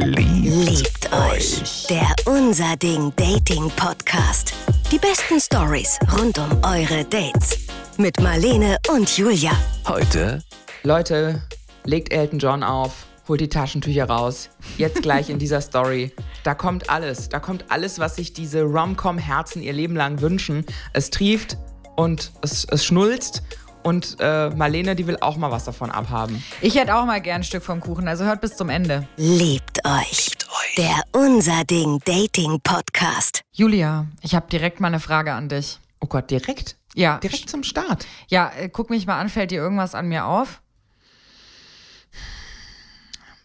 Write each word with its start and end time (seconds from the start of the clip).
Liebt 0.00 1.12
euch. 1.12 1.86
Der 1.90 2.14
Unser 2.26 2.76
Ding 2.76 3.12
Dating 3.16 3.68
Podcast. 3.70 4.54
Die 4.92 4.98
besten 4.98 5.40
Stories 5.40 5.98
rund 6.16 6.38
um 6.38 6.50
eure 6.62 7.04
Dates. 7.04 7.66
Mit 7.96 8.20
Marlene 8.20 8.78
und 8.94 9.18
Julia. 9.18 9.50
Heute 9.88 10.40
Leute, 10.84 11.42
legt 11.84 12.12
Elton 12.12 12.38
John 12.38 12.62
auf, 12.62 13.06
holt 13.26 13.40
die 13.40 13.48
Taschentücher 13.48 14.04
raus. 14.04 14.50
Jetzt 14.76 15.02
gleich 15.02 15.30
in 15.30 15.40
dieser 15.40 15.60
Story. 15.60 16.12
Da 16.44 16.54
kommt 16.54 16.88
alles. 16.88 17.28
Da 17.28 17.40
kommt 17.40 17.64
alles, 17.68 17.98
was 17.98 18.14
sich 18.14 18.32
diese 18.32 18.62
Rom-Com-Herzen 18.62 19.62
ihr 19.62 19.72
Leben 19.72 19.96
lang 19.96 20.20
wünschen. 20.20 20.64
Es 20.92 21.10
trieft 21.10 21.58
und 21.96 22.30
es, 22.42 22.64
es 22.70 22.84
schnulzt. 22.84 23.42
Und 23.82 24.16
äh, 24.20 24.50
Marlene, 24.50 24.94
die 24.96 25.06
will 25.06 25.16
auch 25.20 25.36
mal 25.36 25.50
was 25.50 25.64
davon 25.64 25.90
abhaben. 25.90 26.42
Ich 26.60 26.74
hätte 26.74 26.94
auch 26.96 27.06
mal 27.06 27.20
gern 27.20 27.40
ein 27.40 27.44
Stück 27.44 27.62
vom 27.62 27.80
Kuchen, 27.80 28.06
also 28.08 28.24
hört 28.24 28.40
bis 28.40 28.56
zum 28.56 28.68
Ende. 28.68 29.06
Liebt 29.16 29.84
euch. 29.86 30.30
Der 30.76 31.02
Unser 31.12 31.64
Ding 31.64 31.98
Dating 32.04 32.60
Podcast. 32.62 33.42
Julia, 33.52 34.06
ich 34.22 34.34
habe 34.34 34.46
direkt 34.50 34.80
mal 34.80 34.88
eine 34.88 35.00
Frage 35.00 35.32
an 35.32 35.48
dich. 35.48 35.78
Oh 36.00 36.06
Gott, 36.06 36.30
direkt? 36.30 36.76
Ja, 36.94 37.18
Direkt 37.18 37.48
zum 37.48 37.62
Start. 37.62 38.06
ja, 38.28 38.50
äh, 38.58 38.68
guck 38.68 38.90
mich 38.90 39.06
mal 39.06 39.18
an, 39.20 39.28
fällt 39.28 39.50
dir 39.52 39.60
irgendwas 39.60 39.94
an 39.94 40.08
mir 40.08 40.24
auf? 40.26 40.60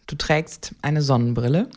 Du 0.08 0.16
trägst 0.16 0.74
eine 0.82 1.02
Sonnenbrille 1.02 1.70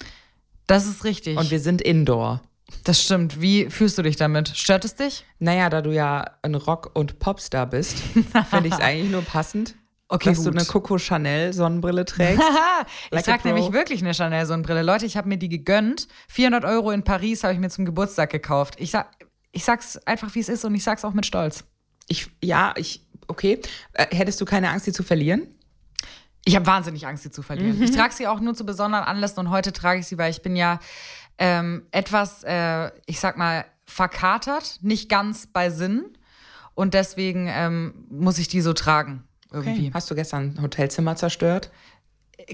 Das 0.67 0.87
ist 0.87 1.05
richtig. 1.05 1.37
und 1.39 1.51
wir 1.51 1.61
sind 1.61 1.83
indoor. 1.83 2.41
Das 2.85 3.03
stimmt. 3.03 3.41
Wie 3.41 3.71
fühlst 3.71 3.97
du 3.99 4.03
dich 4.03 4.17
damit? 4.17 4.49
Stört 4.57 4.85
es 4.85 4.95
dich? 4.95 5.25
Naja, 5.39 5.71
da 5.71 5.83
du 5.83 5.93
ja 5.93 6.25
ein 6.43 6.55
Rock- 6.55 6.91
und 6.95 7.19
Popstar 7.19 7.67
bist, 7.67 7.99
finde 8.51 8.69
ich 8.69 8.73
es 8.75 8.81
eigentlich 8.81 9.11
nur 9.11 9.23
passend, 9.23 9.75
Okay, 10.09 10.31
dass 10.31 10.39
du 10.45 10.51
gut. 10.51 10.61
eine 10.61 10.67
Coco 10.67 10.99
Chanel 10.99 11.53
Sonnenbrille 11.53 12.05
trägst. 12.05 12.43
ich 13.07 13.11
Like 13.11 13.25
trage 13.25 13.49
nämlich 13.49 13.73
wirklich 13.73 14.03
eine 14.03 14.15
Chanel-Sonnenbrille. 14.15 14.83
Leute, 14.83 15.05
ich 15.05 15.17
habe 15.17 15.29
mir 15.29 15.37
die 15.37 15.49
gegönnt. 15.49 16.07
400 16.29 16.65
Euro 16.65 16.93
in 16.93 17.03
Paris 17.03 17.43
habe 17.43 17.55
ich 17.55 17.59
mir 17.59 17.71
zum 17.71 17.85
Geburtstag 17.85 18.31
gekauft. 18.31 18.75
Ich, 18.79 18.93
sag, 18.93 19.11
ich 19.51 19.65
sag's 19.65 19.97
einfach, 20.07 20.33
wie 20.37 20.41
es 20.41 20.49
ist 20.49 20.65
und 20.65 20.75
ich 20.77 20.85
sag's 20.85 21.05
auch 21.05 21.13
mit 21.13 21.27
Stolz. 21.27 21.65
Ich, 22.07 22.29
ja, 22.43 22.73
ich, 22.77 23.05
okay. 23.27 23.61
Äh, 23.95 24.15
hättest 24.15 24.41
du 24.41 24.45
keine 24.45 24.71
Angst, 24.71 24.85
sie 24.85 24.93
zu 24.93 25.03
verlieren? 25.03 25.49
Ich 26.45 26.55
habe 26.55 26.67
wahnsinnig 26.67 27.05
Angst, 27.09 27.25
sie 27.25 27.33
zu 27.33 27.43
verlieren. 27.43 27.77
Mhm. 27.77 27.83
Ich 27.83 27.91
trage 27.91 28.15
sie 28.15 28.29
auch 28.29 28.39
nur 28.39 28.55
zu 28.55 28.65
besonderen 28.65 29.03
Anlässen 29.03 29.41
und 29.41 29.51
heute 29.51 29.73
trage 29.73 29.99
ich 29.99 30.07
sie, 30.07 30.17
weil 30.19 30.31
ich 30.31 30.43
bin 30.43 30.55
ja 30.55 30.79
ähm, 31.39 31.87
etwas, 31.91 32.45
äh, 32.45 32.91
ich 33.07 33.21
sag 33.21 33.37
mal, 33.37 33.65
verkatert, 33.85 34.79
nicht 34.83 35.09
ganz 35.09 35.47
bei 35.47 35.71
Sinn. 35.71 36.05
Und 36.75 36.95
deswegen 36.95 37.49
ähm, 37.49 37.95
muss 38.11 38.39
ich 38.39 38.49
die 38.49 38.61
so 38.61 38.73
tragen. 38.73 39.25
Irgendwie. 39.53 39.91
Hast 39.95 40.11
du 40.11 40.15
gestern 40.15 40.55
ein 40.57 40.63
Hotelzimmer 40.63 41.17
zerstört? 41.17 41.71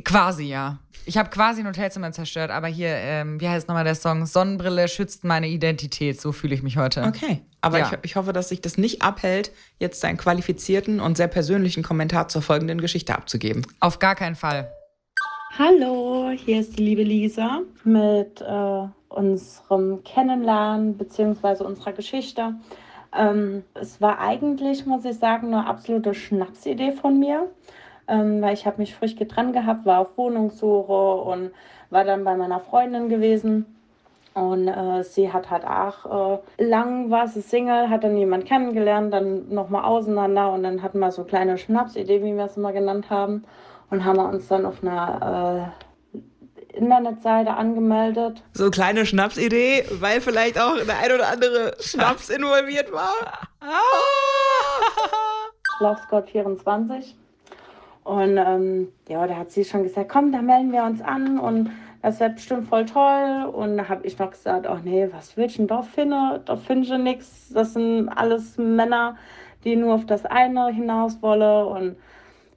Quasi, 0.05 0.45
ja. 0.45 0.79
Ich 1.05 1.19
habe 1.19 1.31
quasi 1.31 1.61
ein 1.61 1.67
Hotelzimmer 1.67 2.13
zerstört, 2.13 2.51
aber 2.53 2.69
hier, 2.69 2.91
ähm, 2.91 3.41
wie 3.41 3.49
heißt 3.49 3.67
nochmal 3.67 3.83
der 3.83 3.97
Song? 3.97 4.25
Sonnenbrille 4.27 4.87
schützt 4.87 5.25
meine 5.25 5.49
Identität. 5.49 6.21
So 6.21 6.31
fühle 6.31 6.55
ich 6.55 6.63
mich 6.63 6.77
heute. 6.77 7.03
Okay. 7.03 7.43
Aber 7.61 7.79
Ja. 7.79 7.91
ich, 7.93 7.99
ich 8.03 8.17
hoffe, 8.17 8.33
dass 8.33 8.51
sich 8.51 8.61
das 8.61 8.79
nicht 8.79 9.03
abhält, 9.03 9.51
jetzt 9.79 10.05
einen 10.05 10.19
qualifizierten 10.19 11.01
und 11.01 11.17
sehr 11.17 11.27
persönlichen 11.29 11.83
Kommentar 11.83 12.29
zur 12.29 12.43
folgenden 12.43 12.81
Geschichte 12.81 13.15
abzugeben. 13.17 13.67
Auf 13.81 13.99
gar 13.99 14.15
keinen 14.15 14.37
Fall. 14.37 14.71
Hallo, 15.59 16.31
hier 16.31 16.61
ist 16.61 16.79
die 16.79 16.83
liebe 16.83 17.03
Lisa 17.03 17.61
mit 17.85 18.41
äh, 18.41 18.87
unserem 19.11 20.03
Kennenlernen 20.03 20.97
bzw. 20.97 21.65
unserer 21.65 21.93
Geschichte. 21.93 22.55
Ähm, 23.15 23.63
es 23.75 24.01
war 24.01 24.19
eigentlich, 24.19 24.87
muss 24.87 25.05
ich 25.05 25.19
sagen, 25.19 25.49
eine 25.49 25.67
absolute 25.67 26.15
Schnapsidee 26.15 26.93
von 26.93 27.19
mir, 27.19 27.51
ähm, 28.09 28.41
weil 28.41 28.55
ich 28.55 28.65
habe 28.65 28.79
mich 28.79 28.95
frisch 28.95 29.15
getrennt 29.15 29.53
gehabt, 29.53 29.85
war 29.85 30.01
auf 30.01 30.17
Wohnungssuche 30.17 31.17
und 31.17 31.51
war 31.91 32.05
dann 32.05 32.25
bei 32.25 32.35
meiner 32.35 32.61
Freundin 32.61 33.11
gewesen. 33.11 33.67
Und 34.33 34.69
äh, 34.69 35.05
sie 35.05 35.35
hat 35.35 35.51
halt 35.51 35.67
auch 35.67 36.39
äh, 36.39 36.65
lang 36.65 37.11
war 37.11 37.29
sie 37.29 37.43
Single, 37.43 37.91
hat 37.91 38.05
dann 38.05 38.17
jemand 38.17 38.47
kennengelernt, 38.47 39.13
dann 39.13 39.51
nochmal 39.51 39.85
auseinander 39.85 40.51
und 40.51 40.63
dann 40.63 40.83
hatten 40.83 40.99
wir 40.99 41.11
so 41.13 41.21
eine 41.21 41.29
kleine 41.29 41.59
Schnapsidee, 41.59 42.23
wie 42.23 42.35
wir 42.35 42.47
es 42.47 42.57
immer 42.57 42.73
genannt 42.73 43.11
haben. 43.11 43.45
Und 43.93 44.07
haben 44.07 44.17
wir 44.17 44.27
uns 44.27 44.49
dann 44.49 44.65
auf 44.65 44.83
einer 44.83 45.71
äh, 46.15 46.79
Internetseite 46.79 47.53
angemeldet. 47.53 48.43
So 48.55 48.71
kleine 48.71 49.05
Schnapsidee, 49.05 49.85
weil 50.01 50.23
vielleicht 50.23 50.59
auch 50.59 50.77
der 50.77 50.99
ein 50.99 51.13
oder 51.13 51.29
andere 51.29 51.77
Schnaps 51.79 52.31
involviert 52.37 52.91
war. 52.91 53.13
Schlafscott24. 55.79 57.13
Und 58.05 58.39
ähm, 58.39 58.89
ja, 59.11 59.27
da 59.27 59.37
hat 59.37 59.51
sie 59.51 59.63
schon 59.63 59.83
gesagt, 59.83 60.09
komm, 60.09 60.33
da 60.33 60.41
melden 60.41 60.73
wir 60.73 60.85
uns 60.85 61.03
an 61.03 61.39
und 61.39 61.71
das 62.01 62.19
wird 62.19 62.37
bestimmt 62.37 62.71
voll 62.71 62.87
toll. 62.87 63.45
Und 63.53 63.77
da 63.77 63.91
habe 63.91 64.07
ich 64.07 64.19
noch 64.19 64.31
gesagt, 64.31 64.67
ach 64.67 64.81
nee, 64.83 65.07
was 65.13 65.37
willst 65.37 65.57
du 65.57 65.59
denn 65.59 65.69
da 65.69 65.83
finden? 65.83 66.41
Da 66.47 66.57
finde 66.57 66.87
ich 66.87 66.99
nichts. 66.99 67.51
Das 67.53 67.75
sind 67.75 68.09
alles 68.09 68.57
Männer, 68.57 69.19
die 69.65 69.77
nur 69.77 69.97
auf 69.97 70.07
das 70.07 70.25
eine 70.25 70.69
hinaus 70.69 71.21
wollen 71.21 71.67
und 71.67 71.97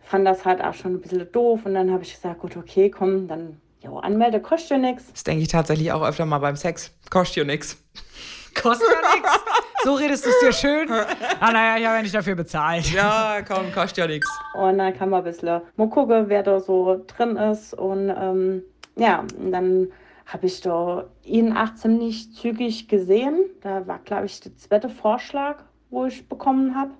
fand 0.05 0.25
das 0.25 0.45
halt 0.45 0.63
auch 0.63 0.73
schon 0.73 0.93
ein 0.93 1.01
bisschen 1.01 1.31
doof. 1.31 1.65
Und 1.65 1.73
dann 1.73 1.91
habe 1.91 2.03
ich 2.03 2.13
gesagt, 2.13 2.39
gut, 2.39 2.55
okay, 2.55 2.89
komm, 2.89 3.27
dann, 3.27 3.59
jo, 3.81 3.97
anmelde 3.97 4.39
kostet 4.39 4.71
ja 4.71 4.77
nichts. 4.77 5.11
Das 5.11 5.23
denke 5.23 5.41
ich 5.41 5.47
tatsächlich 5.49 5.91
auch 5.91 6.03
öfter 6.03 6.25
mal 6.25 6.39
beim 6.39 6.55
Sex. 6.55 6.91
Kostet 7.09 7.37
ja 7.37 7.43
nix. 7.43 7.77
Kostet 8.61 8.87
ja 8.89 9.15
nichts. 9.15 9.39
So 9.83 9.95
redest 9.95 10.25
du 10.25 10.29
es 10.29 10.39
dir 10.39 10.53
schön. 10.53 10.89
Ah, 11.41 11.51
naja, 11.51 11.77
ich 11.77 11.85
habe 11.85 11.97
ja 11.97 12.01
nicht 12.01 12.15
dafür 12.15 12.35
bezahlt. 12.35 12.89
Ja, 12.91 13.41
komm, 13.45 13.71
kostet 13.73 13.97
ja 13.97 14.07
nix. 14.07 14.27
Und 14.53 14.77
dann 14.77 14.97
kann 14.97 15.09
man 15.09 15.19
ein 15.19 15.25
bisschen 15.25 15.61
mal 15.75 15.89
gucken, 15.89 16.29
wer 16.29 16.41
da 16.41 16.59
so 16.59 17.03
drin 17.05 17.35
ist. 17.35 17.73
Und 17.73 18.09
ähm, 18.09 18.63
ja, 18.95 19.25
und 19.37 19.51
dann 19.51 19.89
habe 20.25 20.45
ich 20.47 20.61
da 20.61 21.05
ihn 21.23 21.55
18 21.55 21.97
nicht 21.97 22.35
zügig 22.35 22.87
gesehen. 22.87 23.45
Da 23.61 23.85
war, 23.85 23.99
glaube 23.99 24.25
ich, 24.25 24.39
der 24.39 24.55
zweite 24.55 24.89
Vorschlag, 24.89 25.57
wo 25.89 26.05
ich 26.05 26.27
bekommen 26.27 26.75
habe. 26.75 26.91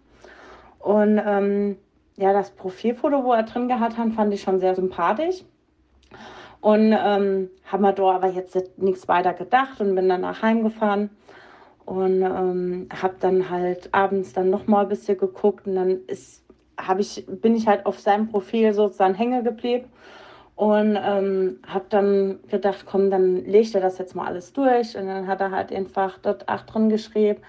Und 0.80 1.20
ähm, 1.26 1.78
ja, 2.18 2.34
das 2.34 2.52
Profilfoto, 2.52 3.24
wo 3.24 3.34
er 3.34 3.44
drin 3.44 3.68
gehabt 3.68 3.98
hat, 3.98 4.14
fand 4.14 4.34
ich 4.34 4.42
schon 4.42 4.60
sehr 4.60 4.76
sympathisch. 4.76 5.44
Und 6.62 6.94
ähm, 6.98 7.50
haben 7.66 7.84
wir 7.84 7.94
da 7.94 8.16
aber 8.16 8.30
jetzt 8.30 8.58
nichts 8.78 9.08
weiter 9.08 9.34
gedacht 9.34 9.80
und 9.82 9.94
bin 9.94 10.10
dann 10.10 10.22
nach 10.22 10.42
Heim 10.42 10.64
gefahren 10.64 11.12
und 11.86 12.24
ähm, 12.24 12.90
habe 13.02 13.16
dann 13.20 13.50
halt 13.50 13.94
abends 13.94 14.34
dann 14.34 14.50
noch 14.50 14.66
mal 14.66 14.84
ein 14.84 14.90
bisschen 14.90 15.18
geguckt 15.18 15.68
und 15.68 15.76
dann 15.76 16.00
ist, 16.08 16.44
hab 16.78 17.00
ich, 17.00 17.26
bin 17.28 17.56
ich 17.56 17.68
halt 17.68 17.86
auf 17.86 18.00
seinem 18.00 18.30
Profil 18.30 18.74
sozusagen 18.74 19.14
hängen 19.14 19.44
geblieben 19.44 19.86
und 20.56 20.98
ähm, 21.00 21.60
habe 21.68 21.86
dann 21.90 22.40
gedacht, 22.50 22.86
komm, 22.88 23.12
dann 23.12 23.46
legt 23.46 23.76
er 23.76 23.82
das 23.82 24.00
jetzt 24.00 24.16
mal 24.16 24.26
alles 24.26 24.52
durch 24.54 24.98
und 24.98 25.06
dann 25.06 25.28
hat 25.28 25.42
er 25.42 25.52
halt 25.52 25.72
einfach 25.72 26.18
dort 26.20 26.50
auch 26.50 26.62
drin 26.62 26.90
geschrieben, 26.90 27.42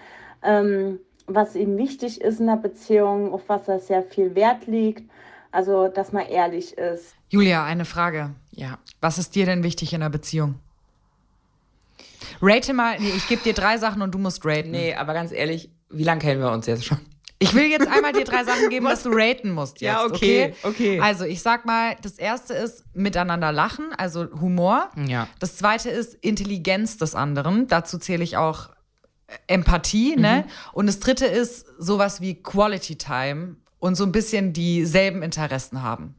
ähm, 0.42 0.98
was 1.26 1.54
ihm 1.54 1.76
wichtig 1.76 2.20
ist 2.20 2.40
in 2.40 2.46
der 2.46 2.56
Beziehung, 2.56 3.32
auf 3.32 3.42
was 3.48 3.68
er 3.68 3.80
sehr 3.80 4.02
viel 4.02 4.34
Wert 4.34 4.66
liegt, 4.66 5.10
also 5.50 5.88
dass 5.88 6.12
man 6.12 6.26
ehrlich 6.26 6.76
ist. 6.78 7.14
Julia, 7.28 7.64
eine 7.64 7.84
Frage. 7.84 8.30
Ja. 8.50 8.78
Was 9.00 9.18
ist 9.18 9.34
dir 9.34 9.46
denn 9.46 9.62
wichtig 9.62 9.92
in 9.92 10.02
einer 10.02 10.10
Beziehung? 10.10 10.56
Rate 12.40 12.74
mal, 12.74 12.98
nee, 12.98 13.12
ich 13.16 13.28
gebe 13.28 13.42
dir 13.42 13.54
drei 13.54 13.78
Sachen 13.78 14.02
und 14.02 14.14
du 14.14 14.18
musst 14.18 14.44
raten. 14.44 14.70
Nee, 14.70 14.94
aber 14.94 15.14
ganz 15.14 15.32
ehrlich, 15.32 15.70
wie 15.90 16.04
lange 16.04 16.20
kennen 16.20 16.40
wir 16.40 16.50
uns 16.50 16.66
jetzt 16.66 16.84
schon? 16.84 16.98
Ich 17.38 17.54
will 17.54 17.66
jetzt 17.66 17.86
einmal 17.86 18.12
dir 18.14 18.24
drei 18.24 18.44
Sachen 18.44 18.70
geben, 18.70 18.86
dass 18.86 19.02
du 19.02 19.10
raten 19.12 19.50
musst 19.50 19.82
jetzt. 19.82 19.92
Ja, 19.92 20.06
okay, 20.06 20.54
okay. 20.62 21.00
Also, 21.00 21.24
ich 21.24 21.42
sag 21.42 21.66
mal, 21.66 21.94
das 22.00 22.18
erste 22.18 22.54
ist 22.54 22.84
miteinander 22.94 23.52
lachen, 23.52 23.92
also 23.98 24.26
Humor. 24.40 24.90
Ja. 25.06 25.28
Das 25.38 25.56
zweite 25.56 25.90
ist 25.90 26.14
Intelligenz 26.14 26.96
des 26.96 27.14
anderen. 27.14 27.66
Dazu 27.66 27.98
zähle 27.98 28.24
ich 28.24 28.38
auch 28.38 28.70
Empathie, 29.46 30.16
ne? 30.16 30.44
Mhm. 30.46 30.50
Und 30.72 30.86
das 30.86 31.00
dritte 31.00 31.26
ist 31.26 31.66
sowas 31.78 32.20
wie 32.20 32.42
Quality 32.42 32.96
Time 32.96 33.56
und 33.78 33.96
so 33.96 34.04
ein 34.04 34.12
bisschen 34.12 34.52
dieselben 34.52 35.22
Interessen 35.22 35.82
haben. 35.82 36.14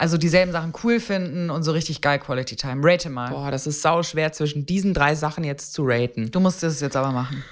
Also 0.00 0.16
dieselben 0.16 0.50
Sachen 0.50 0.72
cool 0.82 0.98
finden 0.98 1.50
und 1.50 1.62
so 1.62 1.72
richtig 1.72 2.00
geil 2.00 2.18
Quality 2.18 2.56
Time. 2.56 2.80
Rate 2.82 3.10
mal. 3.10 3.30
Boah, 3.30 3.50
das 3.50 3.66
ist 3.66 3.82
sau 3.82 4.02
schwer 4.02 4.32
zwischen 4.32 4.64
diesen 4.64 4.94
drei 4.94 5.14
Sachen 5.14 5.44
jetzt 5.44 5.74
zu 5.74 5.82
raten. 5.84 6.30
Du 6.30 6.40
musst 6.40 6.62
es 6.62 6.80
jetzt 6.80 6.96
aber 6.96 7.12
machen. 7.12 7.44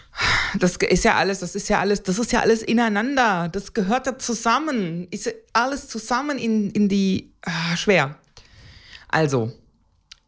Das 0.59 0.77
ist 0.77 1.05
ja 1.05 1.17
alles, 1.17 1.41
das 1.41 1.55
ist 1.55 1.69
ja 1.69 1.79
alles, 1.79 2.03
das 2.03 2.19
ist 2.19 2.33
ja 2.33 2.41
alles 2.41 2.63
ineinander. 2.63 3.51
Das 3.53 3.75
gehört 3.75 4.07
ja 4.07 4.17
zusammen. 4.17 5.07
Ist 5.11 5.31
alles 5.53 5.89
zusammen 5.89 6.39
in, 6.39 6.71
in 6.71 6.89
die. 6.89 7.35
Ah, 7.43 7.77
schwer. 7.77 8.17
Also, 9.09 9.53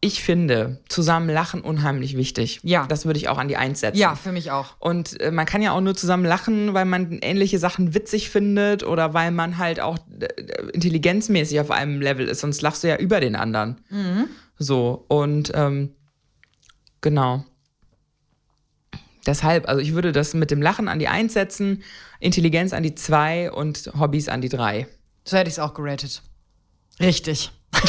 ich 0.02 0.22
finde 0.22 0.80
zusammen 0.88 1.28
lachen 1.28 1.60
unheimlich 1.60 2.16
wichtig. 2.16 2.60
Ja. 2.62 2.86
Das 2.86 3.04
würde 3.04 3.18
ich 3.18 3.28
auch 3.28 3.36
an 3.36 3.48
die 3.48 3.58
Eins 3.58 3.80
setzen. 3.80 3.98
Ja, 3.98 4.14
für 4.14 4.32
mich 4.32 4.50
auch. 4.50 4.76
Und 4.78 5.20
äh, 5.20 5.30
man 5.30 5.44
kann 5.44 5.60
ja 5.60 5.72
auch 5.72 5.80
nur 5.80 5.94
zusammen 5.94 6.24
lachen, 6.24 6.72
weil 6.72 6.86
man 6.86 7.18
ähnliche 7.20 7.58
Sachen 7.58 7.94
witzig 7.94 8.30
findet 8.30 8.82
oder 8.82 9.12
weil 9.12 9.30
man 9.30 9.58
halt 9.58 9.80
auch 9.80 9.98
äh, 10.18 10.26
intelligenzmäßig 10.72 11.60
auf 11.60 11.70
einem 11.70 12.00
Level 12.00 12.28
ist. 12.28 12.40
Sonst 12.40 12.62
lachst 12.62 12.82
du 12.82 12.88
ja 12.88 12.96
über 12.96 13.20
den 13.20 13.36
anderen. 13.36 13.76
So, 14.58 15.04
und 15.08 15.52
ähm, 15.54 15.94
genau. 17.02 17.44
Deshalb, 19.26 19.68
also 19.68 19.80
ich 19.80 19.92
würde 19.92 20.12
das 20.12 20.32
mit 20.32 20.50
dem 20.50 20.62
Lachen 20.62 20.88
an 20.88 20.98
die 20.98 21.08
Eins 21.08 21.34
setzen, 21.34 21.82
Intelligenz 22.20 22.72
an 22.72 22.82
die 22.82 22.94
Zwei 22.94 23.50
und 23.52 23.92
Hobbys 23.98 24.28
an 24.28 24.40
die 24.40 24.48
Drei. 24.48 24.86
So 25.24 25.36
hätte 25.36 25.48
ich 25.48 25.54
es 25.54 25.58
auch 25.58 25.74
geratet. 25.74 26.22
Richtig. 27.00 27.52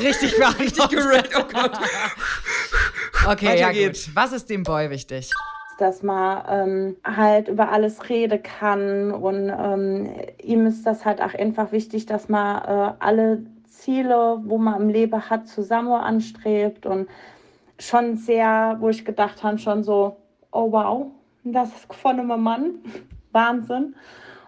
richtig 0.00 0.36
beantwortet. 0.36 0.60
Richtig 0.60 0.88
gerappt, 0.88 1.30
oh 1.36 1.44
Gott. 1.52 1.78
Okay, 3.26 3.46
Weiter 3.46 3.56
ja 3.56 3.72
geht's. 3.72 4.06
gut. 4.06 4.16
Was 4.16 4.32
ist 4.32 4.50
dem 4.50 4.62
Boy 4.62 4.90
wichtig? 4.90 5.30
dass 5.78 6.02
man 6.02 6.44
ähm, 6.48 6.96
halt 7.04 7.48
über 7.48 7.70
alles 7.70 8.08
reden 8.08 8.42
kann 8.42 9.10
und 9.10 9.50
ähm, 9.50 10.08
ihm 10.42 10.66
ist 10.66 10.86
das 10.86 11.04
halt 11.04 11.20
auch 11.20 11.34
einfach 11.34 11.72
wichtig, 11.72 12.06
dass 12.06 12.28
man 12.28 12.62
äh, 12.62 12.94
alle 13.00 13.44
Ziele, 13.68 14.40
wo 14.44 14.58
man 14.58 14.80
im 14.80 14.88
Leben 14.88 15.28
hat, 15.28 15.48
zusammen 15.48 15.92
anstrebt 15.92 16.86
und 16.86 17.08
schon 17.78 18.16
sehr, 18.16 18.76
wo 18.80 18.88
ich 18.88 19.04
gedacht 19.04 19.42
habe, 19.42 19.58
schon 19.58 19.82
so, 19.82 20.16
oh 20.52 20.70
wow, 20.70 21.06
das 21.42 21.70
ist 21.70 21.94
von 21.94 22.20
einem 22.20 22.42
Mann, 22.42 22.76
Wahnsinn. 23.32 23.96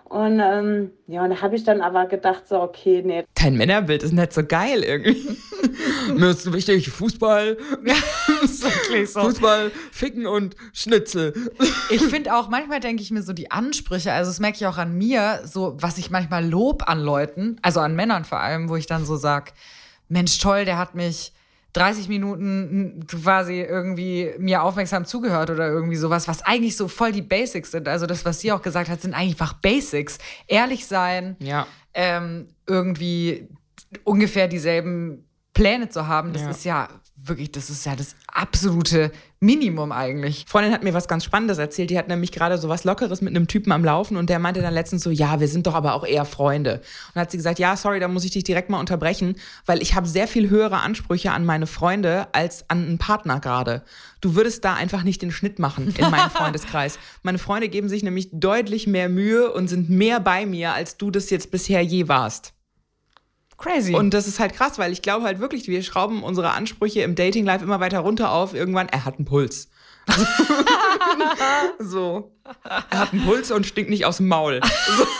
Und 0.08 0.40
ähm, 0.40 0.92
ja, 1.08 1.24
und 1.24 1.30
da 1.30 1.42
habe 1.42 1.56
ich 1.56 1.64
dann 1.64 1.80
aber 1.80 2.06
gedacht, 2.06 2.46
so, 2.46 2.60
okay, 2.60 3.02
nee, 3.04 3.24
Dein 3.34 3.56
Männerbild 3.56 4.04
ist 4.04 4.12
nicht 4.12 4.32
so 4.32 4.44
geil 4.44 4.84
irgendwie. 4.84 5.36
Mir 6.14 6.30
ist 6.30 6.52
wichtig, 6.52 6.90
Fußball, 6.90 7.56
so. 9.04 9.20
Fußball, 9.20 9.72
Ficken 9.90 10.26
und 10.26 10.56
Schnitzel. 10.72 11.34
Ich 11.90 12.02
finde 12.02 12.34
auch, 12.34 12.48
manchmal 12.48 12.80
denke 12.80 13.02
ich 13.02 13.10
mir 13.10 13.22
so 13.22 13.32
die 13.32 13.50
Ansprüche, 13.50 14.12
also 14.12 14.30
das 14.30 14.38
merke 14.38 14.56
ich 14.56 14.66
auch 14.66 14.78
an 14.78 14.96
mir, 14.96 15.40
so 15.44 15.76
was 15.80 15.98
ich 15.98 16.10
manchmal 16.10 16.46
lob 16.46 16.88
an 16.88 17.00
Leuten, 17.00 17.58
also 17.62 17.80
an 17.80 17.96
Männern 17.96 18.24
vor 18.24 18.40
allem, 18.40 18.68
wo 18.68 18.76
ich 18.76 18.86
dann 18.86 19.04
so 19.04 19.16
sag, 19.16 19.52
Mensch, 20.08 20.38
toll, 20.38 20.64
der 20.64 20.78
hat 20.78 20.94
mich 20.94 21.32
30 21.76 22.08
Minuten 22.08 23.04
quasi 23.06 23.60
irgendwie 23.60 24.30
mir 24.38 24.62
aufmerksam 24.62 25.04
zugehört 25.04 25.50
oder 25.50 25.68
irgendwie 25.68 25.96
sowas, 25.96 26.26
was 26.28 26.42
eigentlich 26.42 26.76
so 26.76 26.88
voll 26.88 27.12
die 27.12 27.22
Basics 27.22 27.70
sind. 27.70 27.86
Also 27.88 28.06
das, 28.06 28.24
was 28.24 28.40
sie 28.40 28.52
auch 28.52 28.62
gesagt 28.62 28.88
hat, 28.88 29.00
sind 29.02 29.14
einfach 29.14 29.52
Basics. 29.54 30.18
Ehrlich 30.46 30.86
sein, 30.86 31.36
Ja. 31.38 31.66
ähm, 31.94 32.48
irgendwie 32.66 33.48
ungefähr 34.04 34.48
dieselben 34.48 35.24
Pläne 35.54 35.88
zu 35.88 36.06
haben, 36.06 36.32
das 36.32 36.42
Ja. 36.42 36.50
ist 36.50 36.64
ja 36.64 36.88
wirklich, 37.28 37.52
das 37.52 37.70
ist 37.70 37.86
ja 37.86 37.96
das 37.96 38.16
absolute 38.26 39.12
Minimum 39.40 39.92
eigentlich. 39.92 40.44
Freundin 40.48 40.72
hat 40.72 40.82
mir 40.82 40.94
was 40.94 41.08
ganz 41.08 41.24
Spannendes 41.24 41.58
erzählt. 41.58 41.90
Die 41.90 41.98
hat 41.98 42.08
nämlich 42.08 42.32
gerade 42.32 42.58
so 42.58 42.68
was 42.68 42.84
Lockeres 42.84 43.20
mit 43.20 43.36
einem 43.36 43.46
Typen 43.46 43.70
am 43.72 43.84
Laufen 43.84 44.16
und 44.16 44.30
der 44.30 44.38
meinte 44.38 44.62
dann 44.62 44.72
letztens 44.72 45.02
so, 45.02 45.10
ja, 45.10 45.40
wir 45.40 45.48
sind 45.48 45.66
doch 45.66 45.74
aber 45.74 45.94
auch 45.94 46.06
eher 46.06 46.24
Freunde. 46.24 46.80
Und 47.14 47.20
hat 47.20 47.30
sie 47.30 47.36
gesagt, 47.36 47.58
ja, 47.58 47.76
sorry, 47.76 48.00
da 48.00 48.08
muss 48.08 48.24
ich 48.24 48.30
dich 48.30 48.44
direkt 48.44 48.70
mal 48.70 48.80
unterbrechen, 48.80 49.36
weil 49.66 49.82
ich 49.82 49.94
habe 49.94 50.06
sehr 50.06 50.26
viel 50.26 50.48
höhere 50.48 50.78
Ansprüche 50.78 51.32
an 51.32 51.44
meine 51.44 51.66
Freunde 51.66 52.28
als 52.32 52.68
an 52.70 52.86
einen 52.86 52.98
Partner 52.98 53.40
gerade. 53.40 53.82
Du 54.20 54.34
würdest 54.34 54.64
da 54.64 54.74
einfach 54.74 55.02
nicht 55.02 55.22
den 55.22 55.30
Schnitt 55.30 55.58
machen 55.58 55.94
in 55.96 56.10
meinem 56.10 56.30
Freundeskreis. 56.30 56.98
Meine 57.22 57.38
Freunde 57.38 57.68
geben 57.68 57.88
sich 57.88 58.02
nämlich 58.02 58.30
deutlich 58.32 58.86
mehr 58.86 59.08
Mühe 59.08 59.52
und 59.52 59.68
sind 59.68 59.90
mehr 59.90 60.18
bei 60.20 60.46
mir, 60.46 60.72
als 60.72 60.96
du 60.96 61.10
das 61.10 61.30
jetzt 61.30 61.50
bisher 61.50 61.82
je 61.82 62.08
warst. 62.08 62.55
Crazy. 63.58 63.94
Und 63.94 64.12
das 64.12 64.26
ist 64.26 64.38
halt 64.38 64.52
krass, 64.54 64.78
weil 64.78 64.92
ich 64.92 65.02
glaube 65.02 65.24
halt 65.24 65.40
wirklich, 65.40 65.66
wir 65.68 65.82
schrauben 65.82 66.22
unsere 66.22 66.50
Ansprüche 66.50 67.02
im 67.02 67.14
Dating 67.14 67.46
Life 67.46 67.64
immer 67.64 67.80
weiter 67.80 68.00
runter 68.00 68.30
auf. 68.30 68.54
Irgendwann, 68.54 68.88
er 68.88 69.04
hat 69.04 69.16
einen 69.16 69.24
Puls. 69.24 69.68
so. 71.78 72.32
Er 72.64 73.00
hat 73.00 73.12
einen 73.12 73.24
Puls 73.24 73.50
und 73.50 73.66
stinkt 73.66 73.90
nicht 73.90 74.04
aus 74.04 74.18
dem 74.18 74.28
Maul. 74.28 74.60
So. 74.96 75.06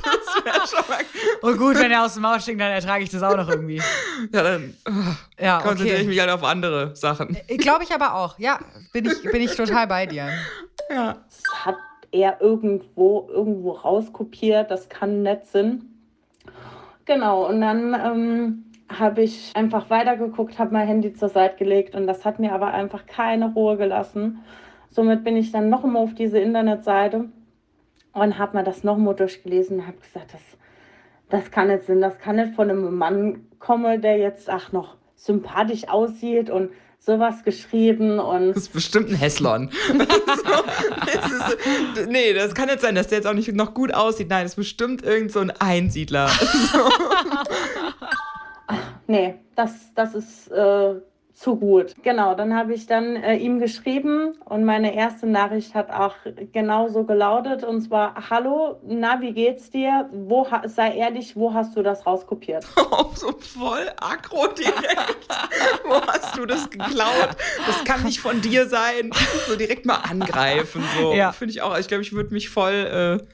Das 0.00 0.44
wäre 0.44 0.66
schon 0.66 0.88
mal. 0.88 1.04
Oh 1.42 1.56
gut, 1.56 1.76
wenn 1.76 1.90
er 1.90 2.04
aus 2.04 2.14
dem 2.14 2.22
Maul 2.22 2.40
stinkt, 2.40 2.60
dann 2.60 2.70
ertrage 2.70 3.02
ich 3.04 3.10
das 3.10 3.22
auch 3.22 3.36
noch 3.36 3.48
irgendwie. 3.48 3.82
Ja, 4.32 4.42
dann 4.42 4.74
äh, 4.86 5.44
Ja, 5.44 5.60
konzentriere 5.60 5.96
ich 5.96 6.02
okay. 6.02 6.08
mich 6.08 6.20
halt 6.20 6.30
auf 6.30 6.44
andere 6.44 6.94
Sachen. 6.96 7.36
Glaube 7.58 7.84
ich 7.84 7.92
aber 7.92 8.14
auch. 8.14 8.38
Ja, 8.38 8.58
bin 8.92 9.04
ich, 9.06 9.22
bin 9.22 9.42
ich 9.42 9.54
total 9.54 9.86
bei 9.86 10.06
dir. 10.06 10.30
Ja. 10.90 11.18
das 11.28 11.64
hat 11.64 11.76
er 12.12 12.40
irgendwo, 12.40 13.28
irgendwo 13.30 13.72
rauskopiert, 13.72 14.70
das 14.70 14.88
kann 14.88 15.22
nett 15.22 15.46
sein. 15.46 15.84
Genau, 17.08 17.48
und 17.48 17.62
dann 17.62 17.94
ähm, 17.94 18.64
habe 18.90 19.22
ich 19.22 19.52
einfach 19.56 19.88
weitergeguckt, 19.88 20.58
habe 20.58 20.74
mein 20.74 20.86
Handy 20.86 21.14
zur 21.14 21.30
Seite 21.30 21.56
gelegt 21.56 21.94
und 21.94 22.06
das 22.06 22.26
hat 22.26 22.38
mir 22.38 22.52
aber 22.52 22.74
einfach 22.74 23.06
keine 23.06 23.54
Ruhe 23.54 23.78
gelassen. 23.78 24.44
Somit 24.90 25.24
bin 25.24 25.34
ich 25.34 25.50
dann 25.50 25.70
noch 25.70 25.84
mal 25.84 26.00
auf 26.00 26.12
diese 26.14 26.38
Internetseite 26.38 27.30
und 28.12 28.38
habe 28.38 28.58
mir 28.58 28.62
das 28.62 28.84
noch 28.84 28.98
mal 28.98 29.14
durchgelesen 29.14 29.78
und 29.78 29.86
habe 29.86 29.96
gesagt, 29.96 30.34
das, 30.34 30.42
das 31.30 31.50
kann 31.50 31.68
nicht 31.68 31.84
sein, 31.84 32.02
das 32.02 32.18
kann 32.18 32.36
nicht 32.36 32.54
von 32.54 32.68
einem 32.68 32.94
Mann 32.98 33.46
kommen, 33.58 34.02
der 34.02 34.18
jetzt 34.18 34.50
ach 34.50 34.72
noch 34.72 34.98
sympathisch 35.14 35.88
aussieht 35.88 36.50
und 36.50 36.72
sowas 36.98 37.44
geschrieben 37.44 38.18
und 38.18 38.48
Das 38.48 38.64
ist 38.64 38.72
bestimmt 38.72 39.10
ein 39.10 39.14
Hässlon. 39.14 39.70
so, 39.88 39.94
ist, 42.00 42.08
nee, 42.08 42.32
das 42.34 42.54
kann 42.54 42.66
nicht 42.66 42.80
sein, 42.80 42.94
dass 42.94 43.08
der 43.08 43.18
jetzt 43.18 43.26
auch 43.26 43.34
nicht 43.34 43.52
noch 43.54 43.74
gut 43.74 43.94
aussieht. 43.94 44.28
Nein, 44.28 44.44
das 44.44 44.52
ist 44.52 44.56
bestimmt 44.56 45.02
irgend 45.02 45.32
so 45.32 45.40
ein 45.40 45.50
Einsiedler. 45.50 46.30
Nee, 49.08 49.36
das, 49.54 49.72
das 49.94 50.14
ist 50.14 50.48
äh, 50.48 50.94
zu 51.38 51.54
gut. 51.54 51.94
Genau, 52.02 52.34
dann 52.34 52.52
habe 52.54 52.74
ich 52.74 52.86
dann 52.86 53.14
äh, 53.14 53.36
ihm 53.36 53.60
geschrieben 53.60 54.34
und 54.44 54.64
meine 54.64 54.96
erste 54.96 55.26
Nachricht 55.26 55.72
hat 55.74 55.90
auch 55.90 56.16
genauso 56.52 57.04
gelautet 57.04 57.62
und 57.62 57.80
zwar, 57.80 58.28
hallo, 58.28 58.80
na, 58.84 59.20
wie 59.20 59.32
geht's 59.32 59.70
dir? 59.70 60.10
Wo, 60.12 60.48
sei 60.64 60.96
ehrlich, 60.96 61.36
wo 61.36 61.54
hast 61.54 61.76
du 61.76 61.82
das 61.82 62.06
rauskopiert? 62.06 62.66
Auch 62.74 63.14
so 63.16 63.32
voll 63.38 63.88
aggro 64.00 64.48
direkt. 64.48 65.28
Wo 65.84 66.00
hast 66.06 66.36
du 66.36 66.44
das 66.44 66.68
geklaut? 66.68 67.36
Das 67.66 67.84
kann 67.84 68.04
nicht 68.04 68.20
von 68.20 68.40
dir 68.40 68.68
sein. 68.68 69.10
So 69.46 69.56
direkt 69.56 69.86
mal 69.86 69.96
angreifen. 69.96 70.82
So. 70.98 71.14
Ja. 71.14 71.32
Finde 71.32 71.52
ich 71.52 71.62
auch. 71.62 71.78
Ich 71.78 71.88
glaube, 71.88 72.02
ich 72.02 72.12
würde 72.12 72.32
mich 72.32 72.48
voll 72.50 73.20
äh, 73.22 73.26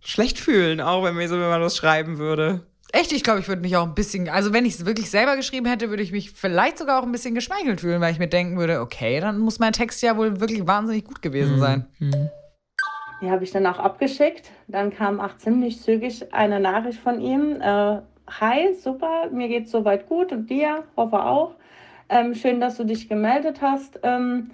schlecht 0.00 0.38
fühlen, 0.38 0.80
auch 0.80 1.02
wenn 1.04 1.16
mir 1.16 1.28
so, 1.28 1.40
wenn 1.40 1.48
man 1.48 1.60
das 1.60 1.76
schreiben 1.76 2.18
würde. 2.18 2.67
Echt, 2.92 3.12
ich 3.12 3.22
glaube, 3.22 3.40
ich 3.40 3.48
würde 3.48 3.60
mich 3.60 3.76
auch 3.76 3.84
ein 3.84 3.94
bisschen, 3.94 4.28
also 4.28 4.52
wenn 4.52 4.64
ich 4.64 4.74
es 4.74 4.86
wirklich 4.86 5.10
selber 5.10 5.36
geschrieben 5.36 5.66
hätte, 5.66 5.90
würde 5.90 6.02
ich 6.02 6.10
mich 6.10 6.30
vielleicht 6.30 6.78
sogar 6.78 7.00
auch 7.00 7.04
ein 7.04 7.12
bisschen 7.12 7.34
geschmeichelt 7.34 7.82
fühlen, 7.82 8.00
weil 8.00 8.12
ich 8.12 8.18
mir 8.18 8.28
denken 8.28 8.56
würde, 8.56 8.80
okay, 8.80 9.20
dann 9.20 9.38
muss 9.38 9.58
mein 9.58 9.72
Text 9.72 10.00
ja 10.02 10.16
wohl 10.16 10.40
wirklich 10.40 10.66
wahnsinnig 10.66 11.04
gut 11.04 11.20
gewesen 11.20 11.58
sein. 11.58 11.86
Die 13.20 13.30
habe 13.30 13.44
ich 13.44 13.50
dann 13.50 13.66
auch 13.66 13.78
abgeschickt. 13.78 14.50
Dann 14.68 14.94
kam 14.94 15.20
auch 15.20 15.36
ziemlich 15.36 15.82
zügig 15.82 16.32
eine 16.32 16.60
Nachricht 16.60 17.00
von 17.00 17.20
ihm. 17.20 17.60
Äh, 17.60 18.00
Hi, 18.40 18.74
super, 18.74 19.30
mir 19.32 19.48
geht's 19.48 19.70
soweit 19.70 20.06
gut 20.06 20.32
und 20.32 20.50
dir, 20.50 20.84
hoffe 20.96 21.24
auch. 21.24 21.54
Ähm, 22.10 22.34
schön, 22.34 22.60
dass 22.60 22.76
du 22.76 22.84
dich 22.84 23.08
gemeldet 23.08 23.62
hast. 23.62 23.98
Ähm, 24.02 24.50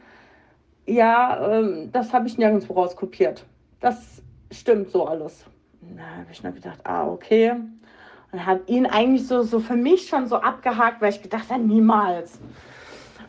ja, 0.87 1.59
ähm, 1.59 1.91
das 1.93 2.13
habe 2.13 2.29
ich 2.29 2.39
nirgendwo 2.39 2.75
rauskopiert. 2.75 3.45
Das 3.81 4.23
stimmt 4.53 4.91
so 4.91 5.07
alles. 5.07 5.45
Da 5.97 6.03
habe 6.03 6.29
ich 6.31 6.43
nur 6.43 6.53
gedacht, 6.53 6.79
ah, 6.85 7.07
okay. 7.07 7.55
Und 8.35 8.45
habe 8.47 8.63
ihn 8.67 8.85
eigentlich 8.85 9.29
so, 9.29 9.45
so 9.45 9.61
für 9.61 9.77
mich 9.77 10.09
schon 10.09 10.27
so 10.27 10.35
abgehakt, 10.35 11.01
weil 11.01 11.11
ich 11.11 11.23
gedacht 11.23 11.51
habe, 11.51 11.63
niemals. 11.63 12.41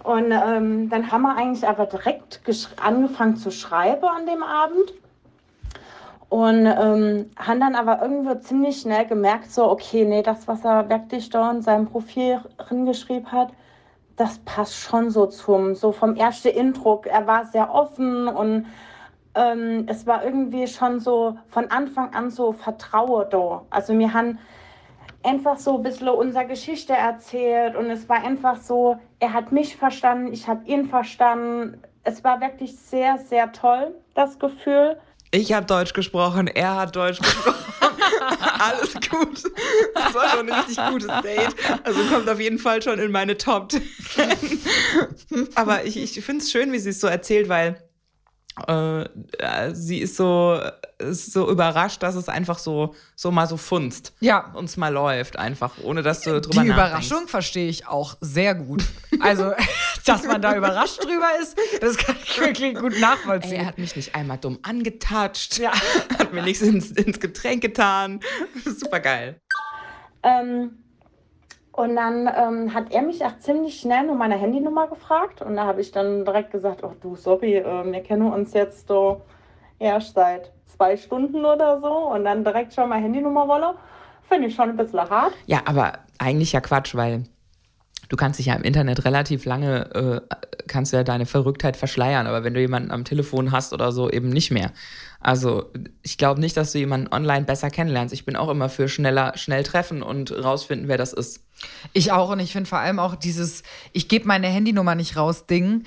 Und 0.03 0.31
ähm, 0.31 0.89
dann 0.89 1.11
haben 1.11 1.21
wir 1.21 1.37
eigentlich 1.37 1.67
aber 1.67 1.85
direkt 1.85 2.41
angefangen 2.83 3.35
zu 3.35 3.51
schreiben 3.51 4.03
an 4.03 4.25
dem 4.25 4.41
Abend. 4.41 4.95
Und 6.29 6.65
ähm, 6.65 7.29
haben 7.37 7.59
dann 7.59 7.75
aber 7.75 8.01
irgendwo 8.01 8.33
ziemlich 8.39 8.81
schnell 8.81 9.05
gemerkt, 9.05 9.51
so, 9.51 9.69
okay, 9.69 10.05
nee, 10.05 10.23
das, 10.23 10.47
was 10.47 10.65
er 10.65 10.89
wirklich 10.89 11.29
da 11.29 11.51
in 11.51 11.61
seinem 11.61 11.85
Profil 11.85 12.39
geschrieben 12.87 13.31
hat, 13.31 13.49
das 14.15 14.39
passt 14.39 14.73
schon 14.73 15.11
so 15.11 15.27
zum, 15.27 15.75
so 15.75 15.91
vom 15.91 16.15
ersten 16.15 16.47
Indruck. 16.47 17.05
Er 17.05 17.27
war 17.27 17.45
sehr 17.45 17.71
offen 17.71 18.27
und 18.27 18.65
ähm, 19.35 19.85
es 19.87 20.07
war 20.07 20.25
irgendwie 20.25 20.65
schon 20.65 20.99
so 20.99 21.37
von 21.49 21.69
Anfang 21.69 22.11
an 22.15 22.31
so 22.31 22.53
Vertrauen 22.53 23.27
da. 23.29 23.61
Also 23.69 23.95
wir 23.99 24.11
haben 24.11 24.39
einfach 25.25 25.57
so 25.57 25.77
ein 25.77 25.83
bisschen 25.83 26.09
unsere 26.09 26.45
Geschichte 26.45 26.93
erzählt 26.93 27.75
und 27.75 27.89
es 27.89 28.07
war 28.07 28.23
einfach 28.23 28.61
so, 28.61 28.97
er 29.19 29.33
hat 29.33 29.51
mich 29.51 29.75
verstanden, 29.75 30.31
ich 30.31 30.47
habe 30.47 30.65
ihn 30.65 30.87
verstanden. 30.87 31.81
Es 32.03 32.23
war 32.23 32.39
wirklich 32.39 32.77
sehr, 32.77 33.17
sehr 33.17 33.51
toll, 33.51 33.95
das 34.13 34.37
Gefühl. 34.37 34.97
Ich 35.31 35.51
habe 35.51 35.65
Deutsch 35.65 35.93
gesprochen, 35.93 36.47
er 36.47 36.75
hat 36.75 36.95
Deutsch 36.95 37.19
gesprochen. 37.19 37.55
Alles 38.59 38.93
gut. 38.93 39.43
Das 39.93 40.13
war 40.13 40.29
schon 40.29 40.49
ein 40.49 40.53
richtig 40.53 40.77
gutes 40.89 41.07
Date. 41.21 41.55
Also 41.83 42.01
kommt 42.03 42.29
auf 42.29 42.39
jeden 42.39 42.59
Fall 42.59 42.81
schon 42.81 42.99
in 42.99 43.11
meine 43.11 43.37
Top 43.37 43.71
10. 43.71 43.81
Aber 45.55 45.83
ich, 45.83 45.97
ich 45.97 46.23
finde 46.23 46.43
es 46.43 46.51
schön, 46.51 46.71
wie 46.71 46.79
sie 46.79 46.91
es 46.91 47.01
so 47.01 47.07
erzählt, 47.07 47.49
weil 47.49 47.75
sie 49.73 49.99
ist 49.99 50.15
so, 50.15 50.59
ist 50.97 51.33
so 51.33 51.49
überrascht, 51.49 52.01
dass 52.01 52.15
es 52.15 52.29
einfach 52.29 52.57
so, 52.57 52.95
so 53.15 53.31
mal 53.31 53.47
so 53.47 53.57
funzt. 53.57 54.13
Ja. 54.21 54.51
Uns 54.53 54.77
mal 54.77 54.93
läuft, 54.93 55.37
einfach, 55.37 55.73
ohne 55.83 56.01
dass 56.03 56.21
du 56.21 56.39
drüber 56.39 56.61
Die 56.63 56.69
nachdenkst. 56.69 56.73
Überraschung 57.07 57.27
verstehe 57.27 57.67
ich 57.67 57.87
auch 57.87 58.15
sehr 58.21 58.55
gut. 58.55 58.83
Also, 59.19 59.51
dass 60.05 60.23
man 60.23 60.41
da 60.41 60.55
überrascht 60.55 61.03
drüber 61.03 61.27
ist, 61.41 61.57
das 61.81 61.97
kann 61.97 62.15
ich 62.23 62.39
wirklich 62.39 62.75
gut 62.75 62.93
Ey, 62.93 63.01
nachvollziehen. 63.01 63.53
er 63.53 63.65
hat 63.65 63.77
mich 63.77 63.95
nicht 63.95 64.15
einmal 64.15 64.37
dumm 64.37 64.59
angetatscht, 64.63 65.57
Ja. 65.57 65.71
hat 66.19 66.31
mir 66.33 66.41
nichts 66.43 66.61
ins, 66.61 66.91
ins 66.91 67.19
Getränk 67.19 67.61
getan. 67.61 68.21
Super 68.63 69.01
geil. 69.01 69.41
Ähm, 70.23 70.77
und 71.75 71.97
dann 71.97 72.29
ähm, 72.33 72.73
hat 72.73 72.93
er 72.93 73.01
mich 73.01 73.25
auch 73.25 73.37
ziemlich 73.39 73.81
schnell 73.81 74.05
nur 74.05 74.15
meine 74.15 74.35
Handynummer 74.35 74.87
gefragt. 74.87 75.41
Und 75.41 75.57
da 75.57 75.65
habe 75.65 75.81
ich 75.81 75.91
dann 75.91 76.23
direkt 76.23 76.51
gesagt, 76.51 76.83
oh 76.83 76.93
du, 77.01 77.17
sorry, 77.17 77.57
äh, 77.57 77.91
wir 77.91 78.01
kennen 78.01 78.31
uns 78.31 78.53
jetzt 78.53 78.87
so 78.87 79.23
erst 79.77 80.13
seit 80.13 80.53
zwei 80.65 80.95
Stunden 80.95 81.43
oder 81.43 81.81
so. 81.81 81.93
Und 82.13 82.23
dann 82.23 82.45
direkt 82.45 82.73
schon 82.73 82.87
meine 82.87 83.03
Handynummer 83.03 83.49
wolle. 83.49 83.75
Finde 84.29 84.47
ich 84.47 84.55
schon 84.55 84.69
ein 84.69 84.77
bisschen 84.77 85.01
hart. 85.01 85.33
Ja, 85.47 85.63
aber 85.65 85.99
eigentlich 86.17 86.53
ja 86.53 86.61
Quatsch, 86.61 86.95
weil 86.95 87.25
du 88.07 88.15
kannst 88.15 88.39
dich 88.39 88.45
ja 88.45 88.53
im 88.53 88.63
Internet 88.63 89.03
relativ 89.03 89.43
lange, 89.43 90.21
äh, 90.29 90.35
kannst 90.67 90.93
ja 90.93 91.03
deine 91.03 91.25
Verrücktheit 91.25 91.75
verschleiern, 91.75 92.25
aber 92.25 92.45
wenn 92.45 92.53
du 92.53 92.61
jemanden 92.61 92.91
am 92.91 93.03
Telefon 93.03 93.51
hast 93.51 93.73
oder 93.73 93.91
so, 93.91 94.09
eben 94.09 94.29
nicht 94.29 94.49
mehr. 94.49 94.71
Also 95.25 95.71
ich 96.03 96.19
glaube 96.19 96.39
nicht, 96.39 96.55
dass 96.55 96.71
du 96.71 96.77
jemanden 96.77 97.11
online 97.11 97.45
besser 97.45 97.71
kennenlernst. 97.71 98.13
Ich 98.13 98.25
bin 98.25 98.35
auch 98.35 98.47
immer 98.47 98.69
für 98.69 98.87
schneller, 98.87 99.35
schnell 99.35 99.63
treffen 99.63 100.03
und 100.03 100.31
rausfinden, 100.31 100.87
wer 100.87 100.99
das 100.99 101.13
ist. 101.13 101.43
Ich 101.93 102.11
auch 102.11 102.29
und 102.29 102.39
ich 102.39 102.51
finde 102.51 102.69
vor 102.69 102.77
allem 102.77 102.99
auch 102.99 103.15
dieses, 103.15 103.63
ich 103.91 104.07
gebe 104.07 104.27
meine 104.27 104.45
Handynummer 104.45 104.93
nicht 104.93 105.17
raus 105.17 105.47
Ding, 105.47 105.83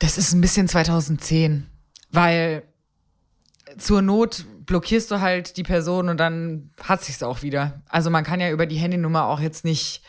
das 0.00 0.18
ist 0.18 0.34
ein 0.34 0.42
bisschen 0.42 0.68
2010, 0.68 1.66
weil 2.10 2.62
zur 3.78 4.02
Not 4.02 4.44
blockierst 4.66 5.10
du 5.10 5.22
halt 5.22 5.56
die 5.56 5.62
Person 5.62 6.10
und 6.10 6.20
dann 6.20 6.68
hat 6.78 7.02
sich's 7.02 7.22
auch 7.22 7.40
wieder. 7.40 7.80
Also 7.88 8.10
man 8.10 8.22
kann 8.22 8.38
ja 8.38 8.50
über 8.50 8.66
die 8.66 8.76
Handynummer 8.76 9.28
auch 9.28 9.40
jetzt 9.40 9.64
nicht 9.64 10.02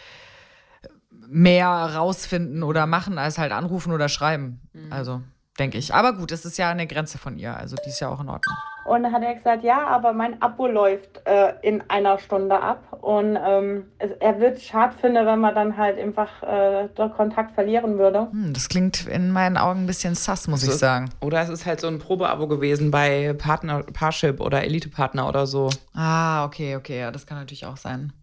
mehr 1.29 1.69
rausfinden 1.69 2.61
oder 2.61 2.87
machen 2.87 3.17
als 3.17 3.37
halt 3.37 3.53
anrufen 3.53 3.93
oder 3.93 4.09
schreiben. 4.09 4.59
Mhm. 4.73 4.91
Also 4.91 5.21
denke 5.59 5.77
ich. 5.77 5.93
Aber 5.93 6.13
gut, 6.13 6.31
es 6.31 6.45
ist 6.45 6.57
ja 6.57 6.69
eine 6.69 6.87
Grenze 6.87 7.17
von 7.17 7.37
ihr. 7.37 7.55
Also 7.55 7.75
die 7.83 7.89
ist 7.89 7.99
ja 7.99 8.09
auch 8.09 8.19
in 8.21 8.29
Ordnung. 8.29 8.55
Und 8.85 9.03
dann 9.03 9.13
hat 9.13 9.21
er 9.21 9.35
gesagt, 9.35 9.63
ja, 9.63 9.85
aber 9.87 10.11
mein 10.11 10.41
Abo 10.41 10.65
läuft 10.65 11.21
äh, 11.25 11.53
in 11.61 11.83
einer 11.89 12.17
Stunde 12.17 12.59
ab. 12.59 12.97
Und 13.01 13.37
ähm, 13.41 13.85
es, 13.99 14.11
er 14.19 14.39
wird 14.39 14.57
es 14.57 14.65
schade 14.65 14.95
finden, 14.99 15.25
wenn 15.25 15.39
man 15.39 15.53
dann 15.53 15.77
halt 15.77 15.99
einfach 15.99 16.41
äh, 16.41 16.87
den 16.87 17.11
Kontakt 17.11 17.53
verlieren 17.53 17.99
würde. 17.99 18.27
Hm, 18.31 18.53
das 18.53 18.69
klingt 18.69 19.07
in 19.07 19.31
meinen 19.31 19.57
Augen 19.57 19.83
ein 19.83 19.87
bisschen 19.87 20.15
sass, 20.15 20.47
muss 20.47 20.61
so, 20.61 20.71
ich 20.71 20.77
sagen. 20.77 21.09
Oder 21.21 21.41
es 21.41 21.49
ist 21.49 21.65
halt 21.65 21.79
so 21.79 21.87
ein 21.87 21.99
Probeabo 21.99 22.47
gewesen 22.47 22.89
bei 22.89 23.33
Partner, 23.33 23.83
Parship 23.83 24.39
oder 24.41 24.63
Elite-Partner 24.63 25.27
oder 25.27 25.45
so. 25.45 25.69
Ah, 25.93 26.45
okay, 26.45 26.75
okay, 26.75 26.99
ja, 26.99 27.11
das 27.11 27.27
kann 27.27 27.37
natürlich 27.37 27.65
auch 27.65 27.77
sein. 27.77 28.13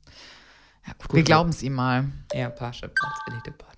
Ja, 0.87 0.93
gut, 0.99 1.15
wir 1.15 1.23
glauben 1.23 1.51
es 1.51 1.63
ihm 1.63 1.75
mal. 1.75 2.07
Ja, 2.33 2.49
Parship 2.51 2.95
als 3.01 3.21
Elite-Partner. 3.29 3.78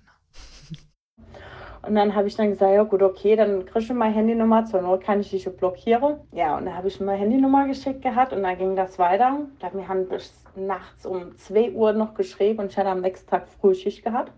Und 1.83 1.95
dann 1.95 2.13
habe 2.13 2.27
ich 2.27 2.35
dann 2.35 2.51
gesagt, 2.51 2.73
ja 2.73 2.83
gut, 2.83 3.01
okay, 3.01 3.35
dann 3.35 3.65
kriegst 3.65 3.89
du 3.89 3.93
meine 3.95 4.13
Handynummer, 4.13 4.65
zur 4.65 4.81
Not 4.81 5.01
kann 5.01 5.19
ich 5.19 5.31
dich 5.31 5.49
blockieren. 5.57 6.17
Ja, 6.31 6.57
und 6.57 6.65
dann 6.65 6.75
habe 6.75 6.87
ich 6.87 6.99
meine 6.99 7.17
Handynummer 7.17 7.67
geschickt 7.67 8.03
gehabt 8.03 8.33
und 8.33 8.43
dann 8.43 8.57
ging 8.57 8.75
das 8.75 8.99
weiter. 8.99 9.39
Wir 9.73 9.87
haben 9.87 10.07
bis 10.07 10.31
nachts 10.55 11.05
um 11.05 11.35
2 11.37 11.71
Uhr 11.71 11.93
noch 11.93 12.13
geschrieben 12.13 12.59
und 12.59 12.71
ich 12.71 12.77
hatte 12.77 12.89
am 12.89 13.01
nächsten 13.01 13.29
Tag 13.29 13.47
Frühschicht 13.47 14.03
gehabt. 14.03 14.31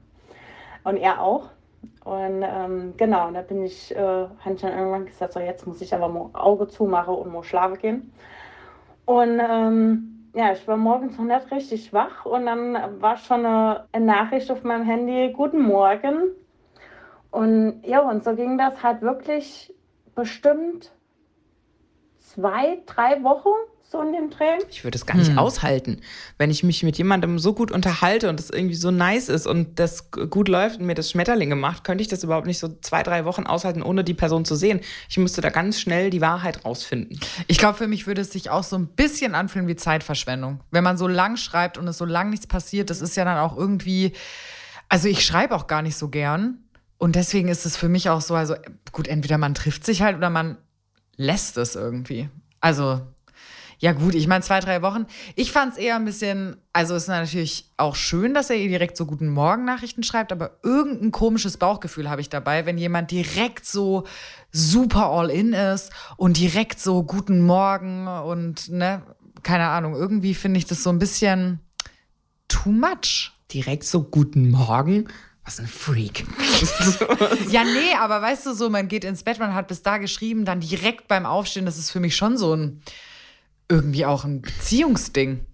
Und 0.86 0.98
er 0.98 1.22
auch. 1.22 1.50
Und 2.06 2.44
ähm, 2.44 2.94
genau, 2.96 3.28
und 3.28 3.34
da 3.34 3.42
bin 3.42 3.64
ich, 3.64 3.94
äh, 3.94 3.98
habe 4.00 4.56
ich 4.56 4.62
dann 4.62 4.78
irgendwann 4.78 5.06
gesagt, 5.06 5.34
so 5.34 5.40
jetzt 5.40 5.68
muss 5.68 5.82
ich 5.82 5.94
aber 5.94 6.08
mal 6.08 6.30
Auge 6.34 6.68
zumachen 6.68 7.16
und 7.16 7.32
mal 7.32 7.44
schlafen 7.44 7.78
gehen. 7.78 8.14
Und 9.06 9.40
ähm, 9.40 10.30
ja, 10.34 10.54
ich 10.54 10.66
war 10.68 10.78
morgens 10.78 11.18
noch 11.18 11.26
nicht 11.26 11.52
richtig 11.52 11.92
wach 11.94 12.26
und 12.26 12.46
dann 12.46 13.02
war 13.02 13.18
schon 13.18 13.46
eine, 13.46 13.86
eine 13.92 14.06
Nachricht 14.06 14.50
auf 14.50 14.64
meinem 14.64 14.86
Handy, 14.86 15.32
guten 15.34 15.62
Morgen, 15.62 16.32
und 17.34 17.82
ja, 17.84 18.00
und 18.00 18.24
so 18.24 18.36
ging 18.36 18.60
das 18.60 18.84
halt 18.84 19.02
wirklich 19.02 19.74
bestimmt 20.14 20.92
zwei, 22.20 22.78
drei 22.86 23.24
Wochen 23.24 23.50
so 23.82 24.02
in 24.02 24.14
dem 24.14 24.30
Dreh. 24.30 24.60
Ich 24.70 24.84
würde 24.84 24.98
es 24.98 25.08
gar 25.08 25.18
nicht 25.18 25.32
hm. 25.32 25.40
aushalten, 25.40 26.02
wenn 26.38 26.52
ich 26.52 26.64
mich 26.64 26.84
mit 26.84 26.96
jemandem 27.00 27.40
so 27.40 27.54
gut 27.54 27.72
unterhalte 27.72 28.30
und 28.30 28.40
es 28.40 28.52
irgendwie 28.52 28.76
so 28.76 28.92
nice 28.92 29.30
ist 29.30 29.48
und 29.48 29.80
das 29.80 30.12
gut 30.12 30.48
läuft 30.48 30.80
und 30.80 30.86
mir 30.86 30.94
das 30.94 31.10
Schmetterlinge 31.10 31.56
macht, 31.56 31.84
könnte 31.84 32.04
ich 32.04 32.08
das 32.08 32.24
überhaupt 32.24 32.46
nicht 32.46 32.60
so 32.60 32.70
zwei, 32.82 33.02
drei 33.02 33.26
Wochen 33.26 33.48
aushalten, 33.48 33.82
ohne 33.82 34.04
die 34.04 34.14
Person 34.14 34.46
zu 34.46 34.54
sehen. 34.54 34.82
Ich 35.10 35.18
müsste 35.18 35.42
da 35.42 35.50
ganz 35.50 35.82
schnell 35.82 36.12
die 36.12 36.22
Wahrheit 36.22 36.64
rausfinden. 36.64 37.20
Ich 37.48 37.58
glaube, 37.58 37.80
für 37.80 37.88
mich 37.88 38.06
würde 38.06 38.22
es 38.22 38.32
sich 38.32 38.52
auch 38.52 38.64
so 38.64 38.76
ein 38.76 38.86
bisschen 38.86 39.34
anfühlen 39.34 39.68
wie 39.68 39.76
Zeitverschwendung. 39.76 40.60
Wenn 40.70 40.84
man 40.84 40.98
so 41.00 41.08
lang 41.08 41.36
schreibt 41.38 41.80
und 41.80 41.88
es 41.88 41.98
so 41.98 42.06
lang 42.06 42.30
nichts 42.30 42.46
passiert, 42.46 42.92
das 42.92 43.02
ist 43.02 43.16
ja 43.16 43.26
dann 43.26 43.40
auch 43.40 43.58
irgendwie. 43.58 44.14
Also 44.88 45.08
ich 45.08 45.26
schreibe 45.26 45.56
auch 45.56 45.66
gar 45.66 45.82
nicht 45.82 45.98
so 45.98 46.10
gern. 46.10 46.63
Und 46.98 47.16
deswegen 47.16 47.50
ist 47.50 47.66
es 47.66 47.76
für 47.76 47.90
mich 47.90 48.10
auch 48.10 48.22
so, 48.22 48.36
also 48.36 48.56
gut, 48.92 49.08
entweder 49.08 49.38
man 49.38 49.54
trifft 49.54 49.86
sich 49.86 50.02
halt 50.02 50.18
oder 50.18 50.30
man 50.30 50.58
lässt 51.16 51.58
es 51.58 51.76
irgendwie. 51.76 52.30
Also, 52.60 53.02
ja 53.80 53.92
gut, 53.92 54.16
ich 54.16 54.28
meine 54.28 54.42
zwei, 54.44 54.62
drei 54.62 54.82
Wochen. 54.82 55.06
Ich 55.36 55.52
fand 55.52 55.74
es 55.74 55.78
eher 55.78 55.98
ein 55.98 56.06
bisschen, 56.06 56.56
also 56.72 56.96
es 56.96 57.04
ist 57.04 57.10
natürlich 57.10 57.70
auch 57.76 57.98
schön, 57.98 58.34
dass 58.34 58.50
er 58.50 58.56
ihr 58.56 58.70
direkt 58.70 58.96
so 58.96 59.06
guten 59.06 59.28
Morgen 59.28 59.66
Nachrichten 59.66 60.04
schreibt, 60.04 60.32
aber 60.32 60.60
irgendein 60.64 61.12
komisches 61.12 61.58
Bauchgefühl 61.58 62.10
habe 62.10 62.22
ich 62.22 62.30
dabei, 62.30 62.66
wenn 62.66 62.78
jemand 62.78 63.12
direkt 63.12 63.66
so 63.66 64.06
super 64.52 65.08
all 65.08 65.30
in 65.30 65.52
ist 65.52 65.92
und 66.16 66.38
direkt 66.38 66.80
so 66.80 67.04
guten 67.04 67.42
Morgen 67.42 68.08
und 68.08 68.70
ne, 68.70 69.02
keine 69.44 69.68
Ahnung, 69.68 69.96
irgendwie 69.96 70.34
finde 70.34 70.60
ich 70.60 70.66
das 70.66 70.84
so 70.84 70.90
ein 70.90 71.00
bisschen 71.00 71.60
too 72.48 72.72
much. 72.72 73.34
Direkt 73.52 73.84
so 73.84 74.04
guten 74.04 74.50
Morgen? 74.50 75.10
Was 75.46 75.60
ein 75.60 75.68
Freak. 75.68 76.26
ja, 77.50 77.64
nee, 77.64 77.94
aber 78.00 78.22
weißt 78.22 78.46
du 78.46 78.54
so, 78.54 78.70
man 78.70 78.88
geht 78.88 79.04
ins 79.04 79.24
Bett, 79.24 79.40
man 79.40 79.54
hat 79.54 79.68
bis 79.68 79.82
da 79.82 79.98
geschrieben, 79.98 80.46
dann 80.46 80.62
direkt 80.62 81.08
beim 81.08 81.26
Aufstehen, 81.26 81.66
das 81.66 81.78
ist 81.78 81.92
für 81.92 82.00
mich 82.00 82.16
schon 82.16 82.38
so 82.38 82.56
ein, 82.56 82.82
irgendwie 83.68 84.06
auch 84.06 84.24
ein 84.24 84.42
Beziehungsding 84.42 85.46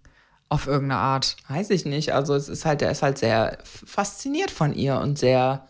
auf 0.47 0.67
irgendeine 0.67 1.01
Art. 1.01 1.37
Weiß 1.47 1.71
ich 1.71 1.85
nicht. 1.85 2.13
Also 2.13 2.35
es 2.35 2.49
ist 2.49 2.65
halt, 2.65 2.81
er 2.81 2.91
ist 2.91 3.01
halt 3.01 3.17
sehr 3.17 3.57
fasziniert 3.63 4.51
von 4.51 4.73
ihr 4.73 4.99
und 4.99 5.17
sehr 5.17 5.67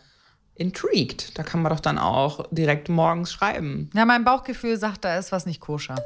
intrigued. 0.54 1.38
Da 1.38 1.42
kann 1.42 1.62
man 1.62 1.72
doch 1.72 1.80
dann 1.80 1.98
auch 1.98 2.46
direkt 2.50 2.90
morgens 2.90 3.32
schreiben. 3.32 3.90
Ja, 3.94 4.04
mein 4.04 4.24
Bauchgefühl 4.24 4.78
sagt, 4.78 5.04
da 5.04 5.18
ist 5.18 5.32
was 5.32 5.46
nicht 5.46 5.60
koscher 5.60 5.96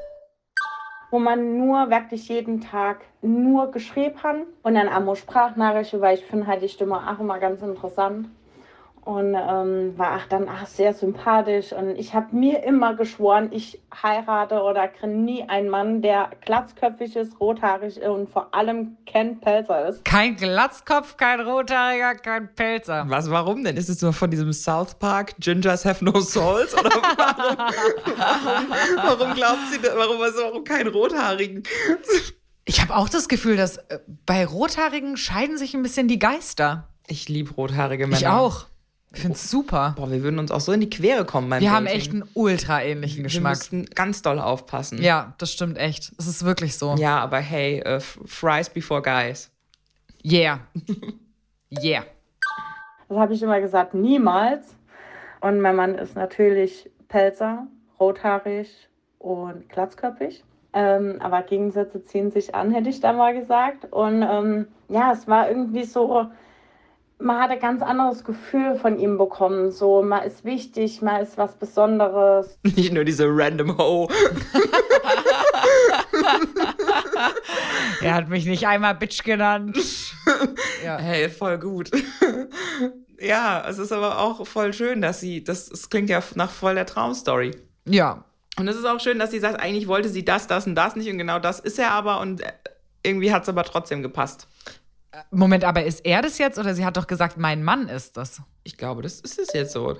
wo 1.14 1.20
man 1.20 1.58
nur 1.58 1.90
wirklich 1.90 2.28
jeden 2.28 2.60
Tag 2.60 3.02
nur 3.22 3.70
geschrieben 3.70 4.20
hat. 4.24 4.38
Und 4.64 4.74
dann 4.74 4.88
auch 4.88 5.14
Sprachnachrichten, 5.14 6.00
weil 6.00 6.18
ich 6.18 6.24
finde 6.24 6.48
halt 6.48 6.60
die 6.60 6.68
Stimme 6.68 6.96
auch 6.96 7.20
immer 7.20 7.38
ganz 7.38 7.62
interessant 7.62 8.28
und 9.04 9.34
ähm, 9.34 9.98
war 9.98 10.12
ach, 10.12 10.26
dann 10.28 10.48
ach, 10.48 10.66
sehr 10.66 10.94
sympathisch. 10.94 11.72
Und 11.72 11.96
ich 11.96 12.14
habe 12.14 12.34
mir 12.34 12.62
immer 12.64 12.94
geschworen, 12.94 13.50
ich 13.52 13.82
heirate 14.02 14.62
oder 14.62 14.88
kriege 14.88 15.12
nie 15.12 15.46
einen 15.46 15.68
Mann, 15.68 16.00
der 16.00 16.30
glatzköpfig 16.44 17.14
ist, 17.16 17.38
rothaarig 17.38 18.00
und 18.00 18.30
vor 18.30 18.54
allem 18.54 18.96
kein 19.10 19.40
Pelzer 19.40 19.88
ist. 19.88 20.04
Kein 20.04 20.36
Glatzkopf, 20.36 21.18
kein 21.18 21.40
Rothaariger, 21.40 22.14
kein 22.14 22.54
Pelzer. 22.54 23.04
Was, 23.08 23.30
warum 23.30 23.62
denn? 23.62 23.76
Ist 23.76 23.90
es 23.90 24.00
nur 24.00 24.14
von 24.14 24.30
diesem 24.30 24.52
South 24.52 24.94
Park 24.94 25.34
Gingers 25.38 25.84
Have 25.84 26.02
No 26.02 26.18
Souls? 26.20 26.74
Oder 26.74 26.90
warum, 27.16 27.56
warum 28.96 29.34
glaubt 29.34 29.60
sie, 29.70 29.82
warum, 29.82 30.22
also, 30.22 30.44
warum 30.44 30.64
keinen 30.64 30.88
Rothaarigen? 30.88 31.62
Ich 32.64 32.80
habe 32.80 32.96
auch 32.96 33.10
das 33.10 33.28
Gefühl, 33.28 33.58
dass 33.58 33.76
äh, 33.76 33.98
bei 34.24 34.46
Rothaarigen 34.46 35.18
scheiden 35.18 35.58
sich 35.58 35.74
ein 35.74 35.82
bisschen 35.82 36.08
die 36.08 36.18
Geister. 36.18 36.88
Ich 37.06 37.28
liebe 37.28 37.52
rothaarige 37.52 38.06
Männer. 38.06 38.18
Ich 38.18 38.28
auch. 38.28 38.64
Ich 39.14 39.20
finde 39.20 39.36
es 39.36 39.50
super. 39.50 39.94
Boah, 39.96 40.10
wir 40.10 40.22
würden 40.22 40.38
uns 40.38 40.50
auch 40.50 40.60
so 40.60 40.72
in 40.72 40.80
die 40.80 40.90
Quere 40.90 41.24
kommen 41.24 41.48
beim 41.48 41.60
Wir 41.60 41.70
Dating. 41.70 41.76
haben 41.76 41.86
echt 41.86 42.12
einen 42.12 42.24
ultra 42.34 42.82
ähnlichen 42.82 43.22
Geschmack. 43.22 43.44
Wir 43.44 43.78
müssten 43.78 43.84
ganz 43.94 44.22
doll 44.22 44.38
aufpassen. 44.40 45.00
Ja, 45.00 45.34
das 45.38 45.52
stimmt 45.52 45.78
echt. 45.78 46.12
Es 46.18 46.26
ist 46.26 46.44
wirklich 46.44 46.76
so. 46.76 46.96
Ja, 46.96 47.20
aber 47.20 47.38
hey, 47.38 47.82
uh, 47.86 48.00
fries 48.00 48.68
before 48.68 49.02
guys. 49.02 49.50
Yeah. 50.24 50.60
yeah. 51.82 52.04
Das 53.08 53.18
habe 53.18 53.34
ich 53.34 53.42
immer 53.42 53.60
gesagt, 53.60 53.94
niemals. 53.94 54.74
Und 55.40 55.60
mein 55.60 55.76
Mann 55.76 55.94
ist 55.94 56.16
natürlich 56.16 56.90
Pelzer, 57.08 57.66
rothaarig 58.00 58.88
und 59.18 59.68
glatzköpfig. 59.68 60.42
Ähm, 60.72 61.18
aber 61.20 61.42
Gegensätze 61.42 62.04
ziehen 62.04 62.32
sich 62.32 62.54
an, 62.54 62.72
hätte 62.72 62.88
ich 62.88 63.00
da 63.00 63.12
mal 63.12 63.32
gesagt. 63.38 63.92
Und 63.92 64.22
ähm, 64.22 64.66
ja, 64.88 65.12
es 65.12 65.28
war 65.28 65.48
irgendwie 65.48 65.84
so, 65.84 66.26
man 67.24 67.40
hat 67.40 67.50
ein 67.50 67.58
ganz 67.58 67.82
anderes 67.82 68.22
Gefühl 68.22 68.76
von 68.76 68.98
ihm 68.98 69.18
bekommen. 69.18 69.72
So, 69.72 70.02
man 70.02 70.22
ist 70.24 70.44
wichtig, 70.44 71.02
man 71.02 71.22
ist 71.22 71.38
was 71.38 71.56
Besonderes. 71.56 72.58
Nicht 72.62 72.92
nur 72.92 73.04
diese 73.04 73.26
random 73.28 73.76
Ho. 73.78 74.08
er 78.02 78.14
hat 78.14 78.28
mich 78.28 78.44
nicht 78.44 78.66
einmal 78.66 78.94
Bitch 78.94 79.24
genannt. 79.24 79.76
ja. 80.84 80.98
Hey, 80.98 81.28
voll 81.30 81.58
gut. 81.58 81.90
ja, 83.18 83.66
es 83.68 83.78
ist 83.78 83.92
aber 83.92 84.18
auch 84.18 84.46
voll 84.46 84.72
schön, 84.72 85.00
dass 85.00 85.20
sie, 85.20 85.42
das, 85.42 85.70
das 85.70 85.88
klingt 85.88 86.10
ja 86.10 86.22
nach 86.34 86.50
voll 86.50 86.74
der 86.74 86.86
Traumstory. 86.86 87.52
Ja. 87.86 88.24
Und 88.58 88.68
es 88.68 88.76
ist 88.76 88.84
auch 88.84 89.00
schön, 89.00 89.18
dass 89.18 89.30
sie 89.30 89.40
sagt, 89.40 89.60
eigentlich 89.60 89.88
wollte 89.88 90.08
sie 90.08 90.24
das, 90.24 90.46
das 90.46 90.66
und 90.66 90.74
das 90.74 90.94
nicht 90.94 91.10
und 91.10 91.18
genau 91.18 91.38
das 91.38 91.58
ist 91.58 91.78
er 91.78 91.90
aber 91.90 92.20
und 92.20 92.42
irgendwie 93.02 93.32
hat 93.32 93.42
es 93.42 93.48
aber 93.48 93.64
trotzdem 93.64 94.02
gepasst. 94.02 94.46
Moment, 95.30 95.64
aber 95.64 95.84
ist 95.84 96.04
er 96.04 96.22
das 96.22 96.38
jetzt 96.38 96.58
oder 96.58 96.74
sie 96.74 96.84
hat 96.84 96.96
doch 96.96 97.06
gesagt, 97.06 97.36
mein 97.36 97.62
Mann 97.62 97.88
ist 97.88 98.16
das? 98.16 98.42
Ich 98.62 98.76
glaube, 98.76 99.02
das 99.02 99.20
ist 99.20 99.38
es 99.38 99.52
jetzt 99.52 99.72
so. 99.72 99.96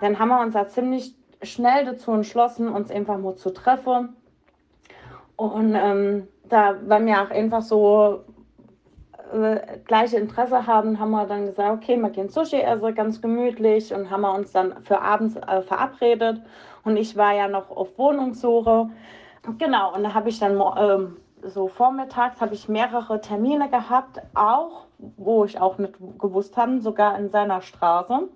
Dann 0.00 0.18
haben 0.18 0.28
wir 0.28 0.40
uns 0.40 0.54
da 0.54 0.68
ziemlich 0.68 1.14
schnell 1.42 1.84
dazu 1.84 2.12
entschlossen, 2.12 2.68
uns 2.68 2.90
einfach 2.90 3.18
mal 3.18 3.36
zu 3.36 3.50
treffen. 3.50 4.16
Und 5.36 5.74
ähm, 5.74 6.28
da, 6.48 6.76
weil 6.86 7.04
wir 7.04 7.22
auch 7.22 7.30
einfach 7.30 7.62
so 7.62 8.24
äh, 9.32 9.78
gleiche 9.84 10.18
Interesse 10.18 10.66
haben, 10.66 10.98
haben 10.98 11.10
wir 11.10 11.26
dann 11.26 11.46
gesagt, 11.46 11.82
okay, 11.82 11.96
wir 11.96 12.10
gehen 12.10 12.28
Sushi 12.28 12.60
essen, 12.60 12.94
ganz 12.94 13.20
gemütlich 13.20 13.92
und 13.92 14.10
haben 14.10 14.22
wir 14.22 14.32
uns 14.32 14.52
dann 14.52 14.82
für 14.84 15.00
abends 15.00 15.36
äh, 15.36 15.62
verabredet. 15.62 16.40
Und 16.84 16.96
ich 16.96 17.16
war 17.16 17.34
ja 17.34 17.48
noch 17.48 17.70
auf 17.70 17.98
Wohnungssuche. 17.98 18.88
Genau, 19.58 19.94
und 19.94 20.04
da 20.04 20.14
habe 20.14 20.28
ich 20.28 20.38
dann 20.38 20.58
äh, 20.58 21.06
so 21.46 21.68
vormittags 21.68 22.40
habe 22.40 22.54
ich 22.54 22.68
mehrere 22.68 23.20
Termine 23.20 23.70
gehabt, 23.70 24.20
auch 24.34 24.86
wo 24.98 25.44
ich 25.44 25.60
auch 25.60 25.78
nicht 25.78 25.94
gewusst 26.18 26.56
habe, 26.56 26.80
sogar 26.80 27.18
in 27.18 27.30
seiner 27.30 27.60
Straße 27.60 28.28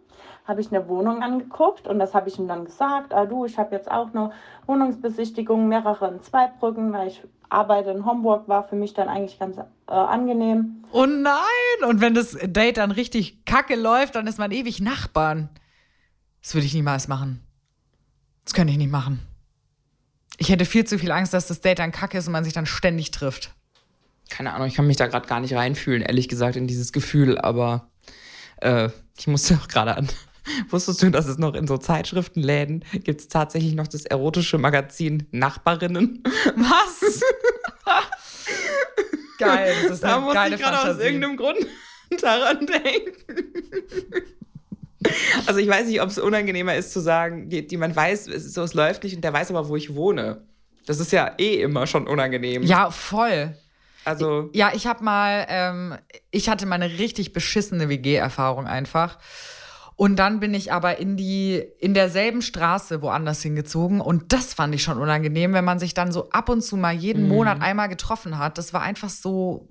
habe 0.45 0.61
ich 0.61 0.73
eine 0.73 0.89
Wohnung 0.89 1.23
angeguckt 1.23 1.87
und 1.87 1.99
das 1.99 2.15
habe 2.15 2.29
ich 2.29 2.39
ihm 2.39 2.49
dann 2.49 2.65
gesagt. 2.65 3.15
Ah, 3.15 3.27
du, 3.27 3.45
ich 3.45 3.59
habe 3.59 3.75
jetzt 3.75 3.91
auch 3.91 4.13
eine 4.13 4.33
Wohnungsbesichtigung, 4.67 5.69
mehrere 5.69 6.09
in 6.09 6.23
Zweibrücken, 6.23 6.93
weil 6.93 7.09
ich 7.09 7.23
arbeite 7.49 7.91
in 7.91 8.05
Homburg, 8.05 8.49
war 8.49 8.65
für 8.65 8.77
mich 8.77 8.95
dann 8.95 9.09
eigentlich 9.09 9.39
ganz 9.39 9.59
äh, 9.59 9.65
angenehm. 9.87 10.85
Oh 10.93 11.07
nein! 11.07 11.89
Und 11.89 12.01
wenn 12.01 12.15
das 12.15 12.37
Date 12.43 12.79
dann 12.79 12.91
richtig 12.91 13.45
kacke 13.45 13.77
läuft, 13.77 14.17
dann 14.17 14.27
ist 14.27 14.39
man 14.39 14.51
ewig 14.51 14.81
Nachbarn. 14.81 15.49
Das 16.43 16.55
würde 16.55 16.67
ich 16.67 16.75
niemals 16.75 17.09
machen. 17.09 17.47
Das 18.45 18.55
könnte 18.55 18.73
ich 18.73 18.79
nicht 18.79 18.91
machen. 18.91 19.21
Ich 20.39 20.49
hätte 20.49 20.65
viel 20.65 20.85
zu 20.85 20.99
viel 20.99 21.13
Angst, 21.13 21.35
dass 21.35 21.47
das 21.47 21.61
Date 21.61 21.79
dann 21.79 21.93
kacke 21.93 22.19
ist 22.19 22.27
und 22.27 22.33
man 22.33 22.45
sich 22.45 22.53
dann 22.53 22.67
ständig 22.67 23.11
trifft. 23.11 23.53
Keine 24.31 24.53
Ahnung, 24.53 24.69
ich 24.69 24.75
kann 24.75 24.87
mich 24.87 24.97
da 24.97 25.07
gerade 25.07 25.27
gar 25.27 25.41
nicht 25.41 25.55
reinfühlen, 25.55 26.03
ehrlich 26.03 26.29
gesagt, 26.29 26.57
in 26.57 26.67
dieses 26.67 26.93
Gefühl, 26.93 27.37
aber 27.39 27.91
äh, 28.59 28.89
ich 29.19 29.27
musste 29.27 29.55
auch 29.63 29.69
gerade 29.69 29.97
an. 29.97 30.09
Wusstest 30.71 31.03
du, 31.03 31.11
dass 31.11 31.27
es 31.27 31.39
noch 31.39 31.55
in 31.55 31.67
so 31.67 31.77
Zeitschriftenläden 31.77 32.85
gibt 32.93 33.21
es 33.21 33.29
tatsächlich 33.29 33.75
noch 33.75 33.87
das 33.87 34.05
erotische 34.05 34.59
Magazin 34.59 35.27
Nachbarinnen? 35.31 36.23
Was? 36.57 37.21
Geil, 39.39 39.75
das 39.83 39.93
ist 39.93 40.05
da 40.05 40.17
eine 40.17 40.25
muss 40.25 40.35
geile 40.35 40.57
ich 40.57 40.61
gerade 40.61 40.91
aus 40.91 40.99
irgendeinem 40.99 41.37
Grund 41.37 41.67
daran 42.21 42.67
denken. 42.67 43.53
Also 45.51 45.59
ich 45.59 45.69
weiß 45.69 45.89
nicht, 45.89 46.01
ob 46.01 46.09
es 46.09 46.17
unangenehmer 46.17 46.77
ist 46.77 46.93
zu 46.93 47.01
sagen, 47.01 47.51
man 47.77 47.97
weiß, 47.97 48.27
so, 48.27 48.63
es 48.63 48.73
läuft 48.73 49.03
nicht 49.03 49.17
und 49.17 49.25
der 49.25 49.33
weiß 49.33 49.51
aber, 49.51 49.69
wo 49.69 49.75
ich 49.75 49.97
wohne. 49.97 50.47
Das 50.87 51.01
ist 51.01 51.11
ja 51.11 51.33
eh 51.39 51.61
immer 51.61 51.89
schon 51.89 52.07
unangenehm. 52.07 52.63
Ja, 52.63 52.93
voll. 52.93 53.57
Also 54.05 54.49
Ja, 54.53 54.71
ich 54.73 54.87
habe 54.87 55.03
mal, 55.03 55.45
ähm, 55.49 55.97
ich 56.31 56.49
hatte 56.49 56.67
mal 56.67 56.77
eine 56.77 57.01
richtig 57.01 57.33
beschissene 57.33 57.89
WG-Erfahrung 57.89 58.69
einfach. 58.69 59.19
Und 59.97 60.21
dann 60.21 60.39
bin 60.39 60.55
ich 60.55 60.73
aber 60.73 60.99
in 60.99 61.17
die, 61.17 61.57
in 61.81 61.95
derselben 61.95 62.43
Straße 62.43 63.03
woanders 63.03 63.43
hingezogen. 63.43 64.01
Und 64.01 64.33
das 64.33 64.55
fand 64.55 64.73
ich 64.73 64.85
schon 64.85 64.99
unangenehm, 64.99 65.53
wenn 65.53 65.65
man 65.65 65.81
sich 65.81 65.95
dann 65.95 66.13
so 66.13 66.31
ab 66.31 66.49
und 66.49 66.63
zu 66.63 66.77
mal 66.77 66.95
jeden 66.95 67.27
Monat 67.27 67.61
einmal 67.61 67.89
getroffen 67.89 68.39
hat. 68.39 68.57
Das 68.57 68.73
war 68.73 68.83
einfach 68.83 69.11
so, 69.11 69.69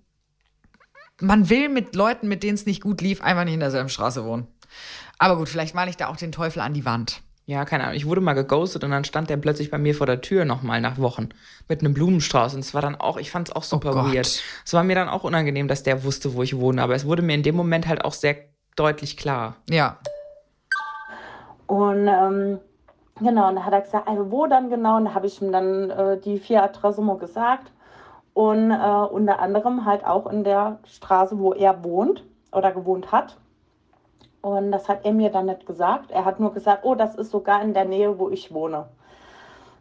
man 1.22 1.50
will 1.50 1.70
mit 1.70 1.96
Leuten, 1.96 2.28
mit 2.28 2.44
denen 2.44 2.56
es 2.56 2.66
nicht 2.66 2.82
gut 2.84 3.00
lief, 3.00 3.22
einfach 3.22 3.46
nicht 3.46 3.54
in 3.54 3.62
derselben 3.62 3.88
Straße 3.88 4.26
wohnen. 4.26 4.48
Aber 5.20 5.38
gut, 5.38 5.50
vielleicht 5.50 5.76
male 5.76 5.90
ich 5.90 5.98
da 5.98 6.08
auch 6.08 6.16
den 6.16 6.32
Teufel 6.32 6.62
an 6.62 6.74
die 6.74 6.86
Wand. 6.86 7.22
Ja, 7.46 7.66
keine 7.66 7.84
Ahnung. 7.84 7.96
Ich 7.96 8.06
wurde 8.06 8.22
mal 8.22 8.34
geghostet 8.34 8.84
und 8.84 8.92
dann 8.92 9.04
stand 9.04 9.30
der 9.30 9.38
plötzlich 9.38 9.72
bei 9.72 9.78
mir 9.78 9.96
vor 9.96 10.06
der 10.06 10.22
Tür 10.22 10.46
nochmal 10.46 10.82
nach 10.82 10.98
Wochen 11.00 11.30
mit 11.68 11.82
einem 11.82 11.94
Blumenstrauß. 11.94 12.54
Und 12.54 12.60
es 12.60 12.74
war 12.74 12.82
dann 12.82 12.96
auch, 12.96 13.18
ich 13.18 13.32
fand 13.32 13.50
es 13.50 13.56
auch 13.56 13.64
super 13.64 13.92
Oh 13.92 14.14
weird. 14.14 14.42
Es 14.66 14.74
war 14.74 14.84
mir 14.84 14.96
dann 14.96 15.10
auch 15.10 15.24
unangenehm, 15.24 15.68
dass 15.68 15.84
der 15.84 16.04
wusste, 16.04 16.36
wo 16.36 16.44
ich 16.44 16.58
wohne. 16.58 16.82
Aber 16.82 16.94
es 16.94 17.06
wurde 17.06 17.22
mir 17.22 17.34
in 17.34 17.44
dem 17.44 17.56
Moment 17.56 17.88
halt 17.88 18.06
auch 18.06 18.14
sehr 18.14 18.36
deutlich 18.76 19.18
klar. 19.18 19.56
Ja. 19.68 19.98
Und 21.66 22.08
ähm, 22.08 22.60
genau, 23.20 23.50
und 23.50 23.56
da 23.56 23.64
hat 23.66 23.74
er 23.74 23.82
gesagt, 23.82 24.08
also 24.08 24.32
wo 24.32 24.46
dann 24.46 24.70
genau? 24.70 24.98
Und 24.98 25.06
da 25.06 25.16
habe 25.16 25.26
ich 25.26 25.42
ihm 25.42 25.52
dann 25.52 25.90
äh, 25.90 26.20
die 26.20 26.38
vier 26.38 26.64
Adressen 26.64 27.06
mal 27.06 27.18
gesagt. 27.18 27.72
Und 28.36 28.72
äh, 28.72 28.76
unter 28.76 29.40
anderem 29.40 29.86
halt 29.86 30.06
auch 30.06 30.32
in 30.32 30.44
der 30.44 30.80
Straße, 30.86 31.40
wo 31.40 31.54
er 31.54 31.84
wohnt 31.84 32.24
oder 32.52 32.72
gewohnt 32.72 33.12
hat. 33.12 33.38
Und 34.42 34.72
das 34.72 34.88
hat 34.88 35.06
er 35.06 35.14
mir 35.14 35.30
dann 35.30 35.48
nicht 35.48 35.66
gesagt. 35.66 36.12
Er 36.12 36.26
hat 36.26 36.40
nur 36.40 36.54
gesagt, 36.54 36.86
oh, 36.86 36.96
das 36.96 37.16
ist 37.16 37.32
sogar 37.32 37.62
in 37.62 37.74
der 37.74 37.86
Nähe, 37.86 38.18
wo 38.18 38.30
ich 38.30 38.54
wohne. 38.54 38.86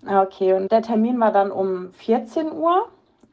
Okay, 0.06 0.52
und 0.54 0.70
der 0.70 0.82
Termin 0.82 1.18
war 1.20 1.32
dann 1.32 1.50
um 1.50 1.92
14 1.92 2.52
Uhr. 2.52 2.88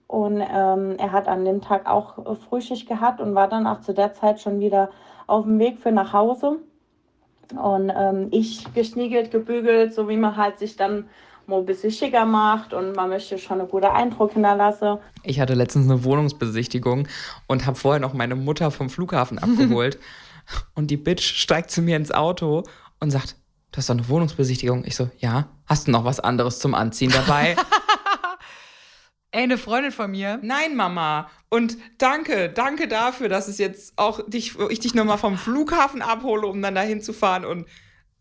Und 0.08 0.40
ähm, 0.42 0.96
er 0.98 1.12
hat 1.12 1.28
an 1.28 1.46
dem 1.46 1.62
Tag 1.62 1.90
auch 1.90 2.20
äh, 2.20 2.36
Frühschicht 2.36 2.88
gehabt 2.88 3.20
und 3.20 3.34
war 3.34 3.48
dann 3.48 3.66
auch 3.66 3.82
zu 3.82 3.94
der 3.94 4.14
Zeit 4.14 4.40
schon 4.40 4.60
wieder 4.60 4.92
auf 5.26 5.46
dem 5.46 5.58
Weg 5.58 5.80
für 5.80 5.92
nach 5.92 6.14
Hause. 6.14 6.58
Und 7.56 7.92
ähm, 7.96 8.28
ich 8.32 8.72
geschniegelt, 8.74 9.32
gebügelt, 9.32 9.94
so 9.94 10.08
wie 10.08 10.18
man 10.18 10.36
halt 10.36 10.60
sich 10.60 10.76
dann 10.76 11.10
mal 11.48 11.60
ein 11.60 11.66
bisschen 11.66 11.92
schicker 11.92 12.26
macht 12.26 12.74
und 12.74 12.96
man 12.96 13.10
möchte 13.10 13.38
schon 13.38 13.60
einen 13.60 13.70
guten 13.70 13.86
Eindruck 13.86 14.34
hinterlassen. 14.34 14.98
Ich 15.24 15.40
hatte 15.40 15.54
letztens 15.54 15.90
eine 15.90 16.04
Wohnungsbesichtigung 16.04 17.08
und 17.48 17.66
habe 17.66 17.76
vorher 17.76 18.00
noch 18.00 18.14
meine 18.14 18.36
Mutter 18.36 18.72
vom 18.72 18.90
Flughafen 18.90 19.38
abgeholt. 19.40 20.00
Und 20.74 20.92
die 20.92 20.98
Bitch 20.98 21.24
steigt 21.24 21.72
zu 21.72 21.82
mir 21.82 21.98
ins 21.98 22.12
Auto 22.12 22.64
und 23.00 23.12
sagt, 23.12 23.36
du 23.72 23.78
hast 23.78 23.90
doch 23.90 23.96
eine 23.96 24.08
Wohnungsbesichtigung. 24.08 24.86
Ich 24.86 24.96
so, 24.96 25.10
ja. 25.18 25.50
Hast 25.66 25.88
du 25.88 25.92
noch 25.92 26.06
was 26.06 26.20
anderes 26.20 26.60
zum 26.60 26.76
Anziehen 26.76 27.12
dabei? 27.12 27.56
Ey, 29.32 29.44
eine 29.44 29.58
Freundin 29.58 29.92
von 29.92 30.12
mir, 30.12 30.40
Nein, 30.44 30.78
Mama. 30.78 31.30
Und 31.50 31.78
danke, 31.98 32.50
danke 32.50 32.88
dafür, 32.88 33.28
dass 33.28 33.50
es 33.50 33.58
jetzt 33.58 33.94
auch 33.98 34.22
dich, 34.30 34.58
ich 34.70 34.80
dich 34.80 34.94
nochmal 34.94 35.18
vom 35.18 35.38
Flughafen 35.38 36.02
abhole, 36.02 36.48
um 36.48 36.62
dann 36.62 36.76
dahin 36.76 37.02
zu 37.02 37.12
fahren. 37.12 37.44
Und 37.44 37.68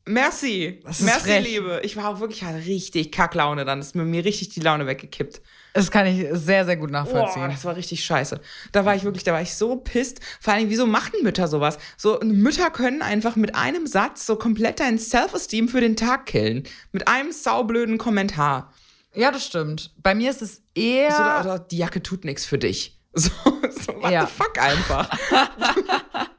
merci. 0.06 0.80
Das 0.82 0.98
ist 0.98 1.06
merci, 1.06 1.20
frech. 1.20 1.44
Liebe. 1.44 1.80
Ich 1.84 1.96
war 1.96 2.08
auch 2.08 2.20
wirklich 2.20 2.42
hatte 2.42 2.66
richtig 2.66 3.12
Kacklaune 3.12 3.64
dann. 3.64 3.78
Ist 3.78 3.94
mir, 3.94 4.04
mir 4.04 4.24
richtig 4.24 4.48
die 4.48 4.60
Laune 4.60 4.86
weggekippt. 4.86 5.40
Das 5.74 5.90
kann 5.90 6.06
ich 6.06 6.26
sehr, 6.32 6.64
sehr 6.64 6.76
gut 6.78 6.90
nachvollziehen. 6.90 7.48
das 7.50 7.64
war 7.66 7.76
richtig 7.76 8.02
scheiße. 8.04 8.40
Da 8.72 8.84
war 8.86 8.94
ich 8.94 9.04
wirklich, 9.04 9.24
da 9.24 9.32
war 9.34 9.42
ich 9.42 9.54
so 9.54 9.76
pisst. 9.76 10.20
Vor 10.40 10.54
allem, 10.54 10.70
wieso 10.70 10.86
machen 10.86 11.12
Mütter 11.22 11.46
sowas? 11.48 11.78
So, 11.98 12.18
Mütter 12.22 12.70
können 12.70 13.02
einfach 13.02 13.36
mit 13.36 13.54
einem 13.54 13.86
Satz 13.86 14.24
so 14.24 14.36
komplett 14.36 14.80
dein 14.80 14.98
Self-Esteem 14.98 15.68
für 15.68 15.80
den 15.82 15.96
Tag 15.96 16.26
killen. 16.26 16.62
Mit 16.92 17.08
einem 17.08 17.32
saublöden 17.32 17.98
Kommentar. 17.98 18.72
Ja, 19.14 19.30
das 19.30 19.44
stimmt. 19.46 19.92
Bei 20.02 20.14
mir 20.14 20.30
ist 20.30 20.42
es 20.42 20.62
eher. 20.74 21.10
So, 21.12 21.22
oder, 21.22 21.40
oder 21.40 21.58
die 21.58 21.76
Jacke 21.78 22.02
tut 22.02 22.24
nichts 22.24 22.44
für 22.46 22.58
dich. 22.58 22.98
So, 23.16 23.30
so 23.70 23.94
what 24.02 24.10
Ja. 24.10 24.26
the 24.26 24.32
fuck 24.32 24.58
einfach. 24.60 25.08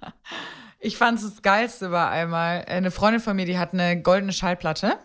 Ich 0.79 0.97
fand 0.97 1.17
es 1.19 1.27
das 1.29 1.41
Geilste 1.41 1.89
war 1.91 2.11
einmal, 2.11 2.65
eine 2.67 2.91
Freundin 2.91 3.21
von 3.21 3.35
mir, 3.35 3.45
die 3.45 3.57
hat 3.57 3.73
eine 3.73 3.99
goldene 4.01 4.33
Schallplatte, 4.33 4.99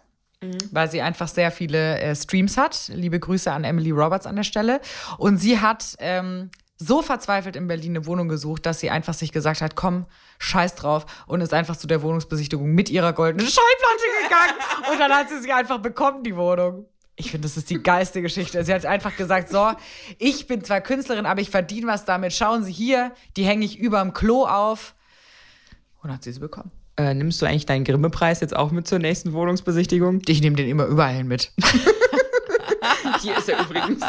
weil 0.71 0.91
sie 0.91 1.03
einfach 1.03 1.29
sehr 1.29 1.51
viele 1.51 1.99
äh, 1.99 2.15
Streams 2.17 2.57
hat. 2.57 2.91
Liebe 2.95 3.21
Grüße 3.21 3.53
an 3.53 3.65
Emily 3.65 3.91
Roberts 3.91 4.27
an 4.27 4.37
der 4.37 4.45
Stelle. 4.45 4.81
Und 5.19 5.37
sie 5.37 5.61
hat 5.61 5.97
ähm, 5.99 6.51
so 6.77 7.03
verzweifelt 7.03 7.57
in 7.57 7.67
Berlin 7.67 7.93
eine 7.93 8.07
Wohnung 8.07 8.29
gesucht, 8.29 8.65
dass 8.65 8.81
sie 8.81 8.91
einfach 8.91 9.13
sich 9.13 9.33
gesagt 9.33 9.61
hat, 9.61 9.77
komm, 9.77 10.07
scheiß 10.39 10.77
drauf 10.77 11.05
und 11.27 11.43
ist 11.43 11.53
einfach 11.53 11.77
zu 11.77 11.87
der 11.87 12.01
Wohnungsbesichtigung 12.03 12.71
mit 12.71 12.89
ihrer 12.89 13.13
goldenen 13.13 13.47
Schallplatte 13.51 14.23
gegangen. 14.23 14.91
Und 14.93 14.99
dann 14.99 15.13
hat 15.13 15.29
sie 15.29 15.41
sie 15.41 15.53
einfach 15.53 15.79
bekommen, 15.79 16.25
die 16.25 16.35
Wohnung. 16.35 16.87
Ich 17.17 17.31
finde, 17.31 17.47
das 17.47 17.59
ist 17.59 17.69
die 17.69 17.83
geilste 17.83 18.23
Geschichte. 18.23 18.65
Sie 18.65 18.73
hat 18.73 18.87
einfach 18.87 19.15
gesagt, 19.15 19.51
so, 19.51 19.73
ich 20.19 20.47
bin 20.47 20.65
zwar 20.65 20.81
Künstlerin, 20.81 21.27
aber 21.27 21.43
ich 21.43 21.51
verdiene 21.51 21.87
was 21.87 22.07
damit. 22.07 22.33
Schauen 22.33 22.65
Sie 22.65 22.73
hier, 22.73 23.13
die 23.37 23.45
hänge 23.45 23.67
ich 23.67 23.79
überm 23.79 24.15
Klo 24.15 24.47
auf. 24.47 24.95
Und 26.03 26.11
hat 26.11 26.25
sie 26.25 26.33
sie 26.33 26.41
bekommen. 26.41 26.71
Äh, 27.01 27.15
nimmst 27.15 27.41
du 27.41 27.47
eigentlich 27.47 27.65
deinen 27.65 27.85
Grimme-Preis 27.85 28.41
jetzt 28.41 28.55
auch 28.55 28.71
mit 28.73 28.87
zur 28.87 28.99
nächsten 28.99 29.33
Wohnungsbesichtigung? 29.33 30.21
Ich 30.29 30.43
nehme 30.43 30.57
den 30.57 30.69
immer 30.69 30.85
überall 30.85 31.15
hin 31.15 31.29
mit. 31.29 31.51
Hier 33.23 33.39
ist 33.39 33.49
er 33.49 33.61
übrigens. 33.61 34.03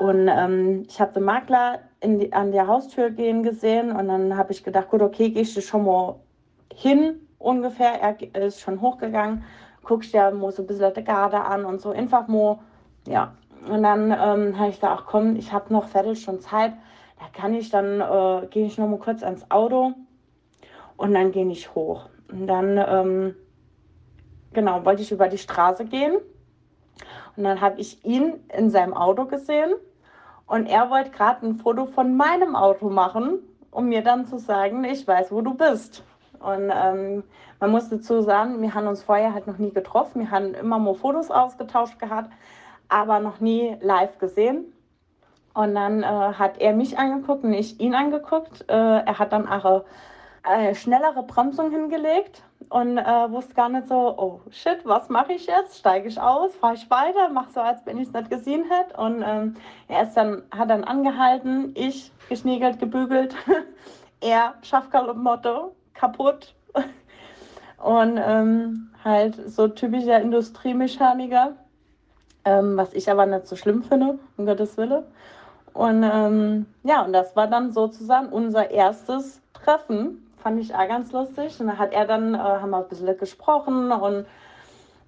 Und 0.00 0.26
ähm, 0.28 0.82
ich 0.88 1.00
habe 1.00 1.12
den 1.12 1.22
Makler 1.22 1.78
in 2.00 2.18
die, 2.18 2.32
an 2.32 2.50
der 2.50 2.66
Haustür 2.66 3.10
gehen 3.10 3.44
gesehen 3.44 3.92
und 3.92 4.08
dann 4.08 4.36
habe 4.36 4.50
ich 4.50 4.64
gedacht, 4.64 4.88
gut, 4.88 5.02
okay, 5.02 5.30
gehst 5.30 5.56
du 5.56 5.60
schon 5.60 5.84
mal 5.84 6.16
hin 6.74 7.14
ungefähr. 7.38 8.00
Er 8.00 8.14
ge- 8.14 8.30
ist 8.44 8.60
schon 8.60 8.80
hochgegangen, 8.80 9.44
guckst 9.84 10.12
dir 10.12 10.32
mal 10.32 10.50
so 10.50 10.64
ein 10.64 10.66
bisschen 10.66 10.92
die 10.94 11.04
Garde 11.04 11.40
an 11.40 11.64
und 11.64 11.80
so, 11.80 11.90
einfach 11.90 12.26
mal, 12.26 12.58
ja. 13.06 13.34
Und 13.68 13.84
dann 13.84 14.10
ähm, 14.10 14.58
habe 14.58 14.70
ich 14.70 14.80
gedacht, 14.80 14.98
ach 15.02 15.06
komm, 15.06 15.36
ich 15.36 15.52
habe 15.52 15.72
noch 15.72 15.86
Viertelstunde 15.86 16.40
Zeit, 16.40 16.72
da 17.20 17.26
kann 17.40 17.54
ich 17.54 17.70
dann, 17.70 18.00
äh, 18.00 18.46
gehe 18.50 18.66
ich 18.66 18.78
noch 18.78 18.88
mal 18.88 18.98
kurz 18.98 19.22
ans 19.22 19.48
Auto 19.48 19.94
und 21.02 21.14
dann 21.14 21.32
gehe 21.32 21.50
ich 21.50 21.74
hoch. 21.74 22.08
Und 22.30 22.46
dann, 22.46 22.78
ähm, 22.78 23.34
genau, 24.52 24.84
wollte 24.84 25.02
ich 25.02 25.10
über 25.10 25.26
die 25.26 25.36
Straße 25.36 25.84
gehen 25.84 26.14
und 27.36 27.42
dann 27.42 27.60
habe 27.60 27.80
ich 27.80 28.04
ihn 28.04 28.34
in 28.56 28.70
seinem 28.70 28.94
Auto 28.94 29.24
gesehen 29.24 29.74
und 30.46 30.66
er 30.66 30.90
wollte 30.90 31.10
gerade 31.10 31.44
ein 31.44 31.56
Foto 31.56 31.86
von 31.86 32.16
meinem 32.16 32.54
Auto 32.54 32.88
machen, 32.88 33.40
um 33.72 33.88
mir 33.88 34.02
dann 34.02 34.26
zu 34.26 34.38
sagen, 34.38 34.84
ich 34.84 35.08
weiß, 35.08 35.32
wo 35.32 35.40
du 35.40 35.54
bist. 35.54 36.04
Und 36.38 36.70
ähm, 36.72 37.24
man 37.58 37.70
muss 37.72 37.88
dazu 37.88 38.22
sagen, 38.22 38.62
wir 38.62 38.72
haben 38.72 38.86
uns 38.86 39.02
vorher 39.02 39.34
halt 39.34 39.48
noch 39.48 39.58
nie 39.58 39.72
getroffen. 39.72 40.20
Wir 40.20 40.30
haben 40.30 40.54
immer 40.54 40.78
nur 40.78 40.94
Fotos 40.94 41.32
ausgetauscht 41.32 41.98
gehabt, 41.98 42.30
aber 42.88 43.18
noch 43.18 43.40
nie 43.40 43.76
live 43.80 44.18
gesehen. 44.18 44.72
Und 45.52 45.74
dann 45.74 46.04
äh, 46.04 46.06
hat 46.06 46.60
er 46.60 46.74
mich 46.74 46.96
angeguckt 46.96 47.42
und 47.42 47.54
ich 47.54 47.80
ihn 47.80 47.94
angeguckt. 47.94 48.66
Äh, 48.68 48.74
er 49.04 49.18
hat 49.18 49.32
dann 49.32 49.48
auch 49.48 49.84
äh, 50.44 50.74
schnellere 50.74 51.22
Bremsung 51.22 51.70
hingelegt 51.70 52.42
und 52.68 52.98
äh, 52.98 53.30
wusste 53.30 53.54
gar 53.54 53.68
nicht 53.68 53.88
so, 53.88 54.14
oh 54.18 54.40
shit, 54.50 54.84
was 54.84 55.08
mache 55.08 55.34
ich 55.34 55.46
jetzt? 55.46 55.78
Steige 55.78 56.08
ich 56.08 56.20
aus, 56.20 56.54
fahre 56.56 56.74
ich 56.74 56.90
weiter, 56.90 57.28
mache 57.28 57.52
so, 57.52 57.60
als 57.60 57.84
wenn 57.86 57.98
ich 57.98 58.08
es 58.08 58.12
nicht 58.12 58.30
gesehen 58.30 58.64
hätte. 58.68 59.00
Und 59.00 59.22
ähm, 59.26 59.56
er 59.88 60.04
ist 60.04 60.14
dann, 60.14 60.42
hat 60.50 60.70
dann 60.70 60.84
angehalten, 60.84 61.72
ich 61.74 62.10
geschniegelt, 62.28 62.78
gebügelt, 62.78 63.34
er 64.20 64.54
Schaffklamotte 64.62 65.70
kaputt. 65.94 66.54
Und 67.78 68.16
ähm, 68.16 68.90
halt 69.04 69.36
so 69.50 69.68
typischer 69.68 70.20
Industriemechaniker. 70.20 71.54
ähm, 72.44 72.76
was 72.76 72.92
ich 72.94 73.10
aber 73.10 73.26
nicht 73.26 73.46
so 73.46 73.56
schlimm 73.56 73.82
finde, 73.82 74.18
um 74.36 74.46
Gottes 74.46 74.76
Willen. 74.76 75.04
Und 75.72 76.02
ähm, 76.02 76.66
ja, 76.82 77.02
und 77.02 77.12
das 77.12 77.34
war 77.36 77.46
dann 77.46 77.72
sozusagen 77.72 78.28
unser 78.28 78.70
erstes 78.70 79.40
Treffen. 79.54 80.31
Fand 80.42 80.60
ich 80.60 80.74
auch 80.74 80.88
ganz 80.88 81.12
lustig. 81.12 81.60
Und 81.60 81.68
da 81.68 81.78
hat 81.78 81.92
er 81.92 82.06
dann, 82.06 82.34
äh, 82.34 82.38
haben 82.38 82.70
wir 82.70 82.78
ein 82.78 82.88
bisschen 82.88 83.16
gesprochen 83.16 83.92
und 83.92 84.26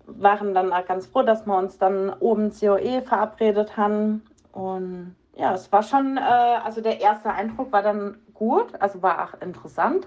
waren 0.07 0.55
dann 0.55 0.73
auch 0.73 0.87
ganz 0.87 1.07
froh, 1.07 1.23
dass 1.23 1.47
wir 1.47 1.57
uns 1.57 1.79
dann 1.79 2.13
oben 2.21 2.53
COE 2.53 3.03
verabredet 3.03 3.77
haben. 3.77 4.23
Und 4.53 5.17
ja, 5.37 5.53
es 5.55 5.73
war 5.73 5.83
schon, 5.83 6.17
äh, 6.17 6.21
also 6.21 6.81
der 6.81 7.01
erste 7.01 7.31
Eindruck 7.31 7.73
war 7.73 7.83
dann 7.83 8.19
gut, 8.35 8.81
also 8.81 9.03
war 9.03 9.25
auch 9.25 9.41
interessant. 9.41 10.07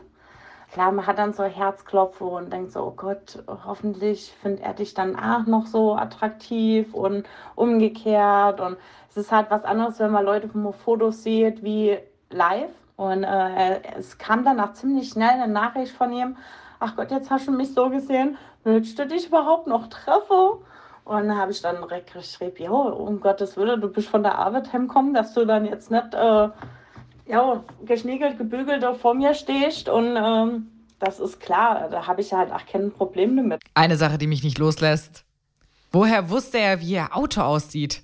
Klar, 0.71 0.91
man 0.91 1.07
hat 1.07 1.17
dann 1.17 1.33
so 1.33 1.43
Herzklopfe 1.43 2.25
und 2.25 2.51
denkt 2.51 2.71
so, 2.71 2.83
oh 2.83 2.93
Gott, 2.95 3.43
hoffentlich 3.65 4.33
findet 4.41 4.63
er 4.63 4.73
dich 4.73 4.93
dann 4.93 5.15
auch 5.15 5.45
noch 5.45 5.65
so 5.65 5.95
attraktiv 5.95 6.93
und 6.93 7.25
umgekehrt. 7.55 8.59
Und 8.59 8.77
es 9.09 9.17
ist 9.17 9.31
halt 9.31 9.49
was 9.49 9.63
anderes, 9.63 9.99
wenn 9.99 10.11
man 10.11 10.25
Leute 10.25 10.49
vom 10.49 10.73
Fotos 10.73 11.23
sieht 11.23 11.63
wie 11.63 11.97
live. 12.29 12.71
Und 12.97 13.23
äh, 13.23 13.79
es 13.97 14.17
kam 14.17 14.43
dann 14.43 14.59
auch 14.59 14.73
ziemlich 14.73 15.09
schnell 15.09 15.29
eine 15.29 15.47
Nachricht 15.47 15.95
von 15.95 16.11
ihm, 16.11 16.35
ach 16.79 16.95
Gott, 16.95 17.11
jetzt 17.11 17.29
hast 17.29 17.47
du 17.47 17.51
mich 17.51 17.73
so 17.73 17.89
gesehen, 17.89 18.37
willst 18.63 18.97
du 18.99 19.07
dich 19.07 19.27
überhaupt 19.27 19.67
noch 19.67 19.87
treffen? 19.87 20.63
Und 21.05 21.27
dann 21.27 21.37
habe 21.37 21.51
ich 21.51 21.61
dann 21.61 21.77
direkt 21.77 22.11
geschrieben, 22.11 22.55
jo, 22.57 22.75
um 22.75 23.21
Gottes 23.21 23.55
Willen, 23.55 23.79
du 23.79 23.87
bist 23.87 24.09
von 24.09 24.23
der 24.23 24.37
Arbeit 24.37 24.73
heimgekommen, 24.73 25.13
dass 25.13 25.33
du 25.33 25.45
dann 25.45 25.65
jetzt 25.65 25.89
nicht 25.89 26.13
äh, 26.13 26.49
ja, 27.27 27.63
geschniegelt, 27.85 28.37
gebügelt 28.37 28.83
vor 28.99 29.13
mir 29.13 29.33
stehst. 29.35 29.89
Und 29.89 30.17
ähm, 30.17 30.67
das 30.99 31.19
ist 31.19 31.39
klar, 31.39 31.89
da 31.89 32.07
habe 32.07 32.21
ich 32.21 32.33
halt 32.33 32.51
auch 32.51 32.65
kein 32.65 32.91
Problem 32.91 33.37
damit. 33.37 33.61
Eine 33.75 33.95
Sache, 33.95 34.17
die 34.17 34.27
mich 34.27 34.43
nicht 34.43 34.57
loslässt. 34.57 35.23
Woher 35.91 36.29
wusste 36.29 36.57
er, 36.57 36.81
wie 36.81 36.93
ihr 36.93 37.15
Auto 37.15 37.41
aussieht? 37.41 38.01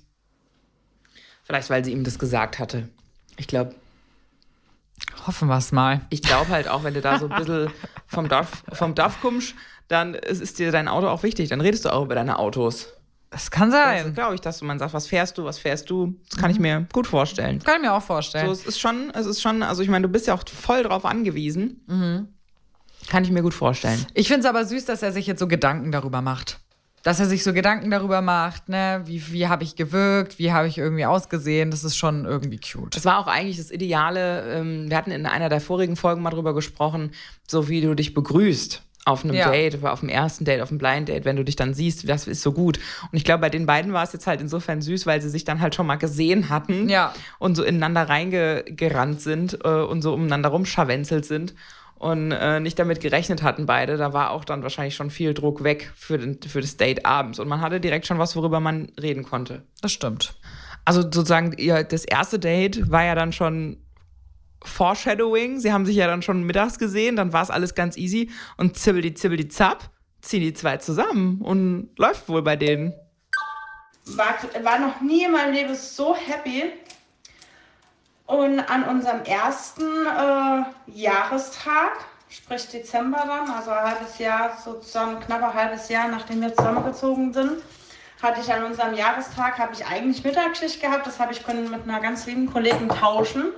Vielleicht, 1.42 1.68
weil 1.68 1.84
sie 1.84 1.92
ihm 1.92 2.04
das 2.04 2.18
gesagt 2.18 2.58
hatte. 2.58 2.88
Ich 3.36 3.48
glaube, 3.48 3.74
Hoffen 5.26 5.48
wir 5.48 5.56
es 5.58 5.72
mal. 5.72 6.02
ich 6.10 6.22
glaube 6.22 6.48
halt 6.48 6.68
auch, 6.68 6.84
wenn 6.84 6.94
du 6.94 7.00
da 7.00 7.18
so 7.18 7.28
ein 7.28 7.36
bisschen 7.38 7.70
vom 8.06 8.28
Dorf, 8.28 8.62
vom 8.72 8.94
Dorf 8.94 9.20
kommst, 9.22 9.54
dann 9.88 10.14
ist, 10.14 10.40
ist 10.42 10.58
dir 10.58 10.70
dein 10.72 10.88
Auto 10.88 11.08
auch 11.08 11.22
wichtig. 11.22 11.48
Dann 11.48 11.60
redest 11.60 11.84
du 11.84 11.92
auch 11.92 12.04
über 12.04 12.14
deine 12.14 12.38
Autos. 12.38 12.88
Das 13.30 13.50
kann 13.50 13.70
Das 13.70 14.02
sein. 14.02 14.14
glaube 14.14 14.34
ich, 14.36 14.40
dass 14.40 14.58
du 14.60 14.64
man 14.64 14.78
sagt, 14.78 14.94
was 14.94 15.08
fährst 15.08 15.36
du, 15.38 15.44
was 15.44 15.58
fährst 15.58 15.90
du? 15.90 16.14
Das 16.30 16.38
kann 16.38 16.50
ich 16.52 16.60
mir 16.60 16.86
gut 16.92 17.06
vorstellen. 17.08 17.58
Kann 17.58 17.76
ich 17.76 17.82
mir 17.82 17.92
auch 17.92 18.02
vorstellen. 18.02 18.46
So, 18.46 18.52
es 18.52 18.64
ist 18.64 18.78
schon, 18.80 19.10
es 19.12 19.26
ist 19.26 19.42
schon, 19.42 19.62
also 19.64 19.82
ich 19.82 19.88
meine, 19.88 20.06
du 20.06 20.12
bist 20.12 20.26
ja 20.28 20.34
auch 20.34 20.42
voll 20.48 20.84
drauf 20.84 21.04
angewiesen. 21.04 22.28
Kann 23.08 23.24
ich 23.24 23.30
mir 23.30 23.42
gut 23.42 23.52
vorstellen. 23.54 24.04
Ich 24.14 24.28
finde 24.28 24.40
es 24.40 24.46
aber 24.46 24.64
süß, 24.64 24.84
dass 24.84 25.02
er 25.02 25.10
sich 25.12 25.26
jetzt 25.26 25.40
so 25.40 25.48
Gedanken 25.48 25.90
darüber 25.90 26.22
macht. 26.22 26.60
Dass 27.04 27.20
er 27.20 27.26
sich 27.26 27.44
so 27.44 27.52
Gedanken 27.52 27.90
darüber 27.90 28.20
macht, 28.22 28.68
ne, 28.68 29.02
wie, 29.04 29.22
wie 29.32 29.46
habe 29.46 29.62
ich 29.62 29.76
gewirkt, 29.76 30.38
wie 30.40 30.52
habe 30.52 30.66
ich 30.66 30.78
irgendwie 30.78 31.04
ausgesehen, 31.04 31.70
das 31.70 31.84
ist 31.84 31.96
schon 31.96 32.24
irgendwie 32.24 32.58
cute. 32.58 32.96
Das 32.96 33.04
war 33.04 33.18
auch 33.18 33.26
eigentlich 33.28 33.58
das 33.58 33.70
Ideale. 33.70 34.42
Ähm, 34.58 34.90
wir 34.90 34.96
hatten 34.96 35.10
in 35.12 35.26
einer 35.26 35.48
der 35.50 35.60
vorigen 35.60 35.94
Folgen 35.96 36.22
mal 36.22 36.30
drüber 36.30 36.54
gesprochen, 36.54 37.12
so 37.46 37.68
wie 37.68 37.80
du 37.82 37.94
dich 37.94 38.14
begrüßt 38.14 38.82
auf 39.06 39.22
einem 39.22 39.34
Ja. 39.34 39.50
Date, 39.50 39.84
auf 39.84 40.00
dem 40.00 40.08
ersten 40.08 40.46
Date, 40.46 40.62
auf 40.62 40.70
dem 40.70 40.78
Blind 40.78 41.10
Date, 41.10 41.26
wenn 41.26 41.36
du 41.36 41.44
dich 41.44 41.56
dann 41.56 41.74
siehst, 41.74 42.08
das 42.08 42.26
ist 42.26 42.40
so 42.40 42.52
gut. 42.52 42.78
Und 43.12 43.18
ich 43.18 43.22
glaube, 43.24 43.42
bei 43.42 43.50
den 43.50 43.66
beiden 43.66 43.92
war 43.92 44.02
es 44.02 44.14
jetzt 44.14 44.26
halt 44.26 44.40
insofern 44.40 44.80
süß, 44.80 45.04
weil 45.04 45.20
sie 45.20 45.28
sich 45.28 45.44
dann 45.44 45.60
halt 45.60 45.74
schon 45.74 45.86
mal 45.86 45.96
gesehen 45.96 46.48
hatten 46.48 46.88
Ja. 46.88 47.12
und 47.38 47.54
so 47.54 47.64
ineinander 47.64 48.08
reingerannt 48.08 49.20
sind 49.20 49.58
äh, 49.62 49.68
und 49.68 50.00
so 50.00 50.14
umeinander 50.14 50.48
rumscharwenzelt 50.48 51.26
sind 51.26 51.54
und 52.04 52.32
äh, 52.32 52.60
nicht 52.60 52.78
damit 52.78 53.00
gerechnet 53.00 53.42
hatten 53.42 53.64
beide. 53.64 53.96
Da 53.96 54.12
war 54.12 54.30
auch 54.30 54.44
dann 54.44 54.62
wahrscheinlich 54.62 54.94
schon 54.94 55.08
viel 55.08 55.32
Druck 55.32 55.64
weg 55.64 55.90
für, 55.96 56.18
den, 56.18 56.38
für 56.42 56.60
das 56.60 56.76
Date 56.76 57.06
abends 57.06 57.38
und 57.38 57.48
man 57.48 57.62
hatte 57.62 57.80
direkt 57.80 58.06
schon 58.06 58.18
was, 58.18 58.36
worüber 58.36 58.60
man 58.60 58.92
reden 59.00 59.22
konnte. 59.22 59.62
Das 59.80 59.92
stimmt. 59.92 60.34
Also 60.84 61.00
sozusagen, 61.00 61.54
ihr, 61.56 61.82
das 61.82 62.04
erste 62.04 62.38
Date 62.38 62.90
war 62.90 63.04
ja 63.04 63.14
dann 63.14 63.32
schon 63.32 63.78
Foreshadowing. 64.62 65.60
Sie 65.60 65.72
haben 65.72 65.86
sich 65.86 65.96
ja 65.96 66.06
dann 66.06 66.20
schon 66.20 66.42
mittags 66.42 66.78
gesehen, 66.78 67.16
dann 67.16 67.32
war 67.32 67.42
es 67.42 67.50
alles 67.50 67.74
ganz 67.74 67.96
easy. 67.96 68.30
Und 68.58 68.76
zibbeli, 68.76 69.14
zibbeli, 69.14 69.48
zapp, 69.48 69.90
ziehen 70.20 70.42
die 70.42 70.52
zwei 70.52 70.76
zusammen 70.76 71.40
und 71.40 71.88
läuft 71.96 72.28
wohl 72.28 72.42
bei 72.42 72.56
denen. 72.56 72.92
war, 74.08 74.36
war 74.62 74.78
noch 74.78 75.00
nie 75.00 75.24
in 75.24 75.32
meinem 75.32 75.54
Leben 75.54 75.74
so 75.74 76.14
happy. 76.14 76.64
Und 78.26 78.60
an 78.60 78.84
unserem 78.84 79.22
ersten 79.24 80.06
äh, 80.06 80.64
Jahrestag, 80.86 82.06
sprich 82.30 82.68
Dezember 82.68 83.22
dann, 83.26 83.50
also 83.50 83.70
ein 83.70 83.84
halbes 83.84 84.18
Jahr, 84.18 84.56
sozusagen 84.56 85.20
knapp 85.20 85.42
ein 85.42 85.54
halbes 85.54 85.88
Jahr, 85.90 86.08
nachdem 86.08 86.40
wir 86.40 86.54
zusammengezogen 86.54 87.34
sind, 87.34 87.62
hatte 88.22 88.40
ich 88.40 88.50
an 88.50 88.64
unserem 88.64 88.94
Jahrestag, 88.94 89.58
habe 89.58 89.74
ich 89.74 89.84
eigentlich 89.84 90.24
Mittagsschicht 90.24 90.80
gehabt. 90.80 91.06
Das 91.06 91.20
habe 91.20 91.32
ich 91.32 91.44
können 91.44 91.70
mit 91.70 91.82
einer 91.82 92.00
ganz 92.00 92.24
lieben 92.24 92.50
Kollegin 92.50 92.88
tauschen, 92.88 93.52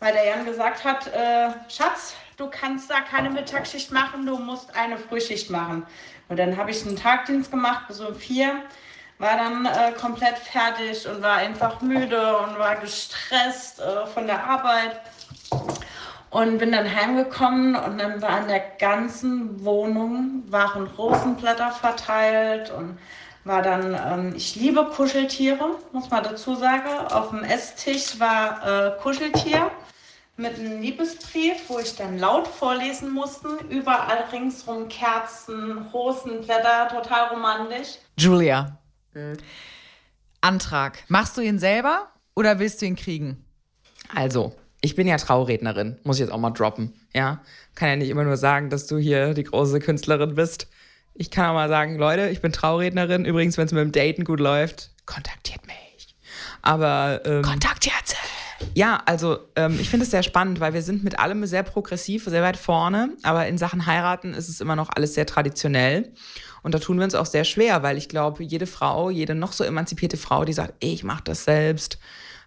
weil 0.00 0.12
der 0.12 0.26
Jan 0.26 0.44
gesagt 0.44 0.84
hat, 0.84 1.06
äh, 1.06 1.50
Schatz, 1.70 2.14
du 2.36 2.48
kannst 2.50 2.90
da 2.90 3.00
keine 3.00 3.30
Mittagsschicht 3.30 3.90
machen, 3.90 4.26
du 4.26 4.36
musst 4.36 4.76
eine 4.76 4.98
Frühschicht 4.98 5.48
machen. 5.48 5.86
Und 6.28 6.38
dann 6.38 6.58
habe 6.58 6.70
ich 6.70 6.86
einen 6.86 6.96
Tagdienst 6.96 7.50
gemacht 7.50 7.88
bis 7.88 8.00
um 8.00 8.14
vier 8.14 8.62
war 9.18 9.36
dann 9.36 9.66
äh, 9.66 9.92
komplett 9.92 10.38
fertig 10.38 11.06
und 11.08 11.22
war 11.22 11.36
einfach 11.36 11.80
müde 11.80 12.38
und 12.38 12.58
war 12.58 12.76
gestresst 12.76 13.80
äh, 13.80 14.06
von 14.06 14.26
der 14.26 14.44
Arbeit. 14.44 15.00
Und 16.30 16.58
bin 16.58 16.72
dann 16.72 16.94
heimgekommen 16.94 17.74
und 17.74 17.98
dann 17.98 18.20
war 18.20 18.42
in 18.42 18.48
der 18.48 18.62
ganzen 18.78 19.64
Wohnung 19.64 20.42
waren 20.48 20.86
Rosenblätter 20.86 21.70
verteilt 21.70 22.70
und 22.70 22.98
war 23.44 23.62
dann, 23.62 23.94
ähm, 23.94 24.34
ich 24.36 24.54
liebe 24.54 24.84
Kuscheltiere, 24.84 25.76
muss 25.92 26.10
man 26.10 26.22
dazu 26.22 26.54
sagen. 26.54 27.06
Auf 27.10 27.30
dem 27.30 27.44
Esstisch 27.44 28.20
war 28.20 28.60
äh, 28.66 28.90
Kuscheltier 29.00 29.70
mit 30.36 30.58
einem 30.58 30.82
Liebesbrief, 30.82 31.68
wo 31.68 31.78
ich 31.78 31.96
dann 31.96 32.18
laut 32.18 32.46
vorlesen 32.46 33.10
musste. 33.10 33.48
Überall 33.70 34.24
ringsrum 34.30 34.88
Kerzen, 34.88 35.88
Rosenblätter, 35.92 36.88
total 36.88 37.28
romantisch. 37.28 37.96
Julia. 38.18 38.78
Antrag. 40.40 41.04
Machst 41.08 41.36
du 41.36 41.40
ihn 41.40 41.58
selber 41.58 42.08
oder 42.34 42.58
willst 42.58 42.80
du 42.80 42.86
ihn 42.86 42.96
kriegen? 42.96 43.44
Also, 44.14 44.54
ich 44.80 44.94
bin 44.94 45.06
ja 45.06 45.16
Traurednerin, 45.16 45.98
muss 46.04 46.16
ich 46.16 46.20
jetzt 46.20 46.32
auch 46.32 46.38
mal 46.38 46.50
droppen. 46.50 46.94
Ja, 47.14 47.42
kann 47.74 47.88
ja 47.88 47.96
nicht 47.96 48.10
immer 48.10 48.24
nur 48.24 48.36
sagen, 48.36 48.70
dass 48.70 48.86
du 48.86 48.98
hier 48.98 49.34
die 49.34 49.44
große 49.44 49.80
Künstlerin 49.80 50.34
bist. 50.34 50.68
Ich 51.14 51.30
kann 51.30 51.46
auch 51.46 51.54
mal 51.54 51.68
sagen, 51.68 51.96
Leute, 51.96 52.28
ich 52.28 52.40
bin 52.40 52.52
Traurednerin. 52.52 53.24
Übrigens, 53.24 53.58
wenn 53.58 53.66
es 53.66 53.72
mit 53.72 53.82
dem 53.82 53.92
Daten 53.92 54.24
gut 54.24 54.38
läuft, 54.38 54.90
kontaktiert 55.04 55.66
mich. 55.66 56.16
Aber 56.62 57.22
ähm, 57.24 57.42
Kontakt 57.42 57.86
jetzt. 57.86 58.16
Ja, 58.74 59.02
also 59.04 59.38
ähm, 59.56 59.78
ich 59.80 59.88
finde 59.88 60.04
es 60.04 60.10
sehr 60.10 60.22
spannend, 60.22 60.60
weil 60.60 60.74
wir 60.74 60.82
sind 60.82 61.04
mit 61.04 61.18
allem 61.18 61.44
sehr 61.46 61.62
progressiv, 61.62 62.24
sehr 62.24 62.42
weit 62.42 62.56
vorne, 62.56 63.16
aber 63.22 63.46
in 63.46 63.58
Sachen 63.58 63.86
heiraten 63.86 64.34
ist 64.34 64.48
es 64.48 64.60
immer 64.60 64.76
noch 64.76 64.90
alles 64.94 65.14
sehr 65.14 65.26
traditionell. 65.26 66.12
Und 66.62 66.74
da 66.74 66.78
tun 66.78 66.98
wir 66.98 67.04
uns 67.04 67.14
auch 67.14 67.26
sehr 67.26 67.44
schwer, 67.44 67.82
weil 67.82 67.96
ich 67.96 68.08
glaube, 68.08 68.42
jede 68.42 68.66
Frau, 68.66 69.10
jede 69.10 69.34
noch 69.34 69.52
so 69.52 69.64
emanzipierte 69.64 70.16
Frau, 70.16 70.44
die 70.44 70.52
sagt, 70.52 70.74
ich 70.80 71.04
mache 71.04 71.24
das 71.24 71.44
selbst, 71.44 71.98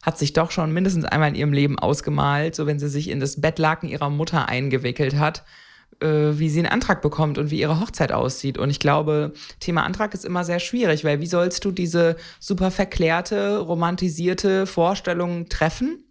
hat 0.04 0.18
sich 0.18 0.34
doch 0.34 0.52
schon 0.52 0.74
mindestens 0.74 1.06
einmal 1.06 1.30
in 1.30 1.36
ihrem 1.36 1.54
Leben 1.54 1.80
ausgemalt, 1.80 2.56
so 2.56 2.66
wenn 2.66 2.80
sie 2.80 2.90
sich 2.90 3.10
in 3.10 3.20
das 3.20 3.40
Bettlaken 3.40 3.90
ihrer 3.90 4.10
Mutter 4.10 4.50
eingewickelt 4.50 5.16
hat, 5.16 5.44
äh, 6.02 6.40
wie 6.40 6.50
sie 6.50 6.60
einen 6.60 6.72
Antrag 6.72 7.02
bekommt 7.02 7.38
und 7.38 7.52
wie 7.52 7.60
ihre 7.60 7.80
Hochzeit 7.80 8.12
aussieht. 8.12 8.58
Und 8.58 8.70
ich 8.70 8.80
glaube, 8.80 9.34
Thema 9.60 9.84
Antrag 9.84 10.14
ist 10.14 10.26
immer 10.26 10.44
sehr 10.44 10.60
schwierig, 10.60 11.04
weil 11.04 11.22
wie 11.22 11.28
sollst 11.28 11.64
du 11.66 11.72
diese 11.72 12.16
super 12.40 12.72
verklärte, 12.72 13.60
romantisierte 13.60 14.66
Vorstellung 14.66 15.50
treffen? 15.50 16.04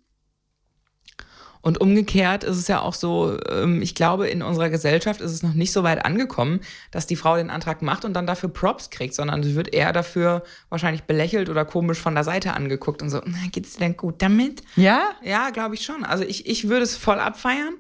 Und 1.63 1.81
umgekehrt 1.81 2.43
ist 2.43 2.57
es 2.57 2.69
ja 2.69 2.81
auch 2.81 2.95
so, 2.95 3.39
ähm, 3.51 3.83
ich 3.83 3.95
glaube, 3.95 4.29
in 4.29 4.43
unserer 4.43 4.71
Gesellschaft 4.71 5.21
ist 5.21 5.33
es 5.33 5.43
noch 5.43 5.53
nicht 5.53 5.73
so 5.73 5.83
weit 5.83 6.05
angekommen, 6.05 6.61
dass 6.91 7.07
die 7.07 7.17
Frau 7.17 7.37
den 7.37 7.51
Antrag 7.51 7.83
macht 7.83 8.05
und 8.05 8.15
dann 8.15 8.27
dafür 8.27 8.49
Props 8.49 8.89
kriegt, 8.91 9.15
sondern 9.15 9.43
sie 9.43 9.55
wird 9.55 9.75
eher 9.75 9.93
dafür 9.93 10.43
wahrscheinlich 10.71 11.03
belächelt 11.05 11.51
oder 11.51 11.65
komisch 11.65 11.99
von 11.99 12.15
der 12.15 12.25
Seite 12.25 12.55
angeguckt 12.55 13.03
und 13.03 13.11
so, 13.11 13.21
"Na, 13.27 13.39
geht's 13.53 13.75
dir 13.75 13.81
denn 13.81 13.97
gut 13.97 14.23
damit? 14.23 14.63
Ja? 14.77 15.03
Ja, 15.23 15.51
glaube 15.51 15.75
ich 15.75 15.85
schon. 15.85 16.05
Also 16.05 16.25
ich, 16.25 16.47
ich 16.47 16.69
würde 16.69 16.83
es 16.85 16.97
voll 16.97 17.19
abfeiern, 17.19 17.75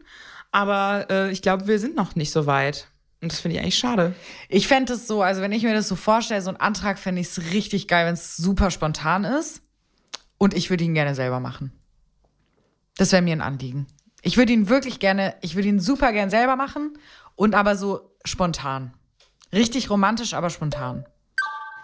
aber 0.53 1.07
äh, 1.11 1.31
ich 1.31 1.41
glaube, 1.41 1.67
wir 1.67 1.79
sind 1.79 1.97
noch 1.97 2.17
nicht 2.17 2.33
so 2.33 2.47
weit. 2.47 2.89
Und 3.23 3.33
das 3.33 3.41
finde 3.41 3.57
ich 3.57 3.63
eigentlich 3.63 3.79
schade. 3.79 4.15
Ich 4.49 4.67
fände 4.67 4.95
es 4.95 5.07
so, 5.07 5.23
also 5.23 5.43
wenn 5.43 5.53
ich 5.53 5.63
mir 5.63 5.75
das 5.75 5.89
so 5.89 5.97
vorstelle, 5.97 6.41
so 6.41 6.49
ein 6.51 6.57
Antrag 6.57 6.99
fände 6.99 7.21
ich 7.21 7.29
es 7.29 7.53
richtig 7.53 7.87
geil, 7.87 8.07
wenn 8.07 8.15
es 8.15 8.37
super 8.37 8.71
spontan 8.71 9.25
ist. 9.25 9.63
Und 10.39 10.55
ich 10.55 10.71
würde 10.71 10.85
ihn 10.85 10.95
gerne 10.95 11.15
selber 11.15 11.39
machen. 11.39 11.71
Das 12.97 13.13
wäre 13.13 13.23
mir 13.23 13.33
ein 13.33 13.41
Anliegen. 13.41 13.87
Ich 14.23 14.37
würde 14.37 14.53
ihn 14.53 14.69
wirklich 14.69 14.99
gerne, 14.99 15.35
ich 15.41 15.55
würde 15.55 15.69
ihn 15.69 15.81
super 15.81 16.13
gern 16.13 16.31
selber 16.31 16.57
machen 16.57 16.99
und 17.37 17.55
aber 17.55 17.77
so 17.77 18.13
spontan. 18.25 18.93
Richtig 19.53 19.91
romantisch, 19.91 20.35
aber 20.35 20.51
spontan. 20.51 21.07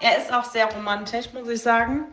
Er 0.00 0.18
ist 0.18 0.32
auch 0.32 0.44
sehr 0.44 0.66
romantisch, 0.66 1.32
muss 1.32 1.48
ich 1.48 1.62
sagen. 1.62 2.04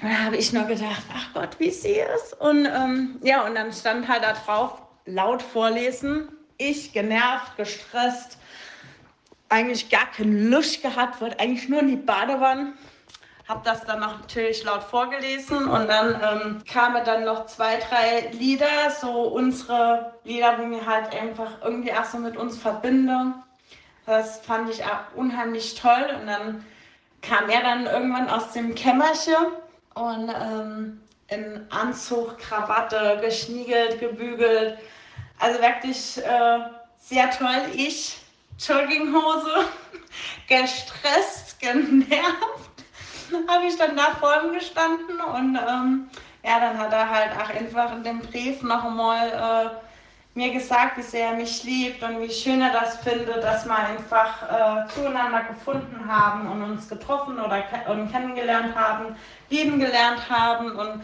Da 0.00 0.08
habe 0.24 0.36
ich 0.36 0.52
nur 0.52 0.64
gedacht, 0.64 1.02
ach 1.12 1.34
Gott, 1.34 1.58
wie 1.58 1.70
sie 1.70 2.00
ist. 2.16 2.34
Und 2.40 2.66
ähm, 2.66 3.18
ja, 3.22 3.44
und 3.44 3.56
dann 3.56 3.72
stand 3.72 4.06
halt 4.06 4.22
da 4.22 4.32
drauf, 4.34 4.80
laut 5.06 5.42
vorlesen. 5.42 6.28
Ich 6.56 6.92
genervt, 6.92 7.56
gestresst, 7.56 8.38
eigentlich 9.48 9.90
gar 9.90 10.10
keine 10.10 10.48
Lust 10.48 10.82
gehabt, 10.82 11.20
wollte 11.20 11.40
eigentlich 11.40 11.68
nur 11.68 11.80
in 11.80 11.88
die 11.88 11.96
Badewanne. 11.96 12.74
Habe 13.48 13.62
das 13.64 13.84
dann 13.84 14.00
noch 14.00 14.20
natürlich 14.20 14.62
laut 14.62 14.82
vorgelesen 14.82 15.66
und 15.68 15.88
dann 15.88 16.20
ähm, 16.22 16.64
kamen 16.70 17.02
dann 17.04 17.24
noch 17.24 17.46
zwei, 17.46 17.78
drei 17.78 18.28
Lieder, 18.32 18.90
so 19.00 19.10
unsere 19.10 20.12
Lieder, 20.24 20.58
die 20.58 20.70
wir 20.70 20.86
halt 20.86 21.14
einfach 21.14 21.62
irgendwie 21.62 21.92
auch 21.92 22.04
so 22.04 22.18
mit 22.18 22.36
uns 22.36 22.58
verbinden. 22.58 23.42
Das 24.04 24.40
fand 24.40 24.68
ich 24.70 24.84
auch 24.84 25.16
unheimlich 25.16 25.74
toll 25.74 26.06
und 26.20 26.26
dann 26.26 26.64
kam 27.22 27.48
er 27.48 27.62
dann 27.62 27.86
irgendwann 27.86 28.28
aus 28.28 28.52
dem 28.52 28.74
Kämmerchen 28.74 29.34
und 29.94 30.28
ähm, 30.28 31.00
in 31.28 31.66
Anzug, 31.70 32.38
Krawatte, 32.38 33.18
geschniegelt, 33.22 33.98
gebügelt. 33.98 34.78
Also 35.38 35.60
wirklich 35.60 36.18
äh, 36.18 36.58
sehr 36.98 37.30
toll. 37.30 37.70
Ich, 37.74 38.18
Jogginghose, 38.58 39.64
gestresst, 40.48 41.60
genervt, 41.60 42.67
habe 43.48 43.66
ich 43.66 43.76
dann 43.76 43.96
da 43.96 44.10
vor 44.18 44.32
ihm 44.42 44.52
gestanden 44.52 45.20
und 45.20 45.56
ähm, 45.56 46.10
ja, 46.44 46.60
dann 46.60 46.78
hat 46.78 46.92
er 46.92 47.10
halt 47.10 47.32
auch 47.32 47.50
einfach 47.50 47.92
in 47.92 48.02
dem 48.02 48.20
Brief 48.20 48.62
noch 48.62 48.84
einmal 48.84 49.28
äh, 49.28 50.38
mir 50.38 50.52
gesagt, 50.52 50.96
wie 50.96 51.02
sehr 51.02 51.30
er 51.30 51.34
mich 51.34 51.64
liebt 51.64 52.02
und 52.02 52.20
wie 52.20 52.30
schön 52.30 52.62
er 52.62 52.72
das 52.72 52.98
findet, 52.98 53.42
dass 53.42 53.66
wir 53.66 53.76
einfach 53.76 54.42
äh, 54.42 54.88
zueinander 54.88 55.42
gefunden 55.42 56.04
haben 56.06 56.50
und 56.50 56.62
uns 56.62 56.88
getroffen 56.88 57.40
oder 57.40 57.62
ke 57.62 57.90
und 57.90 58.10
kennengelernt 58.10 58.74
haben, 58.76 59.16
lieben 59.50 59.80
gelernt 59.80 60.30
haben 60.30 60.70
und 60.76 61.02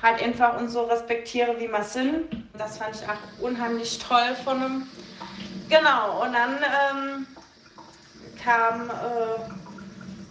halt 0.00 0.22
einfach 0.22 0.60
uns 0.60 0.72
so 0.72 0.84
respektiere, 0.84 1.58
wie 1.58 1.68
wir 1.68 1.82
sind. 1.82 2.26
Das 2.56 2.78
fand 2.78 2.94
ich 2.94 3.02
auch 3.02 3.42
unheimlich 3.42 3.98
toll 3.98 4.36
von 4.44 4.62
ihm. 4.62 4.86
Genau, 5.68 6.22
und 6.22 6.32
dann 6.32 6.58
ähm, 6.62 7.26
kam 8.42 8.90
äh, 8.90 9.67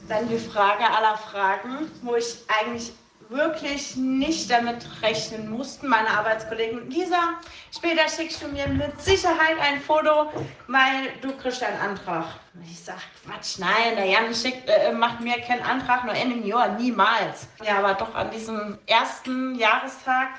dann 0.08 0.28
die 0.30 0.40
Frage 0.40 0.86
aller 0.86 1.18
Fragen, 1.18 1.92
wo 2.02 2.16
ich 2.16 2.38
eigentlich 2.48 2.94
wirklich 3.30 3.96
nicht 3.98 4.50
damit 4.50 4.86
rechnen 5.02 5.50
mussten, 5.50 5.88
meine 5.88 6.10
Arbeitskollegen. 6.10 6.90
Lisa, 6.90 7.34
später 7.76 8.08
schickst 8.08 8.42
du 8.42 8.48
mir 8.48 8.68
mit 8.68 9.02
Sicherheit 9.02 9.58
ein 9.62 9.82
Foto, 9.82 10.32
weil 10.68 11.10
du 11.22 11.36
kriegst 11.36 11.62
einen 11.62 11.80
Antrag. 11.80 12.26
Und 12.54 12.64
ich 12.64 12.80
sag, 12.80 13.00
Quatsch, 13.26 13.60
nein, 13.60 13.96
der 13.98 14.06
Jan 14.06 14.34
schickt, 14.34 14.70
äh, 14.70 14.94
macht 14.94 15.20
mir 15.20 15.42
keinen 15.42 15.64
Antrag, 15.64 16.06
nur 16.06 16.14
einem 16.14 16.46
Jahr, 16.46 16.70
niemals. 16.70 17.48
Ja, 17.64 17.80
aber 17.80 17.96
doch 17.96 18.16
an 18.16 18.32
diesem 18.32 18.78
ersten 18.86 19.56
Jahrestag 19.56 20.30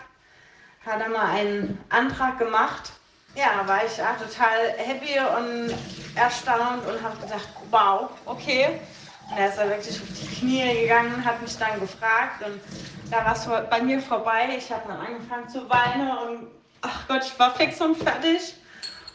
hat 0.86 1.00
er 1.00 1.10
mal 1.10 1.30
einen 1.30 1.78
Antrag 1.90 2.38
gemacht. 2.38 2.92
Ja, 3.34 3.66
war 3.66 3.84
ich 3.84 4.02
auch 4.02 4.16
total 4.16 4.72
happy 4.78 5.18
und 5.36 5.74
erstaunt 6.16 6.86
und 6.86 7.02
habe 7.02 7.16
gedacht, 7.20 7.48
wow, 7.70 8.08
okay. 8.24 8.80
Und 9.30 9.36
er 9.36 9.48
ist 9.48 9.58
da 9.58 9.68
wirklich 9.68 10.00
auf 10.00 10.08
die 10.08 10.36
Knie 10.36 10.80
gegangen, 10.82 11.24
hat 11.24 11.40
mich 11.42 11.56
dann 11.58 11.80
gefragt 11.80 12.44
und 12.44 12.60
da 13.10 13.24
war 13.24 13.34
es 13.34 13.68
bei 13.70 13.82
mir 13.82 14.00
vorbei. 14.00 14.48
Ich 14.56 14.70
habe 14.70 14.88
dann 14.88 15.00
angefangen 15.00 15.48
zu 15.48 15.68
weinen 15.68 16.10
und 16.10 16.48
ach 16.82 17.06
Gott, 17.08 17.24
ich 17.24 17.38
war 17.38 17.54
fix 17.54 17.80
und 17.80 17.96
fertig. 17.96 18.54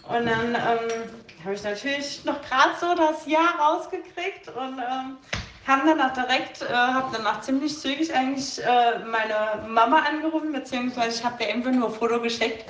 Und 0.08 0.26
dann 0.26 0.56
ähm, 0.56 1.10
habe 1.44 1.54
ich 1.54 1.64
natürlich 1.64 2.26
noch 2.26 2.42
gerade 2.42 2.72
so 2.80 2.94
das 2.96 3.26
Jahr 3.26 3.58
rausgekriegt 3.60 4.50
und 4.50 4.80
ähm, 4.80 5.18
kam 5.66 5.88
dann 5.88 6.02
auch 6.02 6.14
direkt, 6.14 6.62
äh, 6.62 6.74
habe 6.74 7.16
dann 7.16 7.26
auch 7.26 7.42
ziemlich 7.42 7.80
zügig 7.80 8.14
eigentlich 8.14 8.64
äh, 8.64 9.00
meine 9.00 9.66
Mama 9.68 10.00
angerufen, 10.00 10.52
beziehungsweise 10.52 11.20
ich 11.20 11.24
habe 11.24 11.38
der 11.38 11.56
eben 11.56 11.80
nur 11.80 11.90
ein 11.90 11.94
Foto 11.94 12.20
geschickt 12.20 12.66